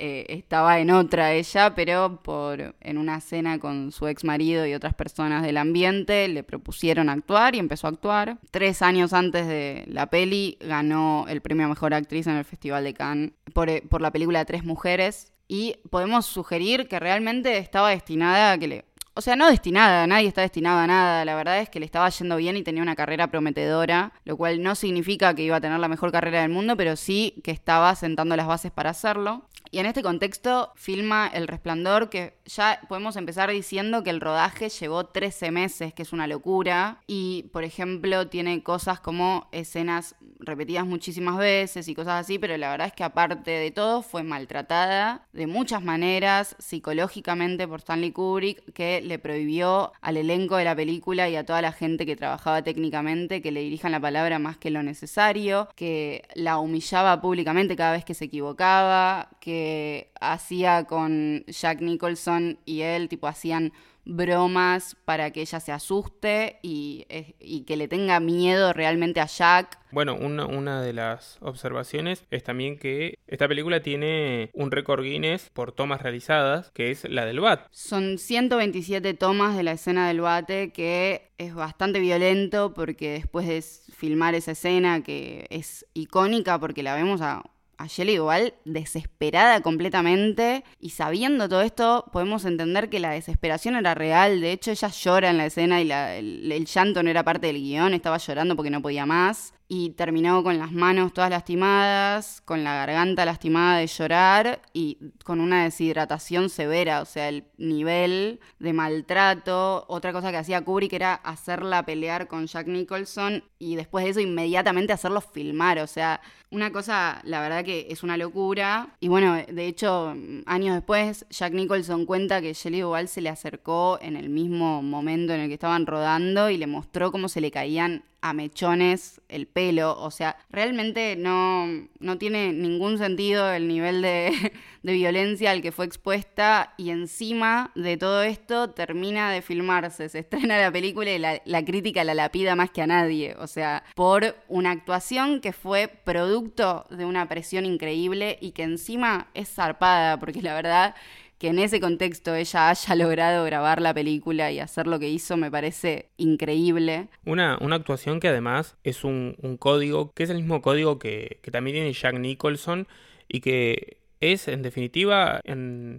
Eh, 0.00 0.26
estaba 0.28 0.78
en 0.78 0.90
otra 0.90 1.32
ella, 1.32 1.74
pero 1.74 2.20
por 2.22 2.76
en 2.80 2.98
una 2.98 3.20
cena 3.20 3.58
con 3.58 3.90
su 3.90 4.06
ex 4.06 4.22
marido 4.22 4.64
y 4.64 4.74
otras 4.74 4.94
personas 4.94 5.42
del 5.42 5.56
ambiente 5.56 6.28
le 6.28 6.44
propusieron 6.44 7.08
actuar 7.08 7.56
y 7.56 7.58
empezó 7.58 7.88
a 7.88 7.90
actuar. 7.90 8.38
Tres 8.52 8.80
años 8.82 9.12
antes 9.12 9.48
de 9.48 9.84
la 9.88 10.06
peli 10.06 10.56
ganó 10.60 11.26
el 11.28 11.40
premio 11.40 11.66
a 11.66 11.70
mejor 11.70 11.94
actriz 11.94 12.28
en 12.28 12.36
el 12.36 12.44
Festival 12.44 12.84
de 12.84 12.94
Cannes 12.94 13.32
por, 13.52 13.68
eh, 13.68 13.82
por 13.88 14.00
la 14.00 14.12
película 14.12 14.44
Tres 14.44 14.64
Mujeres. 14.64 15.32
Y 15.48 15.76
podemos 15.90 16.26
sugerir 16.26 16.88
que 16.88 17.00
realmente 17.00 17.56
estaba 17.56 17.90
destinada 17.90 18.52
a 18.52 18.58
que 18.58 18.68
le, 18.68 18.84
o 19.14 19.20
sea, 19.20 19.34
no 19.34 19.48
destinada, 19.48 20.06
nadie 20.06 20.28
está 20.28 20.42
destinado 20.42 20.78
a 20.78 20.86
nada. 20.86 21.24
La 21.24 21.34
verdad 21.34 21.58
es 21.58 21.68
que 21.68 21.80
le 21.80 21.86
estaba 21.86 22.08
yendo 22.10 22.36
bien 22.36 22.56
y 22.56 22.62
tenía 22.62 22.82
una 22.82 22.94
carrera 22.94 23.26
prometedora, 23.26 24.12
lo 24.24 24.36
cual 24.36 24.62
no 24.62 24.76
significa 24.76 25.34
que 25.34 25.42
iba 25.42 25.56
a 25.56 25.60
tener 25.60 25.80
la 25.80 25.88
mejor 25.88 26.12
carrera 26.12 26.42
del 26.42 26.50
mundo, 26.50 26.76
pero 26.76 26.94
sí 26.94 27.34
que 27.42 27.50
estaba 27.50 27.92
sentando 27.96 28.36
las 28.36 28.46
bases 28.46 28.70
para 28.70 28.90
hacerlo. 28.90 29.48
Y 29.70 29.78
en 29.78 29.86
este 29.86 30.02
contexto 30.02 30.72
filma 30.76 31.28
El 31.32 31.48
Resplandor, 31.48 32.10
que 32.10 32.38
ya 32.46 32.80
podemos 32.88 33.16
empezar 33.16 33.50
diciendo 33.50 34.02
que 34.02 34.10
el 34.10 34.20
rodaje 34.20 34.68
llevó 34.68 35.06
13 35.06 35.50
meses, 35.50 35.94
que 35.94 36.02
es 36.02 36.12
una 36.12 36.26
locura. 36.26 37.02
Y, 37.06 37.44
por 37.52 37.64
ejemplo, 37.64 38.28
tiene 38.28 38.62
cosas 38.62 39.00
como 39.00 39.48
escenas 39.52 40.14
repetidas 40.40 40.86
muchísimas 40.86 41.36
veces 41.36 41.88
y 41.88 41.94
cosas 41.94 42.20
así, 42.20 42.38
pero 42.38 42.56
la 42.56 42.70
verdad 42.70 42.86
es 42.88 42.92
que 42.92 43.04
aparte 43.04 43.50
de 43.50 43.70
todo 43.70 44.02
fue 44.02 44.22
maltratada 44.22 45.26
de 45.32 45.46
muchas 45.46 45.82
maneras 45.82 46.56
psicológicamente 46.58 47.66
por 47.66 47.80
Stanley 47.80 48.12
Kubrick, 48.12 48.72
que 48.72 49.00
le 49.00 49.18
prohibió 49.18 49.92
al 50.00 50.16
elenco 50.16 50.56
de 50.56 50.64
la 50.64 50.76
película 50.76 51.28
y 51.28 51.36
a 51.36 51.44
toda 51.44 51.62
la 51.62 51.72
gente 51.72 52.06
que 52.06 52.16
trabajaba 52.16 52.62
técnicamente 52.62 53.42
que 53.42 53.52
le 53.52 53.60
dirijan 53.60 53.92
la 53.92 54.00
palabra 54.00 54.38
más 54.38 54.56
que 54.56 54.70
lo 54.70 54.82
necesario, 54.82 55.68
que 55.74 56.22
la 56.34 56.58
humillaba 56.58 57.20
públicamente 57.20 57.76
cada 57.76 57.92
vez 57.92 58.04
que 58.04 58.14
se 58.14 58.26
equivocaba, 58.26 59.30
que 59.48 60.10
hacía 60.20 60.84
con 60.84 61.42
Jack 61.46 61.80
Nicholson 61.80 62.58
y 62.66 62.82
él, 62.82 63.08
tipo, 63.08 63.28
hacían 63.28 63.72
bromas 64.04 64.94
para 65.06 65.30
que 65.30 65.40
ella 65.40 65.58
se 65.58 65.72
asuste 65.72 66.58
y, 66.60 67.06
y, 67.40 67.62
que 67.62 67.78
le 67.78 67.88
tenga 67.88 68.20
miedo 68.20 68.74
realmente 68.74 69.20
a 69.20 69.26
Jack. 69.26 69.78
Bueno, 69.90 70.16
una, 70.16 70.44
una, 70.44 70.82
de 70.82 70.92
las 70.92 71.38
observaciones 71.40 72.26
es 72.30 72.44
también 72.44 72.78
que 72.78 73.14
esta 73.26 73.48
película 73.48 73.80
tiene 73.80 74.50
un 74.52 74.70
récord 74.70 75.02
Guinness 75.02 75.48
por 75.54 75.72
tomas 75.72 76.02
realizadas, 76.02 76.70
que 76.72 76.90
es 76.90 77.08
la 77.08 77.24
del 77.24 77.40
bat. 77.40 77.66
Son 77.70 78.18
127 78.18 79.14
tomas 79.14 79.56
de 79.56 79.62
la 79.62 79.72
escena 79.72 80.08
del 80.08 80.20
bate, 80.20 80.72
que 80.74 81.30
es 81.38 81.54
bastante 81.54 82.00
violento 82.00 82.74
porque 82.74 83.12
después 83.12 83.46
de 83.46 83.62
filmar 83.62 84.34
esa 84.34 84.50
escena, 84.50 85.02
que 85.02 85.46
es 85.48 85.86
icónica 85.94 86.58
porque 86.58 86.82
la 86.82 86.94
vemos 86.94 87.22
a 87.22 87.44
a 87.78 87.86
Shelley 87.86 88.16
igual 88.16 88.54
desesperada 88.64 89.60
completamente. 89.62 90.64
Y 90.80 90.90
sabiendo 90.90 91.48
todo 91.48 91.62
esto 91.62 92.04
podemos 92.12 92.44
entender 92.44 92.90
que 92.90 93.00
la 93.00 93.10
desesperación 93.10 93.76
era 93.76 93.94
real, 93.94 94.40
de 94.40 94.52
hecho 94.52 94.70
ella 94.70 94.88
llora 94.88 95.30
en 95.30 95.38
la 95.38 95.46
escena 95.46 95.80
y 95.80 95.90
el, 95.90 96.52
el, 96.52 96.66
llanto 96.66 97.02
no 97.02 97.10
era 97.10 97.24
parte 97.24 97.46
del 97.46 97.56
guion, 97.56 97.94
estaba 97.94 98.18
llorando 98.18 98.56
porque 98.56 98.70
no 98.70 98.82
podía 98.82 99.06
más 99.06 99.54
y 99.70 99.90
terminó 99.90 100.42
con 100.42 100.58
las 100.58 100.72
manos 100.72 101.12
todas 101.12 101.28
lastimadas, 101.28 102.40
con 102.40 102.64
la 102.64 102.74
garganta 102.74 103.26
lastimada 103.26 103.78
de 103.78 103.86
llorar 103.86 104.62
y 104.72 104.96
con 105.24 105.40
una 105.40 105.64
deshidratación 105.64 106.48
severa, 106.48 107.02
o 107.02 107.04
sea, 107.04 107.28
el 107.28 107.44
nivel 107.58 108.40
de 108.58 108.72
maltrato. 108.72 109.84
Otra 109.88 110.14
cosa 110.14 110.30
que 110.30 110.38
hacía 110.38 110.64
Kubrick 110.64 110.94
era 110.94 111.14
hacerla 111.14 111.84
pelear 111.84 112.28
con 112.28 112.46
Jack 112.46 112.66
Nicholson 112.66 113.44
y 113.58 113.76
después 113.76 114.04
de 114.04 114.12
eso 114.12 114.20
inmediatamente 114.20 114.94
hacerlo 114.94 115.20
filmar, 115.20 115.78
o 115.80 115.86
sea, 115.86 116.22
una 116.50 116.72
cosa, 116.72 117.20
la 117.24 117.42
verdad 117.42 117.62
que 117.62 117.88
es 117.90 118.02
una 118.02 118.16
locura. 118.16 118.96
Y 119.00 119.08
bueno, 119.08 119.36
de 119.36 119.66
hecho, 119.66 120.14
años 120.46 120.74
después, 120.74 121.26
Jack 121.28 121.52
Nicholson 121.52 122.06
cuenta 122.06 122.40
que 122.40 122.54
Shelley 122.54 122.80
Duvall 122.80 123.08
se 123.08 123.20
le 123.20 123.28
acercó 123.28 123.98
en 124.00 124.16
el 124.16 124.30
mismo 124.30 124.82
momento 124.82 125.34
en 125.34 125.40
el 125.40 125.48
que 125.48 125.54
estaban 125.54 125.84
rodando 125.84 126.48
y 126.48 126.56
le 126.56 126.66
mostró 126.66 127.12
cómo 127.12 127.28
se 127.28 127.42
le 127.42 127.50
caían 127.50 128.04
a 128.20 128.32
mechones 128.32 129.20
el 129.28 129.46
pelo. 129.46 129.98
O 129.98 130.10
sea, 130.10 130.36
realmente 130.50 131.16
no, 131.16 131.66
no 132.00 132.18
tiene 132.18 132.52
ningún 132.52 132.98
sentido 132.98 133.52
el 133.52 133.68
nivel 133.68 134.02
de, 134.02 134.52
de, 134.82 134.92
violencia 134.92 135.50
al 135.50 135.62
que 135.62 135.72
fue 135.72 135.86
expuesta. 135.86 136.74
Y 136.76 136.90
encima 136.90 137.70
de 137.74 137.96
todo 137.96 138.22
esto 138.22 138.70
termina 138.70 139.30
de 139.30 139.42
filmarse, 139.42 140.08
se 140.08 140.20
estrena 140.20 140.58
la 140.58 140.72
película 140.72 141.10
y 141.10 141.18
la, 141.18 141.40
la 141.44 141.64
crítica 141.64 142.04
la 142.04 142.14
lapida 142.14 142.56
más 142.56 142.70
que 142.70 142.82
a 142.82 142.86
nadie. 142.86 143.36
O 143.38 143.46
sea, 143.46 143.84
por 143.94 144.36
una 144.48 144.72
actuación 144.72 145.40
que 145.40 145.52
fue 145.52 145.88
producto 145.88 146.86
de 146.90 147.04
una 147.04 147.28
presión 147.28 147.66
increíble 147.66 148.38
y 148.40 148.52
que 148.52 148.64
encima 148.64 149.28
es 149.34 149.48
zarpada, 149.48 150.18
porque 150.18 150.42
la 150.42 150.54
verdad 150.54 150.94
que 151.38 151.48
en 151.48 151.58
ese 151.58 151.80
contexto 151.80 152.34
ella 152.34 152.70
haya 152.70 152.94
logrado 152.96 153.44
grabar 153.44 153.80
la 153.80 153.94
película 153.94 154.50
y 154.50 154.58
hacer 154.58 154.86
lo 154.86 154.98
que 154.98 155.08
hizo 155.08 155.36
me 155.36 155.50
parece 155.50 156.08
increíble. 156.16 157.08
Una, 157.24 157.58
una 157.60 157.76
actuación 157.76 158.20
que 158.20 158.28
además 158.28 158.76
es 158.84 159.04
un, 159.04 159.36
código, 159.58 160.12
que 160.12 160.24
es 160.24 160.30
el 160.30 160.38
mismo 160.38 160.60
código 160.62 160.98
que, 160.98 161.40
también 161.50 161.76
tiene 161.76 161.92
Jack 161.92 162.18
Nicholson 162.18 162.86
y 163.28 163.40
que 163.40 163.98
es 164.20 164.48
en 164.48 164.62
definitiva 164.62 165.40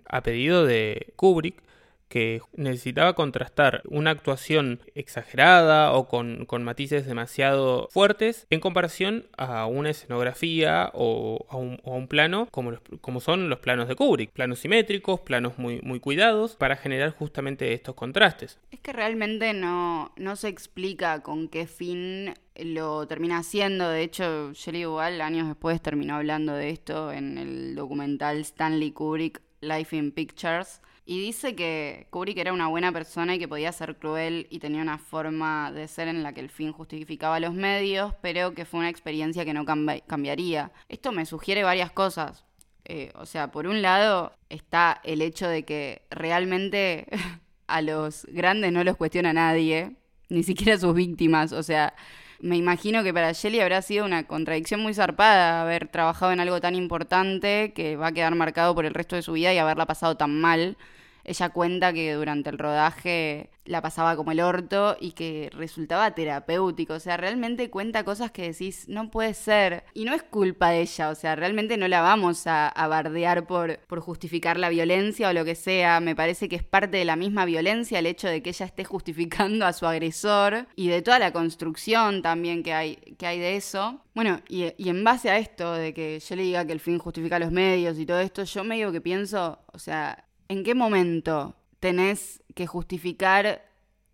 a 0.10 0.24
pedido 0.24 0.66
de 0.66 1.14
Kubrick 1.16 1.64
que 2.10 2.41
necesitaba 2.55 3.14
contrastar 3.14 3.84
una 3.86 4.10
actuación 4.10 4.82
exagerada 4.95 5.93
o 5.93 6.07
con, 6.07 6.45
con, 6.45 6.64
matices 6.64 7.05
demasiado 7.05 7.88
fuertes 7.91 8.47
en 8.49 8.60
comparación 8.60 9.28
a 9.38 9.68
una 9.68 9.91
escenografía 9.91 10.91
o 10.93 11.45
a 11.49 11.57
un, 11.57 12.07
plano 12.07 12.47
como, 12.51 12.74
como, 13.01 13.20
son 13.22 13.49
los 13.49 13.60
planos 13.60 13.88
de 13.88 13.95
Kubrick, 13.95 14.32
planos 14.32 14.60
simétricos, 14.60 15.20
planos 15.20 15.60
muy, 15.60 15.80
muy 15.82 15.99
cuidados 15.99 16.55
para 16.55 16.76
generar 16.76 17.12
justamente 17.12 17.74
estos 17.74 17.93
contrastes. 17.93 18.60
Es 18.72 18.80
que 18.80 18.91
realmente 18.91 19.53
no, 19.53 20.12
no 20.18 20.36
se 20.36 20.47
explica 20.47 21.22
con 21.22 21.47
qué 21.47 21.68
fin 21.68 22.34
lo 22.55 23.07
termina 23.07 23.38
haciendo. 23.38 23.89
De 23.89 24.01
hecho, 24.01 24.51
Shelley 24.53 24.84
Duvall 24.84 25.22
años 25.22 25.47
después 25.47 25.82
terminó 25.82 26.16
hablando 26.16 26.53
de 26.53 26.72
esto 26.72 27.12
en 27.12 27.38
el 27.38 27.76
documental 27.76 28.39
Stanley 28.39 28.91
Kubrick 28.91 29.41
Life 29.62 29.95
in 29.95 30.12
Pictures 30.12 30.82
y 31.10 31.20
dice 31.20 31.55
que 31.55 32.05
Kubrick 32.12 32.38
era 32.38 32.53
una 32.53 32.68
buena 32.68 32.91
persona 32.91 33.34
y 33.34 33.39
que 33.39 33.47
podía 33.47 33.72
ser 33.72 33.97
cruel 33.97 34.45
y 34.51 34.60
tenía 34.60 34.84
una 34.84 34.99
forma 34.99 35.72
de 35.72 35.88
ser 35.88 36.07
en 36.07 36.22
la 36.22 36.34
que 36.34 36.39
el 36.39 36.51
fin 36.51 36.72
justificaba 36.72 37.39
los 37.39 37.55
medios, 37.55 38.14
pero 38.22 38.53
que 38.53 38.64
fue 38.64 38.82
una 38.82 38.89
experiencia 38.89 39.43
que 39.43 39.55
no 39.55 39.66
cambi 39.66 40.01
cambiaría. 40.01 40.72
Esto 40.88 41.12
me 41.12 41.26
sugiere 41.26 41.64
varias 41.64 41.91
cosas. 41.91 42.45
Eh, 42.86 43.12
o 43.16 43.26
sea, 43.26 43.51
por 43.51 43.66
un 43.66 43.82
lado 43.82 44.34
está 44.49 45.01
el 45.03 45.24
hecho 45.24 45.47
de 45.47 45.66
que 45.66 46.03
realmente 46.12 47.07
a 47.66 47.82
los 47.82 48.26
grandes 48.26 48.72
no 48.72 48.84
los 48.84 48.95
cuestiona 48.95 49.34
nadie, 49.34 49.95
ni 50.30 50.43
siquiera 50.43 50.78
sus 50.78 50.93
víctimas. 50.93 51.53
O 51.53 51.64
sea, 51.64 51.95
me 52.39 52.55
imagino 52.55 53.03
que 53.03 53.16
para 53.16 53.32
Shelly 53.32 53.62
habrá 53.62 53.82
sido 53.82 54.05
una 54.05 54.28
contradicción 54.28 54.80
muy 54.80 54.93
zarpada 54.93 55.64
haber 55.64 55.88
trabajado 55.88 56.34
en 56.34 56.39
algo 56.39 56.62
tan 56.62 56.76
importante 56.76 57.74
que 57.74 57.95
va 57.95 58.10
a 58.10 58.12
quedar 58.12 58.36
marcado 58.36 58.76
por 58.76 58.86
el 58.86 58.93
resto 58.93 59.16
de 59.16 59.24
su 59.24 59.34
vida 59.34 59.51
y 59.55 59.57
haberla 59.57 59.88
pasado 59.88 60.16
tan 60.16 60.39
mal 60.39 60.78
ella 61.24 61.50
cuenta 61.50 61.94
que 61.94 62.14
durante 62.14 62.50
el 62.50 62.58
rodaje 62.58 63.50
la 63.70 63.84
pasaba 63.84 64.16
como 64.16 64.32
el 64.32 64.40
orto 64.40 64.98
y 65.00 65.12
que 65.12 65.52
resultaba 65.54 66.16
terapéutico. 66.16 66.96
O 66.96 67.00
sea, 67.00 67.18
realmente 67.18 67.70
cuenta 67.70 68.04
cosas 68.04 68.32
que 68.32 68.42
decís, 68.42 68.90
no 68.90 69.12
puede 69.12 69.36
ser. 69.36 69.84
Y 69.94 70.06
no 70.06 70.14
es 70.16 70.24
culpa 70.24 70.72
de 70.72 70.82
ella, 70.82 71.10
o 71.10 71.16
sea, 71.16 71.36
realmente 71.36 71.78
no 71.78 71.88
la 71.88 72.02
vamos 72.02 72.48
a, 72.48 72.74
bardear 72.90 73.46
por, 73.46 73.78
por 73.82 74.00
justificar 74.00 74.58
la 74.58 74.70
violencia 74.70 75.30
o 75.30 75.34
lo 75.34 75.46
que 75.46 75.54
sea. 75.54 76.00
Me 76.00 76.16
parece 76.16 76.50
que 76.50 76.56
es 76.56 76.64
parte 76.64 76.98
de 76.98 77.06
la 77.06 77.16
misma 77.16 77.46
violencia 77.46 78.00
el 78.00 78.08
hecho 78.08 78.28
de 78.28 78.42
que 78.42 78.50
ella 78.50 78.66
esté 78.66 78.84
justificando 78.84 79.68
a 79.68 79.74
su 79.74 79.86
agresor 79.86 80.66
y 80.76 80.88
de 80.88 81.04
toda 81.04 81.20
la 81.20 81.32
construcción 81.32 82.24
también 82.24 82.64
que 82.64 82.74
hay, 82.74 82.96
que 82.96 83.28
hay 83.28 83.40
de 83.40 83.56
eso. 83.56 84.02
Bueno, 84.16 84.42
y, 84.50 84.74
y 84.78 84.90
en 84.90 85.04
base 85.04 85.30
a 85.30 85.38
esto, 85.38 85.74
de 85.74 85.94
que 85.94 86.20
yo 86.20 86.36
le 86.36 86.44
diga 86.44 86.66
que 86.66 86.74
el 86.74 86.80
fin 86.80 86.98
justifica 86.98 87.38
los 87.38 87.52
medios 87.52 88.00
y 88.00 88.06
todo 88.08 88.20
esto, 88.20 88.44
yo 88.44 88.64
medio 88.64 88.92
que 88.92 89.00
pienso, 89.00 89.60
o 89.72 89.78
sea, 89.78 90.26
¿en 90.50 90.64
qué 90.64 90.76
momento 90.76 91.56
tenés 91.80 92.43
que 92.56 92.68
justificar 92.68 93.66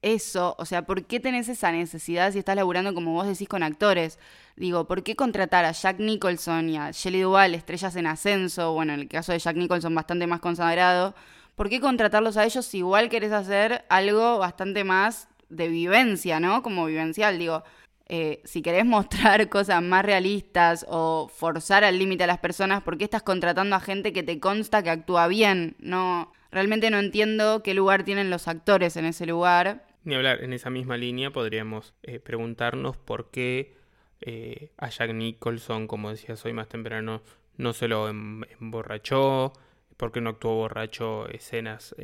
eso? 0.02 0.56
O 0.60 0.66
sea, 0.66 0.86
¿por 0.86 1.06
qué 1.06 1.20
tenés 1.20 1.50
esa 1.50 1.72
necesidad 1.72 2.32
si 2.32 2.40
estás 2.40 2.56
laburando, 2.56 2.94
como 2.94 3.14
vos 3.14 3.26
decís, 3.26 3.48
con 3.50 3.64
actores? 3.64 4.20
Digo, 4.56 4.86
¿por 4.86 5.02
qué 5.02 5.16
contratar 5.16 5.66
a 5.66 5.72
Jack 5.72 6.00
Nicholson 6.00 6.70
y 6.70 6.78
a 6.78 6.92
Shelley 6.92 7.22
Duvall, 7.22 7.56
estrellas 7.56 7.96
en 7.96 8.06
ascenso? 8.06 8.74
Bueno, 8.74 8.94
en 8.94 9.00
el 9.00 9.08
caso 9.08 9.32
de 9.32 9.40
Jack 9.40 9.56
Nicholson, 9.56 9.96
bastante 9.96 10.28
más 10.28 10.42
consagrado. 10.42 11.16
¿Por 11.56 11.70
qué 11.70 11.80
contratarlos 11.80 12.38
a 12.38 12.46
ellos 12.46 12.66
si 12.66 12.80
igual 12.80 13.10
querés 13.10 13.32
hacer 13.32 13.86
algo 13.90 14.38
bastante 14.38 14.84
más 14.84 15.30
de 15.50 15.70
vivencia, 15.70 16.40
¿no? 16.40 16.62
Como 16.62 16.86
vivencial, 16.86 17.40
digo. 17.40 17.64
Eh, 18.08 18.42
si 18.46 18.62
querés 18.62 18.86
mostrar 18.86 19.50
cosas 19.50 19.82
más 19.82 20.06
realistas 20.06 20.86
o 20.88 21.28
forzar 21.28 21.84
al 21.84 21.98
límite 21.98 22.24
a 22.26 22.28
las 22.28 22.38
personas, 22.38 22.84
¿por 22.84 22.98
qué 22.98 23.06
estás 23.06 23.24
contratando 23.24 23.76
a 23.76 23.80
gente 23.80 24.14
que 24.14 24.24
te 24.24 24.40
consta 24.40 24.84
que 24.84 24.92
actúa 24.92 25.28
bien? 25.28 25.76
No, 25.80 26.32
realmente 26.52 26.92
no 26.92 27.00
entiendo 27.00 27.64
qué 27.64 27.74
lugar 27.74 28.04
tienen 28.04 28.30
los 28.30 28.48
actores 28.48 28.96
en 28.98 29.06
ese 29.06 29.26
lugar. 29.26 29.88
Ni 30.04 30.14
hablar, 30.14 30.44
en 30.44 30.54
esa 30.54 30.70
misma 30.70 30.98
línea 30.98 31.32
podríamos 31.32 31.96
eh, 32.04 32.20
preguntarnos 32.20 32.96
por 32.96 33.32
qué 33.32 33.76
eh, 34.22 34.72
a 34.78 34.90
Jack 34.90 35.14
Nicholson, 35.14 35.88
como 35.88 36.12
decías 36.12 36.46
hoy 36.46 36.54
más 36.54 36.70
temprano, 36.70 37.24
no 37.58 37.74
se 37.74 37.88
lo 37.88 38.08
em, 38.08 38.44
emborrachó, 38.60 39.54
por 39.98 40.12
qué 40.12 40.22
no 40.22 40.32
actuó 40.32 40.56
borracho 40.56 41.28
escenas 41.30 41.96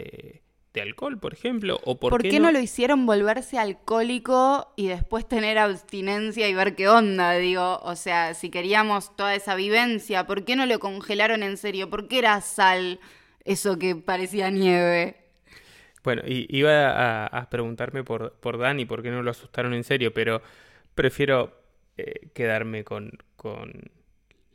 de 0.73 0.81
alcohol, 0.81 1.19
por 1.19 1.33
ejemplo? 1.33 1.79
¿O 1.83 1.99
por, 1.99 2.21
qué, 2.21 2.39
no... 2.39 2.51
lo 2.51 2.59
hicieron 2.59 3.05
volverse 3.05 3.57
alcohólico 3.57 4.73
y 4.75 4.87
después 4.87 5.27
tener 5.27 5.57
abstinencia 5.57 6.47
y 6.47 6.53
ver 6.53 6.75
qué 6.75 6.87
onda? 6.87 7.33
Digo, 7.33 7.79
o 7.83 7.95
sea, 7.95 8.33
si 8.33 8.49
queríamos 8.49 9.15
toda 9.15 9.35
esa 9.35 9.55
vivencia, 9.55 10.25
¿por 10.25 10.45
qué 10.45 10.55
no 10.55 10.65
lo 10.65 10.79
congelaron 10.79 11.43
en 11.43 11.57
serio? 11.57 11.89
¿Por 11.89 12.07
qué 12.07 12.19
era 12.19 12.39
sal 12.41 12.99
eso 13.43 13.77
que 13.77 13.95
parecía 13.95 14.49
nieve? 14.49 15.17
Bueno, 16.03 16.23
y, 16.25 16.47
iba 16.49 17.25
a, 17.25 17.49
preguntarme 17.49 18.03
por, 18.03 18.33
por 18.39 18.57
Dani, 18.57 18.85
por 18.85 19.03
qué 19.03 19.11
no 19.11 19.21
lo 19.21 19.31
asustaron 19.31 19.73
en 19.73 19.83
serio, 19.83 20.13
pero 20.13 20.41
prefiero 20.95 21.61
eh, 21.97 22.29
quedarme 22.33 22.83
con, 22.83 23.11
con 23.35 23.91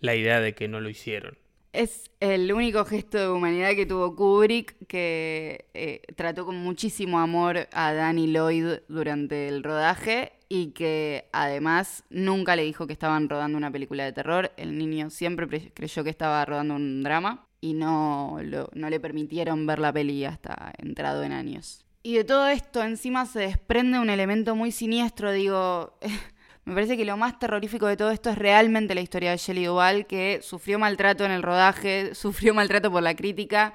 la 0.01 0.15
idea 0.15 0.41
de 0.41 0.55
que 0.55 0.67
no 0.67 0.81
lo 0.81 0.89
hicieron. 0.89 1.39
Es 1.77 2.11
el 2.21 2.51
único 2.55 2.87
gesto 2.87 3.19
de 3.19 3.29
humanidad 3.29 3.75
que 3.75 3.85
tuvo 3.85 4.17
Kubrick, 4.17 4.87
que 4.87 5.67
eh, 5.75 6.01
trató 6.17 6.47
con 6.47 6.57
muchísimo 6.57 7.19
amor 7.19 7.69
a 7.71 7.93
Danny 7.93 8.29
Lloyd 8.29 8.79
durante 8.89 9.49
el 9.49 9.63
rodaje 9.63 10.33
y 10.49 10.69
que 10.69 11.29
además 11.33 12.05
nunca 12.09 12.57
le 12.57 12.63
dijo 12.63 12.87
que 12.87 12.95
estaban 12.95 13.29
rodando 13.29 13.59
una 13.59 13.71
película 13.71 14.05
de 14.05 14.15
terror. 14.15 14.53
El 14.57 14.79
niño 14.79 15.11
siempre 15.11 15.71
creyó 15.75 16.03
que 16.03 16.09
estaba 16.09 16.43
rodando 16.47 16.77
un 16.77 17.03
drama 17.03 17.47
y 17.61 17.75
no, 17.75 18.39
no 18.73 18.89
le 18.89 18.99
permitieron 18.99 19.67
ver 19.67 19.79
la 19.79 19.93
peli 19.93 20.25
hasta 20.25 20.73
entrado 20.79 21.25
en 21.25 21.33
años. 21.33 21.85
Y 22.03 22.15
de 22.15 22.25
todo 22.25 22.49
esto 22.49 22.83
encima 22.83 23.27
se 23.27 23.41
desprende 23.41 23.99
un 23.99 24.09
elemento 24.09 24.57
muy 24.57 24.73
siniestro, 24.73 25.31
digo... 25.31 25.99
Me 26.67 26.75
parece 26.75 26.97
que 26.97 27.05
lo 27.05 27.17
más 27.17 27.39
terrorífico 27.39 27.87
de 27.87 27.97
todo 27.97 28.11
esto 28.11 28.29
es 28.29 28.37
realmente 28.37 28.97
la 28.97 29.01
historia 29.01 29.31
de 29.31 29.37
Shelley 29.37 29.67
Duvall, 29.67 30.07
que 30.07 30.41
sufrió 30.43 30.81
maltrato 30.81 31.25
en 31.25 31.31
el 31.31 31.45
rodaje, 31.45 32.13
sufrió 32.17 32.55
maltrato 32.55 32.91
por 32.91 33.05
la 33.05 33.15
crítica, 33.15 33.73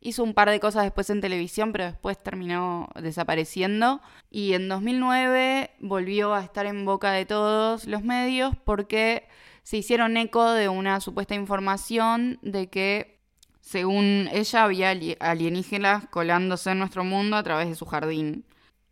hizo 0.00 0.24
un 0.24 0.34
par 0.34 0.50
de 0.50 0.58
cosas 0.58 0.82
después 0.82 1.08
en 1.10 1.20
televisión, 1.20 1.70
pero 1.70 1.84
después 1.84 2.20
terminó 2.20 2.88
desapareciendo. 3.00 4.00
Y 4.28 4.54
en 4.54 4.68
2009 4.68 5.70
volvió 5.78 6.34
a 6.34 6.42
estar 6.42 6.66
en 6.66 6.84
boca 6.84 7.12
de 7.12 7.26
todos 7.26 7.86
los 7.86 8.02
medios 8.02 8.54
porque 8.64 9.28
se 9.62 9.76
hicieron 9.76 10.16
eco 10.16 10.50
de 10.50 10.68
una 10.68 10.98
supuesta 10.98 11.36
información 11.36 12.40
de 12.42 12.68
que, 12.68 13.20
según 13.60 14.28
ella, 14.32 14.64
había 14.64 14.90
alienígenas 15.20 16.08
colándose 16.08 16.72
en 16.72 16.80
nuestro 16.80 17.04
mundo 17.04 17.36
a 17.36 17.44
través 17.44 17.68
de 17.68 17.76
su 17.76 17.86
jardín. 17.86 18.44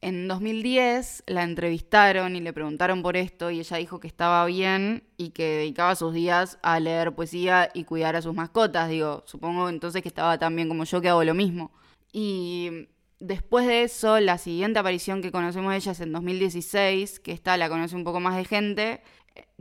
En 0.02 0.28
2010 0.28 1.24
la 1.26 1.42
entrevistaron 1.42 2.34
y 2.34 2.40
le 2.40 2.54
preguntaron 2.54 3.02
por 3.02 3.18
esto 3.18 3.50
y 3.50 3.60
ella 3.60 3.76
dijo 3.76 4.00
que 4.00 4.08
estaba 4.08 4.46
bien 4.46 5.04
y 5.18 5.30
que 5.30 5.44
dedicaba 5.44 5.94
sus 5.94 6.14
días 6.14 6.58
a 6.62 6.80
leer 6.80 7.14
poesía 7.14 7.68
y 7.74 7.84
cuidar 7.84 8.16
a 8.16 8.22
sus 8.22 8.34
mascotas. 8.34 8.88
Digo, 8.88 9.22
supongo 9.26 9.68
entonces 9.68 10.02
que 10.02 10.08
estaba 10.08 10.38
tan 10.38 10.56
bien 10.56 10.68
como 10.68 10.84
yo 10.84 11.02
que 11.02 11.10
hago 11.10 11.22
lo 11.22 11.34
mismo. 11.34 11.70
Y 12.12 12.88
después 13.18 13.66
de 13.66 13.82
eso, 13.82 14.18
la 14.20 14.38
siguiente 14.38 14.78
aparición 14.78 15.20
que 15.20 15.30
conocemos 15.30 15.72
de 15.72 15.76
ella 15.76 15.92
es 15.92 16.00
en 16.00 16.12
2016, 16.12 17.20
que 17.20 17.32
esta 17.32 17.58
la 17.58 17.68
conoce 17.68 17.94
un 17.94 18.04
poco 18.04 18.20
más 18.20 18.36
de 18.36 18.46
gente, 18.46 19.02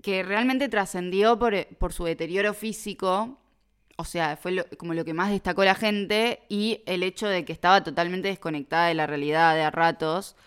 que 0.01 0.23
realmente 0.23 0.69
trascendió 0.69 1.37
por, 1.37 1.67
por 1.77 1.91
su 1.91 2.05
deterioro 2.05 2.53
físico 2.53 3.37
o 3.99 4.05
sea, 4.05 4.37
fue 4.37 4.65
como 4.77 4.93
lo 4.93 5.03
que 5.03 5.13
más 5.13 5.29
destacó 5.29 5.65
la 5.65 5.75
gente 5.75 6.39
y 6.47 6.81
el 6.85 7.03
hecho 7.03 7.27
de 7.27 7.43
que 7.43 7.51
estaba 7.51 7.83
totalmente 7.83 8.29
desconectada 8.29 8.87
de 8.87 8.93
la 8.93 9.07
realidad 9.07 9.55
de 9.55 9.63
a 9.63 9.71
ratos. 9.71 10.37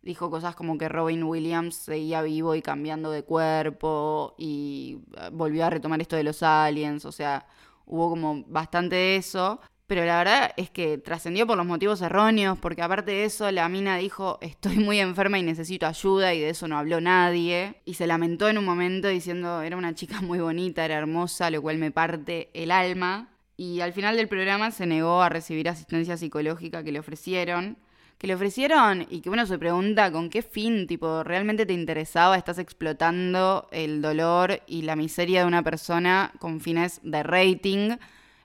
Dijo 0.00 0.30
cosas 0.30 0.56
como 0.56 0.78
que 0.78 0.88
Robin 0.88 1.22
Williams 1.24 1.74
seguía 1.76 2.22
vivo 2.22 2.54
y 2.54 2.62
cambiando 2.62 3.10
de 3.10 3.22
cuerpo 3.22 4.34
y 4.38 5.00
eh, 5.18 5.28
volvió 5.30 5.66
a 5.66 5.70
retomar 5.70 6.00
esto 6.00 6.16
de 6.16 6.24
los 6.24 6.42
aliens, 6.42 7.04
o 7.04 7.12
sea, 7.12 7.46
hubo 7.84 8.08
como 8.08 8.44
bastante 8.46 8.96
de 8.96 9.16
eso. 9.16 9.60
Pero 9.92 10.06
la 10.06 10.16
verdad 10.16 10.54
es 10.56 10.70
que 10.70 10.96
trascendió 10.96 11.46
por 11.46 11.58
los 11.58 11.66
motivos 11.66 12.00
erróneos, 12.00 12.56
porque 12.58 12.80
aparte 12.80 13.10
de 13.10 13.26
eso, 13.26 13.50
la 13.50 13.68
mina 13.68 13.98
dijo, 13.98 14.38
estoy 14.40 14.78
muy 14.78 14.98
enferma 15.00 15.38
y 15.38 15.42
necesito 15.42 15.86
ayuda, 15.86 16.32
y 16.32 16.40
de 16.40 16.48
eso 16.48 16.66
no 16.66 16.78
habló 16.78 17.02
nadie. 17.02 17.74
Y 17.84 17.92
se 17.92 18.06
lamentó 18.06 18.48
en 18.48 18.56
un 18.56 18.64
momento 18.64 19.08
diciendo, 19.08 19.60
era 19.60 19.76
una 19.76 19.94
chica 19.94 20.22
muy 20.22 20.38
bonita, 20.38 20.82
era 20.82 20.94
hermosa, 20.94 21.50
lo 21.50 21.60
cual 21.60 21.76
me 21.76 21.90
parte 21.90 22.48
el 22.54 22.70
alma. 22.70 23.28
Y 23.58 23.82
al 23.82 23.92
final 23.92 24.16
del 24.16 24.28
programa 24.28 24.70
se 24.70 24.86
negó 24.86 25.20
a 25.20 25.28
recibir 25.28 25.68
asistencia 25.68 26.16
psicológica 26.16 26.82
que 26.82 26.92
le 26.92 27.00
ofrecieron. 27.00 27.76
Que 28.16 28.28
le 28.28 28.34
ofrecieron 28.34 29.06
y 29.10 29.20
que 29.20 29.28
uno 29.28 29.44
se 29.44 29.58
pregunta 29.58 30.10
con 30.10 30.30
qué 30.30 30.40
fin, 30.40 30.86
tipo, 30.86 31.22
¿realmente 31.22 31.66
te 31.66 31.74
interesaba? 31.74 32.38
¿Estás 32.38 32.58
explotando 32.58 33.68
el 33.72 34.00
dolor 34.00 34.62
y 34.66 34.82
la 34.82 34.96
miseria 34.96 35.40
de 35.40 35.46
una 35.48 35.62
persona 35.62 36.32
con 36.38 36.62
fines 36.62 36.98
de 37.02 37.22
rating? 37.22 37.96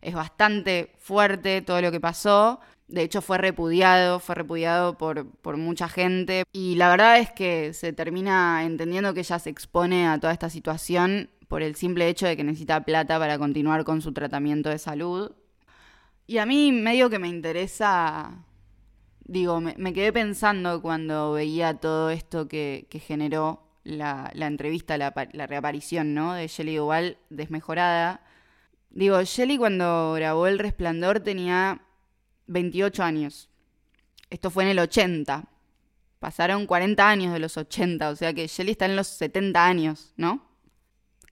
Es 0.02 0.14
bastante 0.16 0.93
fuerte 0.98 1.62
todo 1.62 1.82
lo 1.82 1.91
que 1.91 2.00
pasó. 2.00 2.60
De 2.88 3.02
hecho, 3.04 3.22
fue 3.22 3.38
repudiado, 3.38 4.20
fue 4.20 4.36
repudiado 4.36 4.98
por, 4.98 5.28
por, 5.41 5.58
mucha 5.58 5.89
gente. 5.89 6.43
Y 6.54 6.76
la 6.76 6.89
verdad 6.89 7.20
es 7.20 7.32
que 7.32 7.74
se 7.74 7.93
termina 7.93 8.64
entendiendo 8.64 9.14
que 9.14 9.22
ella 9.22 9.39
se 9.39 9.50
expone 9.50 10.08
a 10.08 10.20
toda 10.20 10.34
esta 10.34 10.50
situación 10.50 11.30
por 11.48 11.62
el 11.64 11.76
simple 11.76 12.08
hecho 12.08 12.28
de 12.28 12.38
que 12.38 12.43
necesita 12.43 12.82
plata 12.86 13.20
para 13.20 13.38
continuar 13.38 13.84
con 13.84 14.02
su 14.02 14.14
tratamiento 14.14 14.70
de 14.70 14.80
salud. 14.80 15.32
Y 16.28 16.39
a 16.39 16.45
mí 16.45 16.72
medio 16.72 17.10
que 17.10 17.20
me 17.20 17.28
interesa 17.30 18.45
digo, 19.28 19.60
me, 19.62 19.93
quedé 19.93 20.12
pensando 20.14 20.82
cuando 20.82 21.34
veía 21.34 21.76
todo 21.76 22.10
esto 22.10 22.48
que, 22.48 22.88
que 22.89 23.00
generó 23.00 23.62
la, 23.84 24.32
la 24.34 24.48
entrevista, 24.48 24.98
la, 24.98 25.12
pa- 25.14 25.28
la 25.34 25.48
reaparición, 25.48 26.14
¿no? 26.14 26.34
De 26.34 26.48
Shelley 26.48 26.78
Duvall 26.78 27.18
desmejorada. 27.30 28.22
Digo, 28.98 29.22
Shelley 29.22 29.60
cuando 29.60 30.14
grabó 30.14 30.48
El 30.48 30.58
Resplandor 30.58 31.20
tenía 31.20 31.84
28 32.48 33.04
años. 33.04 33.48
Esto 34.32 34.50
fue 34.50 34.64
en 34.64 34.72
el 34.72 34.80
80. 34.80 35.48
Pasaron 36.18 36.66
40 36.66 37.08
años 37.08 37.32
de 37.32 37.38
los 37.38 37.58
80, 37.58 38.10
o 38.10 38.16
sea 38.16 38.34
que 38.34 38.48
Shelley 38.48 38.72
está 38.72 38.86
en 38.86 38.95
los 38.95 39.06
70 39.06 39.64
años, 39.64 40.14
¿no? 40.18 40.48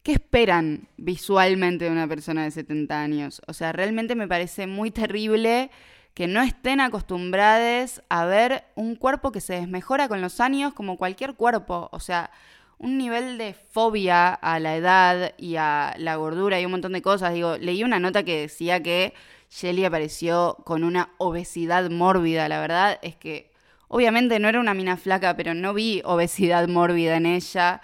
¿Qué 0.03 0.11
esperan 0.11 0.89
visualmente 0.97 1.85
de 1.85 1.91
una 1.91 2.07
persona 2.07 2.43
de 2.43 2.51
70 2.51 3.01
años? 3.01 3.41
O 3.47 3.53
sea, 3.53 3.71
realmente 3.71 4.13
me 4.13 4.27
parece 4.27 4.67
muy 4.67 4.91
terrible 4.91 5.71
que 6.13 6.27
no 6.27 6.43
estén 6.43 6.79
acostumbrados 6.79 8.03
a 8.09 8.25
ver 8.25 8.65
un 8.75 8.95
cuerpo 8.95 9.31
que 9.31 9.41
se 9.41 9.55
desmejora 9.55 10.07
con 10.07 10.21
los 10.21 10.39
años 10.39 10.75
como 10.75 10.97
cualquier 10.97 11.33
cuerpo. 11.33 11.89
O 11.91 11.99
sea, 11.99 12.29
un 12.77 12.97
nivel 12.97 13.37
de 13.37 13.53
fobia 13.53 14.33
a 14.33 14.59
la 14.59 14.75
edad 14.75 15.33
y 15.37 15.55
a 15.55 15.95
la 15.97 16.15
gordura 16.15 16.59
y 16.59 16.65
un 16.65 16.71
montón 16.71 16.93
de 16.93 17.01
cosas. 17.01 17.33
Digo, 17.33 17.57
leí 17.57 17.83
una 17.83 17.99
nota 17.99 18.23
que 18.23 18.41
decía 18.41 18.83
que 18.83 19.13
Shelly 19.49 19.85
apareció 19.85 20.57
con 20.65 20.83
una 20.83 21.09
obesidad 21.17 21.89
mórbida. 21.89 22.49
La 22.49 22.59
verdad 22.59 22.99
es 23.01 23.15
que 23.15 23.51
obviamente 23.87 24.39
no 24.39 24.49
era 24.49 24.59
una 24.59 24.73
mina 24.73 24.97
flaca, 24.97 25.35
pero 25.37 25.53
no 25.53 25.73
vi 25.73 26.01
obesidad 26.03 26.67
mórbida 26.67 27.15
en 27.17 27.25
ella. 27.25 27.81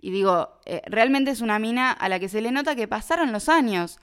Y 0.00 0.10
digo, 0.10 0.60
eh, 0.64 0.82
realmente 0.86 1.30
es 1.30 1.40
una 1.40 1.58
mina 1.58 1.92
a 1.92 2.08
la 2.08 2.18
que 2.20 2.28
se 2.28 2.40
le 2.40 2.52
nota 2.52 2.76
que 2.76 2.88
pasaron 2.88 3.32
los 3.32 3.48
años. 3.48 3.98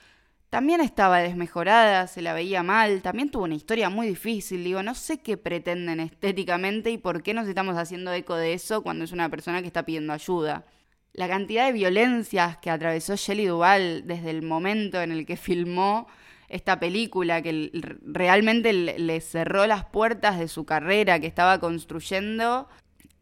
También 0.49 0.79
estaba 0.79 1.19
desmejorada, 1.19 2.07
se 2.07 2.21
la 2.21 2.33
veía 2.33 2.63
mal, 2.63 3.01
también 3.01 3.29
tuvo 3.29 3.43
una 3.43 3.55
historia 3.55 3.89
muy 3.89 4.07
difícil. 4.07 4.63
Digo, 4.63 4.81
no 4.81 4.95
sé 4.95 5.19
qué 5.19 5.35
pretenden 5.37 5.99
estéticamente 5.99 6.89
y 6.89 6.97
por 6.97 7.21
qué 7.21 7.33
nos 7.33 7.47
estamos 7.47 7.75
haciendo 7.77 8.13
eco 8.13 8.35
de 8.35 8.53
eso 8.53 8.81
cuando 8.81 9.03
es 9.03 9.11
una 9.11 9.29
persona 9.29 9.61
que 9.61 9.67
está 9.67 9.83
pidiendo 9.83 10.13
ayuda. 10.13 10.65
La 11.13 11.27
cantidad 11.27 11.65
de 11.65 11.73
violencias 11.73 12.57
que 12.57 12.69
atravesó 12.69 13.15
Shelley 13.15 13.47
Duvall 13.47 14.07
desde 14.07 14.29
el 14.29 14.41
momento 14.41 15.01
en 15.01 15.11
el 15.11 15.25
que 15.25 15.35
filmó 15.37 16.07
esta 16.47 16.79
película, 16.79 17.41
que 17.41 17.71
realmente 18.03 18.71
le 18.71 18.99
le 18.99 19.19
cerró 19.19 19.67
las 19.67 19.83
puertas 19.85 20.39
de 20.39 20.47
su 20.47 20.65
carrera 20.65 21.19
que 21.19 21.27
estaba 21.27 21.59
construyendo 21.59 22.69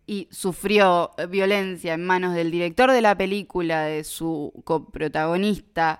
y 0.08 0.28
sufrió 0.32 1.12
eh, 1.18 1.26
violencia 1.26 1.94
en 1.94 2.06
manos 2.06 2.36
del 2.36 2.52
director 2.52 2.92
de 2.92 3.02
la 3.02 3.18
película, 3.18 3.86
de 3.86 4.04
su 4.04 4.54
coprotagonista. 4.64 6.00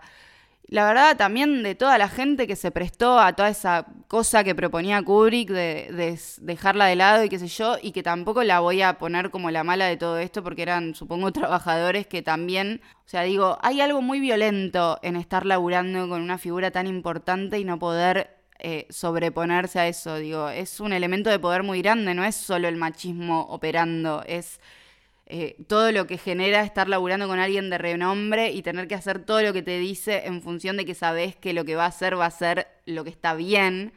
La 0.68 0.86
verdad, 0.86 1.16
también 1.16 1.62
de 1.62 1.76
toda 1.76 1.98
la 2.00 2.10
gente 2.10 2.48
que 2.48 2.56
se 2.56 2.72
prestó 2.72 3.20
a 3.20 3.34
toda 3.34 3.50
esa 3.50 3.86
cosa 4.08 4.44
que 4.44 4.56
proponía 4.56 5.04
Kubrick 5.04 5.50
de, 5.50 5.90
de 5.92 6.20
dejarla 6.42 6.88
de 6.88 6.96
lado 6.96 7.24
y 7.24 7.30
qué 7.30 7.38
sé 7.38 7.48
yo, 7.48 7.78
y 7.82 7.92
que 7.92 8.02
tampoco 8.02 8.44
la 8.44 8.62
voy 8.62 8.82
a 8.82 8.98
poner 8.98 9.30
como 9.30 9.52
la 9.52 9.64
mala 9.64 9.86
de 9.86 9.96
todo 9.98 10.18
esto 10.18 10.44
porque 10.44 10.64
eran, 10.64 10.96
supongo, 10.96 11.32
trabajadores 11.34 12.08
que 12.08 12.24
también, 12.24 12.82
o 13.06 13.10
sea, 13.10 13.22
digo, 13.22 13.60
hay 13.62 13.80
algo 13.82 14.02
muy 14.02 14.20
violento 14.20 14.98
en 15.04 15.18
estar 15.18 15.46
laburando 15.46 16.10
con 16.10 16.22
una 16.22 16.40
figura 16.40 16.72
tan 16.72 16.88
importante 16.88 17.60
y 17.60 17.64
no 17.64 17.78
poder 17.78 18.36
eh, 18.58 18.88
sobreponerse 18.90 19.80
a 19.80 19.88
eso. 19.88 20.18
Digo, 20.18 20.50
es 20.50 20.80
un 20.80 20.94
elemento 20.94 21.30
de 21.30 21.38
poder 21.38 21.62
muy 21.62 21.82
grande, 21.82 22.16
no 22.16 22.24
es 22.24 22.36
solo 22.36 22.68
el 22.68 22.78
machismo 22.78 23.42
operando, 23.50 24.24
es 24.26 24.60
eh, 25.28 25.56
todo 25.68 25.92
lo 25.92 26.06
que 26.08 26.18
genera 26.18 26.62
estar 26.64 26.88
laburando 26.88 27.28
con 27.28 27.40
alguien 27.40 27.70
de 27.70 27.78
renombre 27.78 28.52
y 28.52 28.62
tener 28.62 28.88
que 28.88 28.96
hacer 28.96 29.26
todo 29.26 29.42
lo 29.42 29.54
que 29.54 29.64
te 29.64 29.80
dice 29.80 30.24
en 30.26 30.42
función 30.42 30.78
de 30.78 30.86
que 30.86 30.94
sabes 30.94 31.36
que 31.36 31.54
lo 31.54 31.66
que 31.66 31.76
va 31.76 31.86
a 31.86 31.88
hacer 31.88 32.18
va 32.20 32.28
a 32.28 32.32
ser 32.32 32.68
lo 32.86 33.04
que 33.04 33.10
está 33.10 33.34
bien. 33.36 33.94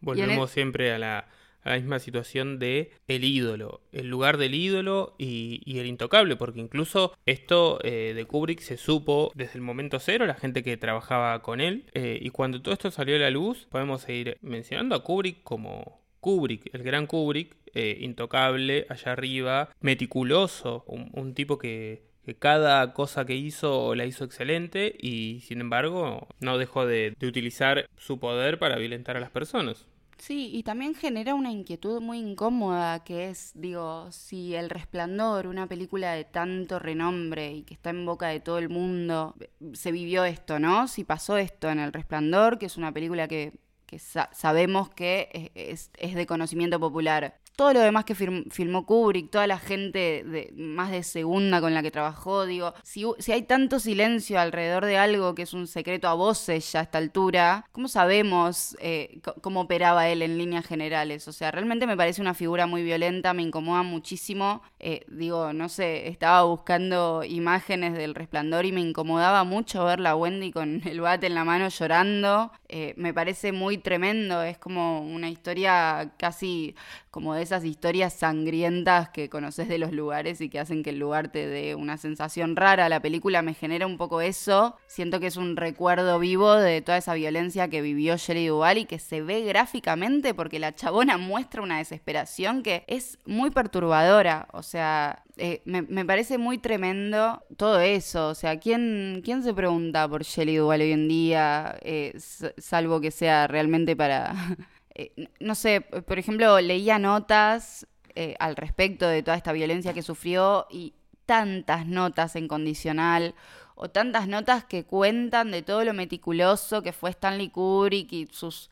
Volvemos 0.00 0.50
el- 0.50 0.54
siempre 0.54 0.92
a 0.92 0.98
la, 0.98 1.28
misma 1.64 1.98
situación 1.98 2.58
de 2.60 2.92
el 3.08 3.24
ídolo, 3.24 3.80
el 3.90 4.08
lugar 4.08 4.36
del 4.36 4.54
ídolo 4.54 5.14
y, 5.18 5.60
y 5.64 5.80
el 5.80 5.86
intocable, 5.86 6.36
porque 6.36 6.60
incluso 6.60 7.12
esto 7.26 7.80
eh, 7.82 8.12
de 8.14 8.24
Kubrick 8.24 8.60
se 8.60 8.76
supo 8.76 9.32
desde 9.34 9.54
el 9.54 9.62
momento 9.62 9.98
cero, 9.98 10.26
la 10.26 10.34
gente 10.34 10.62
que 10.62 10.76
trabajaba 10.76 11.42
con 11.42 11.60
él, 11.60 11.84
eh, 11.94 12.18
y 12.22 12.30
cuando 12.30 12.62
todo 12.62 12.72
esto 12.72 12.90
salió 12.92 13.16
a 13.16 13.18
la 13.18 13.30
luz, 13.30 13.66
podemos 13.68 14.02
seguir 14.02 14.38
mencionando 14.42 14.94
a 14.94 15.02
Kubrick 15.02 15.42
como 15.42 16.00
Kubrick, 16.20 16.72
el 16.72 16.84
gran 16.84 17.06
Kubrick, 17.08 17.56
eh, 17.76 17.98
intocable, 18.00 18.86
allá 18.88 19.12
arriba, 19.12 19.68
meticuloso, 19.80 20.84
un, 20.86 21.34
tipo 21.34 21.58
que, 21.58 22.04
cada 22.38 22.92
cosa 22.94 23.24
que 23.26 23.34
hizo 23.36 23.94
la 23.94 24.06
hizo 24.06 24.24
excelente 24.24 24.96
y 24.98 25.40
sin 25.42 25.60
embargo 25.60 26.26
no 26.40 26.58
dejó 26.58 26.86
de, 26.86 27.14
utilizar 27.22 27.86
su 27.96 28.18
poder 28.18 28.58
para 28.58 28.76
violentar 28.76 29.16
a 29.16 29.20
las 29.20 29.30
personas. 29.30 29.86
Sí, 30.18 30.50
y 30.54 30.62
también 30.62 30.94
genera 30.94 31.34
una 31.34 31.52
inquietud 31.52 32.00
muy 32.00 32.18
incómoda 32.18 33.04
que 33.04 33.28
es, 33.28 33.52
digo, 33.54 34.10
si 34.10 34.54
El 34.54 34.70
Resplandor, 34.70 35.46
una 35.46 35.66
película 35.66 36.12
de 36.14 36.24
tanto 36.24 36.78
renombre 36.78 37.52
y 37.52 37.62
que 37.64 37.74
está 37.74 37.90
en 37.90 38.06
boca 38.06 38.28
de 38.28 38.40
todo 38.40 38.58
el 38.58 38.70
mundo, 38.70 39.34
se 39.74 39.92
vivió 39.92 40.24
esto, 40.24 40.58
¿no? 40.58 40.88
Si 40.88 41.04
pasó 41.04 41.36
esto 41.36 41.68
en 41.70 41.78
El 41.78 41.92
Resplandor, 41.92 42.58
que 42.58 42.66
es 42.66 42.78
una 42.78 42.92
película 42.92 43.28
que, 43.28 43.52
que 43.84 43.98
sa- 43.98 44.30
sabemos 44.32 44.88
que 44.88 45.52
es 45.54 46.14
de 46.14 46.26
conocimiento 46.26 46.80
popular. 46.80 47.38
Todo 47.56 47.72
lo 47.72 47.80
demás 47.80 48.04
que 48.04 48.14
filmó 48.14 48.84
Kubrick, 48.84 49.30
toda 49.30 49.46
la 49.46 49.58
gente 49.58 50.52
más 50.54 50.90
de 50.90 51.02
segunda 51.02 51.60
con 51.60 51.72
la 51.72 51.82
que 51.82 51.90
trabajó, 51.90 52.44
digo, 52.44 52.74
si, 52.82 53.04
si 53.18 53.32
hay 53.32 53.42
tanto 53.42 53.80
silencio 53.80 54.38
alrededor 54.38 54.84
de 54.84 54.98
algo 54.98 55.34
que 55.34 55.42
es 55.42 55.54
un 55.54 55.66
secreto 55.66 56.06
a 56.08 56.14
voces 56.14 56.70
ya 56.70 56.80
a 56.80 56.82
esta 56.82 56.98
altura, 56.98 57.66
¿cómo 57.72 57.88
sabemos 57.88 58.76
eh, 58.80 59.20
cómo 59.40 59.62
operaba 59.62 60.08
él 60.08 60.20
en 60.20 60.36
líneas 60.36 60.66
generales? 60.66 61.28
O 61.28 61.32
sea, 61.32 61.50
realmente 61.50 61.86
me 61.86 61.96
parece 61.96 62.20
una 62.20 62.34
figura 62.34 62.66
muy 62.66 62.82
violenta, 62.82 63.32
me 63.32 63.42
incomoda 63.42 63.82
muchísimo. 63.82 64.62
Eh, 64.78 65.04
digo, 65.08 65.52
no 65.52 65.68
sé, 65.68 66.08
estaba 66.08 66.42
buscando 66.42 67.24
imágenes 67.24 67.94
del 67.94 68.14
resplandor 68.14 68.66
y 68.66 68.72
me 68.72 68.80
incomodaba 68.80 69.44
mucho 69.44 69.84
ver 69.84 70.00
la 70.00 70.14
Wendy 70.14 70.52
con 70.52 70.82
el 70.86 71.00
bate 71.00 71.26
en 71.26 71.34
la 71.34 71.44
mano 71.44 71.68
llorando. 71.68 72.52
Eh, 72.68 72.94
me 72.96 73.14
parece 73.14 73.52
muy 73.52 73.78
tremendo, 73.78 74.42
es 74.42 74.58
como 74.58 75.00
una 75.00 75.30
historia 75.30 76.12
casi 76.18 76.74
como 77.16 77.32
de 77.32 77.40
esas 77.40 77.64
historias 77.64 78.12
sangrientas 78.12 79.08
que 79.08 79.30
conoces 79.30 79.68
de 79.68 79.78
los 79.78 79.90
lugares 79.90 80.42
y 80.42 80.50
que 80.50 80.60
hacen 80.60 80.82
que 80.82 80.90
el 80.90 80.98
lugar 80.98 81.28
te 81.28 81.46
dé 81.46 81.74
una 81.74 81.96
sensación 81.96 82.56
rara. 82.56 82.90
La 82.90 83.00
película 83.00 83.40
me 83.40 83.54
genera 83.54 83.86
un 83.86 83.96
poco 83.96 84.20
eso. 84.20 84.76
Siento 84.86 85.18
que 85.18 85.28
es 85.28 85.38
un 85.38 85.56
recuerdo 85.56 86.18
vivo 86.18 86.56
de 86.56 86.82
toda 86.82 86.98
esa 86.98 87.14
violencia 87.14 87.70
que 87.70 87.80
vivió 87.80 88.18
Shelley 88.18 88.48
Duvall 88.48 88.76
y 88.76 88.84
que 88.84 88.98
se 88.98 89.22
ve 89.22 89.40
gráficamente 89.44 90.34
porque 90.34 90.58
la 90.58 90.74
chabona 90.74 91.16
muestra 91.16 91.62
una 91.62 91.78
desesperación 91.78 92.62
que 92.62 92.84
es 92.86 93.18
muy 93.24 93.48
perturbadora. 93.48 94.48
O 94.52 94.62
sea, 94.62 95.22
eh, 95.38 95.62
me, 95.64 95.80
me 95.80 96.04
parece 96.04 96.36
muy 96.36 96.58
tremendo 96.58 97.42
todo 97.56 97.80
eso. 97.80 98.28
O 98.28 98.34
sea, 98.34 98.60
¿quién, 98.60 99.22
quién 99.24 99.42
se 99.42 99.54
pregunta 99.54 100.06
por 100.06 100.22
Shelley 100.22 100.56
Duvall 100.56 100.82
hoy 100.82 100.92
en 100.92 101.08
día? 101.08 101.78
Eh, 101.80 102.12
salvo 102.58 103.00
que 103.00 103.10
sea 103.10 103.46
realmente 103.46 103.96
para... 103.96 104.34
eh, 104.98 105.28
no 105.40 105.54
sé, 105.54 105.82
por 105.82 106.18
ejemplo, 106.18 106.58
leía 106.60 106.98
notas 106.98 107.86
eh, 108.14 108.34
al 108.38 108.56
respecto 108.56 109.06
de 109.06 109.22
toda 109.22 109.36
esta 109.36 109.52
violencia 109.52 109.92
que 109.92 110.00
sufrió 110.00 110.66
y 110.70 110.94
tantas 111.26 111.86
notas 111.86 112.34
en 112.36 112.48
condicional 112.48 113.34
o 113.74 113.90
tantas 113.90 114.26
notas 114.26 114.64
que 114.64 114.84
cuentan 114.84 115.50
de 115.50 115.60
todo 115.60 115.84
lo 115.84 115.92
meticuloso 115.92 116.82
que 116.82 116.92
fue 116.92 117.10
Stanley 117.10 117.50
Kubrick 117.50 118.10
y 118.12 118.26
sus 118.32 118.70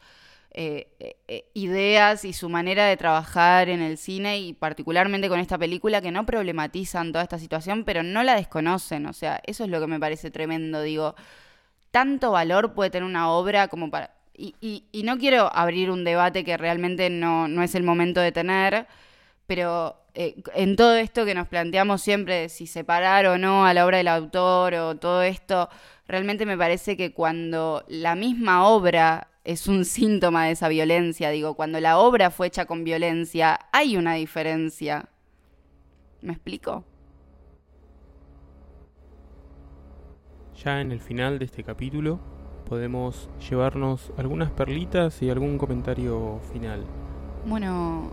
eh, 0.52 0.88
eh, 1.28 1.50
ideas 1.52 2.24
y 2.24 2.32
su 2.32 2.48
manera 2.48 2.86
de 2.86 2.96
trabajar 2.96 3.68
en 3.68 3.82
el 3.82 3.98
cine 3.98 4.38
y 4.38 4.54
particularmente 4.54 5.28
con 5.28 5.40
esta 5.40 5.58
película 5.58 6.00
que 6.00 6.10
no 6.10 6.24
problematizan 6.24 7.12
toda 7.12 7.24
esta 7.24 7.38
situación 7.38 7.84
pero 7.84 8.02
no 8.02 8.22
la 8.22 8.36
desconocen, 8.36 9.04
o 9.06 9.12
sea, 9.12 9.42
eso 9.44 9.64
es 9.64 9.70
lo 9.70 9.80
que 9.80 9.88
me 9.88 10.00
parece 10.00 10.30
tremendo, 10.30 10.80
digo, 10.80 11.16
tanto 11.90 12.30
valor 12.30 12.72
puede 12.72 12.90
tener 12.90 13.04
una 13.04 13.30
obra 13.30 13.68
como 13.68 13.90
para... 13.90 14.13
Y, 14.36 15.02
no 15.04 15.18
quiero 15.18 15.54
abrir 15.54 15.90
un 15.90 16.04
debate 16.04 16.44
que 16.44 16.56
realmente 16.56 17.08
no, 17.10 17.46
no 17.46 17.62
es 17.62 17.74
el 17.74 17.84
momento 17.84 18.20
de 18.20 18.32
tener, 18.32 18.86
pero 19.46 19.96
eh, 20.14 20.42
en 20.54 20.76
todo 20.76 20.96
esto 20.96 21.24
que 21.24 21.34
nos 21.34 21.48
planteamos 21.48 22.02
siempre 22.02 22.48
si 22.48 22.66
separar 22.66 23.26
o 23.26 23.38
no 23.38 23.66
a 23.66 23.74
la 23.74 23.84
obra 23.84 23.98
del 23.98 24.08
autor 24.08 24.74
o 24.74 24.96
todo 24.96 25.22
esto, 25.22 25.68
realmente 26.06 26.46
me 26.46 26.56
parece 26.56 26.96
que 26.96 27.12
cuando 27.12 27.84
la 27.88 28.14
misma 28.14 28.66
obra 28.66 29.28
es 29.44 29.66
un 29.66 29.84
síntoma 29.84 30.46
de 30.46 30.52
esa 30.52 30.68
violencia, 30.68 31.30
digo, 31.30 31.54
cuando 31.54 31.80
la 31.80 31.98
obra 31.98 32.30
fue 32.30 32.48
hecha 32.48 32.64
con 32.64 32.84
violencia, 32.84 33.58
hay 33.72 33.96
una 33.96 34.14
diferencia. 34.14 35.08
¿Me 36.22 36.32
explico? 36.32 36.84
Ya 40.64 40.80
en 40.80 40.92
el 40.92 41.00
final 41.00 41.38
de 41.38 41.44
este 41.44 41.64
capítulo 41.64 42.33
podemos 42.68 43.28
llevarnos 43.48 44.12
algunas 44.16 44.50
perlitas 44.50 45.22
y 45.22 45.30
algún 45.30 45.58
comentario 45.58 46.40
final. 46.52 46.84
Bueno, 47.46 48.10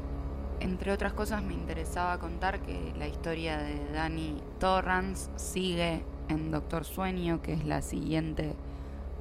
entre 0.60 0.92
otras 0.92 1.14
cosas 1.14 1.42
me 1.42 1.54
interesaba 1.54 2.20
contar 2.20 2.62
que 2.62 2.94
la 2.98 3.08
historia 3.08 3.58
de 3.58 3.92
Danny 3.94 4.36
Torrance 4.60 5.30
sigue 5.36 6.04
en 6.30 6.52
Doctor 6.52 6.86
Sueño, 6.86 7.42
que 7.42 7.54
es 7.54 7.66
la 7.66 7.82
siguiente 7.82 8.56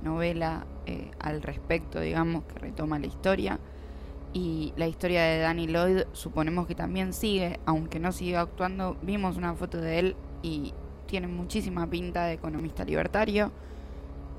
novela 0.02 0.66
eh, 0.86 1.10
al 1.18 1.42
respecto, 1.42 2.00
digamos, 2.00 2.44
que 2.44 2.58
retoma 2.58 2.98
la 2.98 3.06
historia. 3.06 3.58
Y 4.32 4.72
la 4.76 4.86
historia 4.86 5.22
de 5.22 5.38
Danny 5.38 5.66
Lloyd 5.66 6.02
suponemos 6.12 6.66
que 6.66 6.74
también 6.74 7.12
sigue, 7.12 7.58
aunque 7.66 7.98
no 7.98 8.12
sigue 8.12 8.36
actuando. 8.36 8.96
Vimos 9.02 9.36
una 9.36 9.54
foto 9.54 9.78
de 9.78 9.98
él 9.98 10.16
y 10.42 10.72
tiene 11.06 11.26
muchísima 11.26 11.88
pinta 11.88 12.26
de 12.26 12.34
economista 12.34 12.84
libertario. 12.84 13.50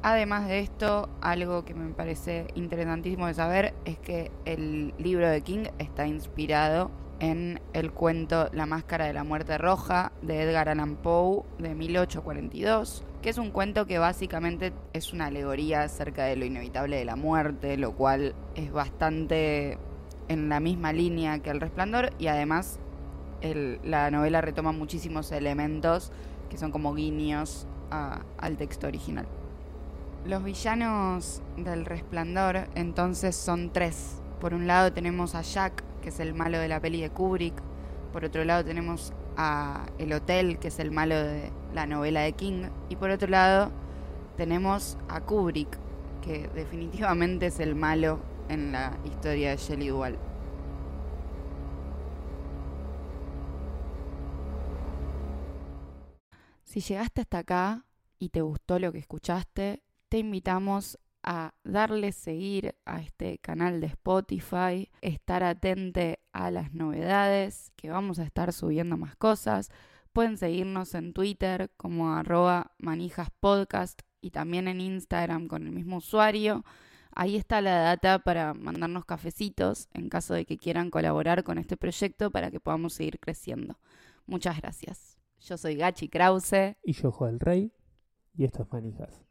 Además 0.03 0.47
de 0.47 0.59
esto, 0.59 1.09
algo 1.21 1.63
que 1.63 1.75
me 1.75 1.93
parece 1.93 2.47
interesantísimo 2.55 3.27
de 3.27 3.35
saber 3.35 3.75
es 3.85 3.99
que 3.99 4.31
el 4.45 4.95
libro 4.97 5.29
de 5.29 5.41
King 5.41 5.65
está 5.77 6.07
inspirado 6.07 6.89
en 7.19 7.61
el 7.73 7.91
cuento 7.91 8.49
La 8.51 8.65
Máscara 8.65 9.05
de 9.05 9.13
la 9.13 9.23
Muerte 9.23 9.59
Roja 9.59 10.11
de 10.23 10.41
Edgar 10.41 10.69
Allan 10.69 10.95
Poe 10.95 11.43
de 11.59 11.75
1842, 11.75 13.03
que 13.21 13.29
es 13.29 13.37
un 13.37 13.51
cuento 13.51 13.85
que 13.85 13.99
básicamente 13.99 14.73
es 14.93 15.13
una 15.13 15.27
alegoría 15.27 15.83
acerca 15.83 16.23
de 16.23 16.35
lo 16.35 16.45
inevitable 16.45 16.97
de 16.97 17.05
la 17.05 17.15
muerte, 17.15 17.77
lo 17.77 17.93
cual 17.93 18.33
es 18.55 18.71
bastante 18.71 19.77
en 20.29 20.49
la 20.49 20.59
misma 20.59 20.93
línea 20.93 21.37
que 21.43 21.51
El 21.51 21.61
Resplandor 21.61 22.11
y 22.17 22.25
además 22.25 22.79
la 23.83 24.09
novela 24.09 24.41
retoma 24.41 24.71
muchísimos 24.71 25.31
elementos 25.31 26.11
que 26.49 26.57
son 26.57 26.71
como 26.71 26.95
guiños 26.95 27.67
al 27.91 28.57
texto 28.57 28.87
original. 28.87 29.27
Los 30.25 30.43
villanos 30.43 31.41
del 31.57 31.83
Resplandor 31.83 32.69
entonces 32.75 33.35
son 33.35 33.73
tres. 33.73 34.21
Por 34.39 34.53
un 34.53 34.67
lado 34.67 34.93
tenemos 34.93 35.33
a 35.33 35.41
Jack, 35.41 35.83
que 36.01 36.09
es 36.09 36.19
el 36.19 36.35
malo 36.35 36.59
de 36.59 36.67
la 36.67 36.79
peli 36.79 37.01
de 37.01 37.09
Kubrick. 37.09 37.55
Por 38.13 38.23
otro 38.23 38.45
lado 38.45 38.63
tenemos 38.63 39.13
a 39.35 39.87
El 39.97 40.13
Hotel, 40.13 40.59
que 40.59 40.67
es 40.67 40.77
el 40.77 40.91
malo 40.91 41.15
de 41.15 41.51
la 41.73 41.87
novela 41.87 42.21
de 42.21 42.33
King. 42.33 42.65
Y 42.87 42.97
por 42.97 43.09
otro 43.09 43.29
lado 43.29 43.71
tenemos 44.37 44.97
a 45.09 45.21
Kubrick, 45.21 45.79
que 46.21 46.47
definitivamente 46.49 47.47
es 47.47 47.59
el 47.59 47.73
malo 47.73 48.19
en 48.47 48.73
la 48.73 48.95
historia 49.03 49.49
de 49.49 49.57
Shelley 49.57 49.87
Duvall. 49.87 50.19
Si 56.63 56.79
llegaste 56.79 57.21
hasta 57.21 57.39
acá 57.39 57.85
y 58.19 58.29
te 58.29 58.41
gustó 58.41 58.77
lo 58.77 58.91
que 58.91 58.99
escuchaste, 58.99 59.81
te 60.11 60.17
invitamos 60.17 60.99
a 61.23 61.53
darle 61.63 62.11
seguir 62.11 62.75
a 62.83 62.99
este 62.99 63.37
canal 63.37 63.79
de 63.79 63.87
Spotify, 63.87 64.91
estar 64.99 65.41
atente 65.41 66.19
a 66.33 66.51
las 66.51 66.73
novedades, 66.73 67.71
que 67.77 67.89
vamos 67.89 68.19
a 68.19 68.25
estar 68.25 68.51
subiendo 68.51 68.97
más 68.97 69.15
cosas. 69.15 69.69
Pueden 70.11 70.37
seguirnos 70.37 70.95
en 70.95 71.13
Twitter 71.13 71.71
como 71.77 72.11
arroba 72.11 72.73
manijaspodcast 72.79 74.01
y 74.19 74.31
también 74.31 74.67
en 74.67 74.81
Instagram 74.81 75.47
con 75.47 75.65
el 75.65 75.71
mismo 75.71 75.97
usuario. 75.97 76.65
Ahí 77.15 77.37
está 77.37 77.61
la 77.61 77.79
data 77.79 78.19
para 78.19 78.53
mandarnos 78.53 79.05
cafecitos 79.05 79.87
en 79.93 80.09
caso 80.09 80.33
de 80.33 80.45
que 80.45 80.57
quieran 80.57 80.91
colaborar 80.91 81.45
con 81.45 81.57
este 81.57 81.77
proyecto 81.77 82.31
para 82.31 82.51
que 82.51 82.59
podamos 82.59 82.95
seguir 82.95 83.17
creciendo. 83.17 83.79
Muchas 84.25 84.57
gracias. 84.59 85.17
Yo 85.39 85.57
soy 85.57 85.77
Gachi 85.77 86.09
Krause. 86.09 86.75
Y 86.83 86.91
yo, 86.91 87.13
Joel 87.13 87.39
Rey, 87.39 87.71
y 88.35 88.43
esto 88.43 88.63
es 88.63 88.73
Manijas. 88.73 89.30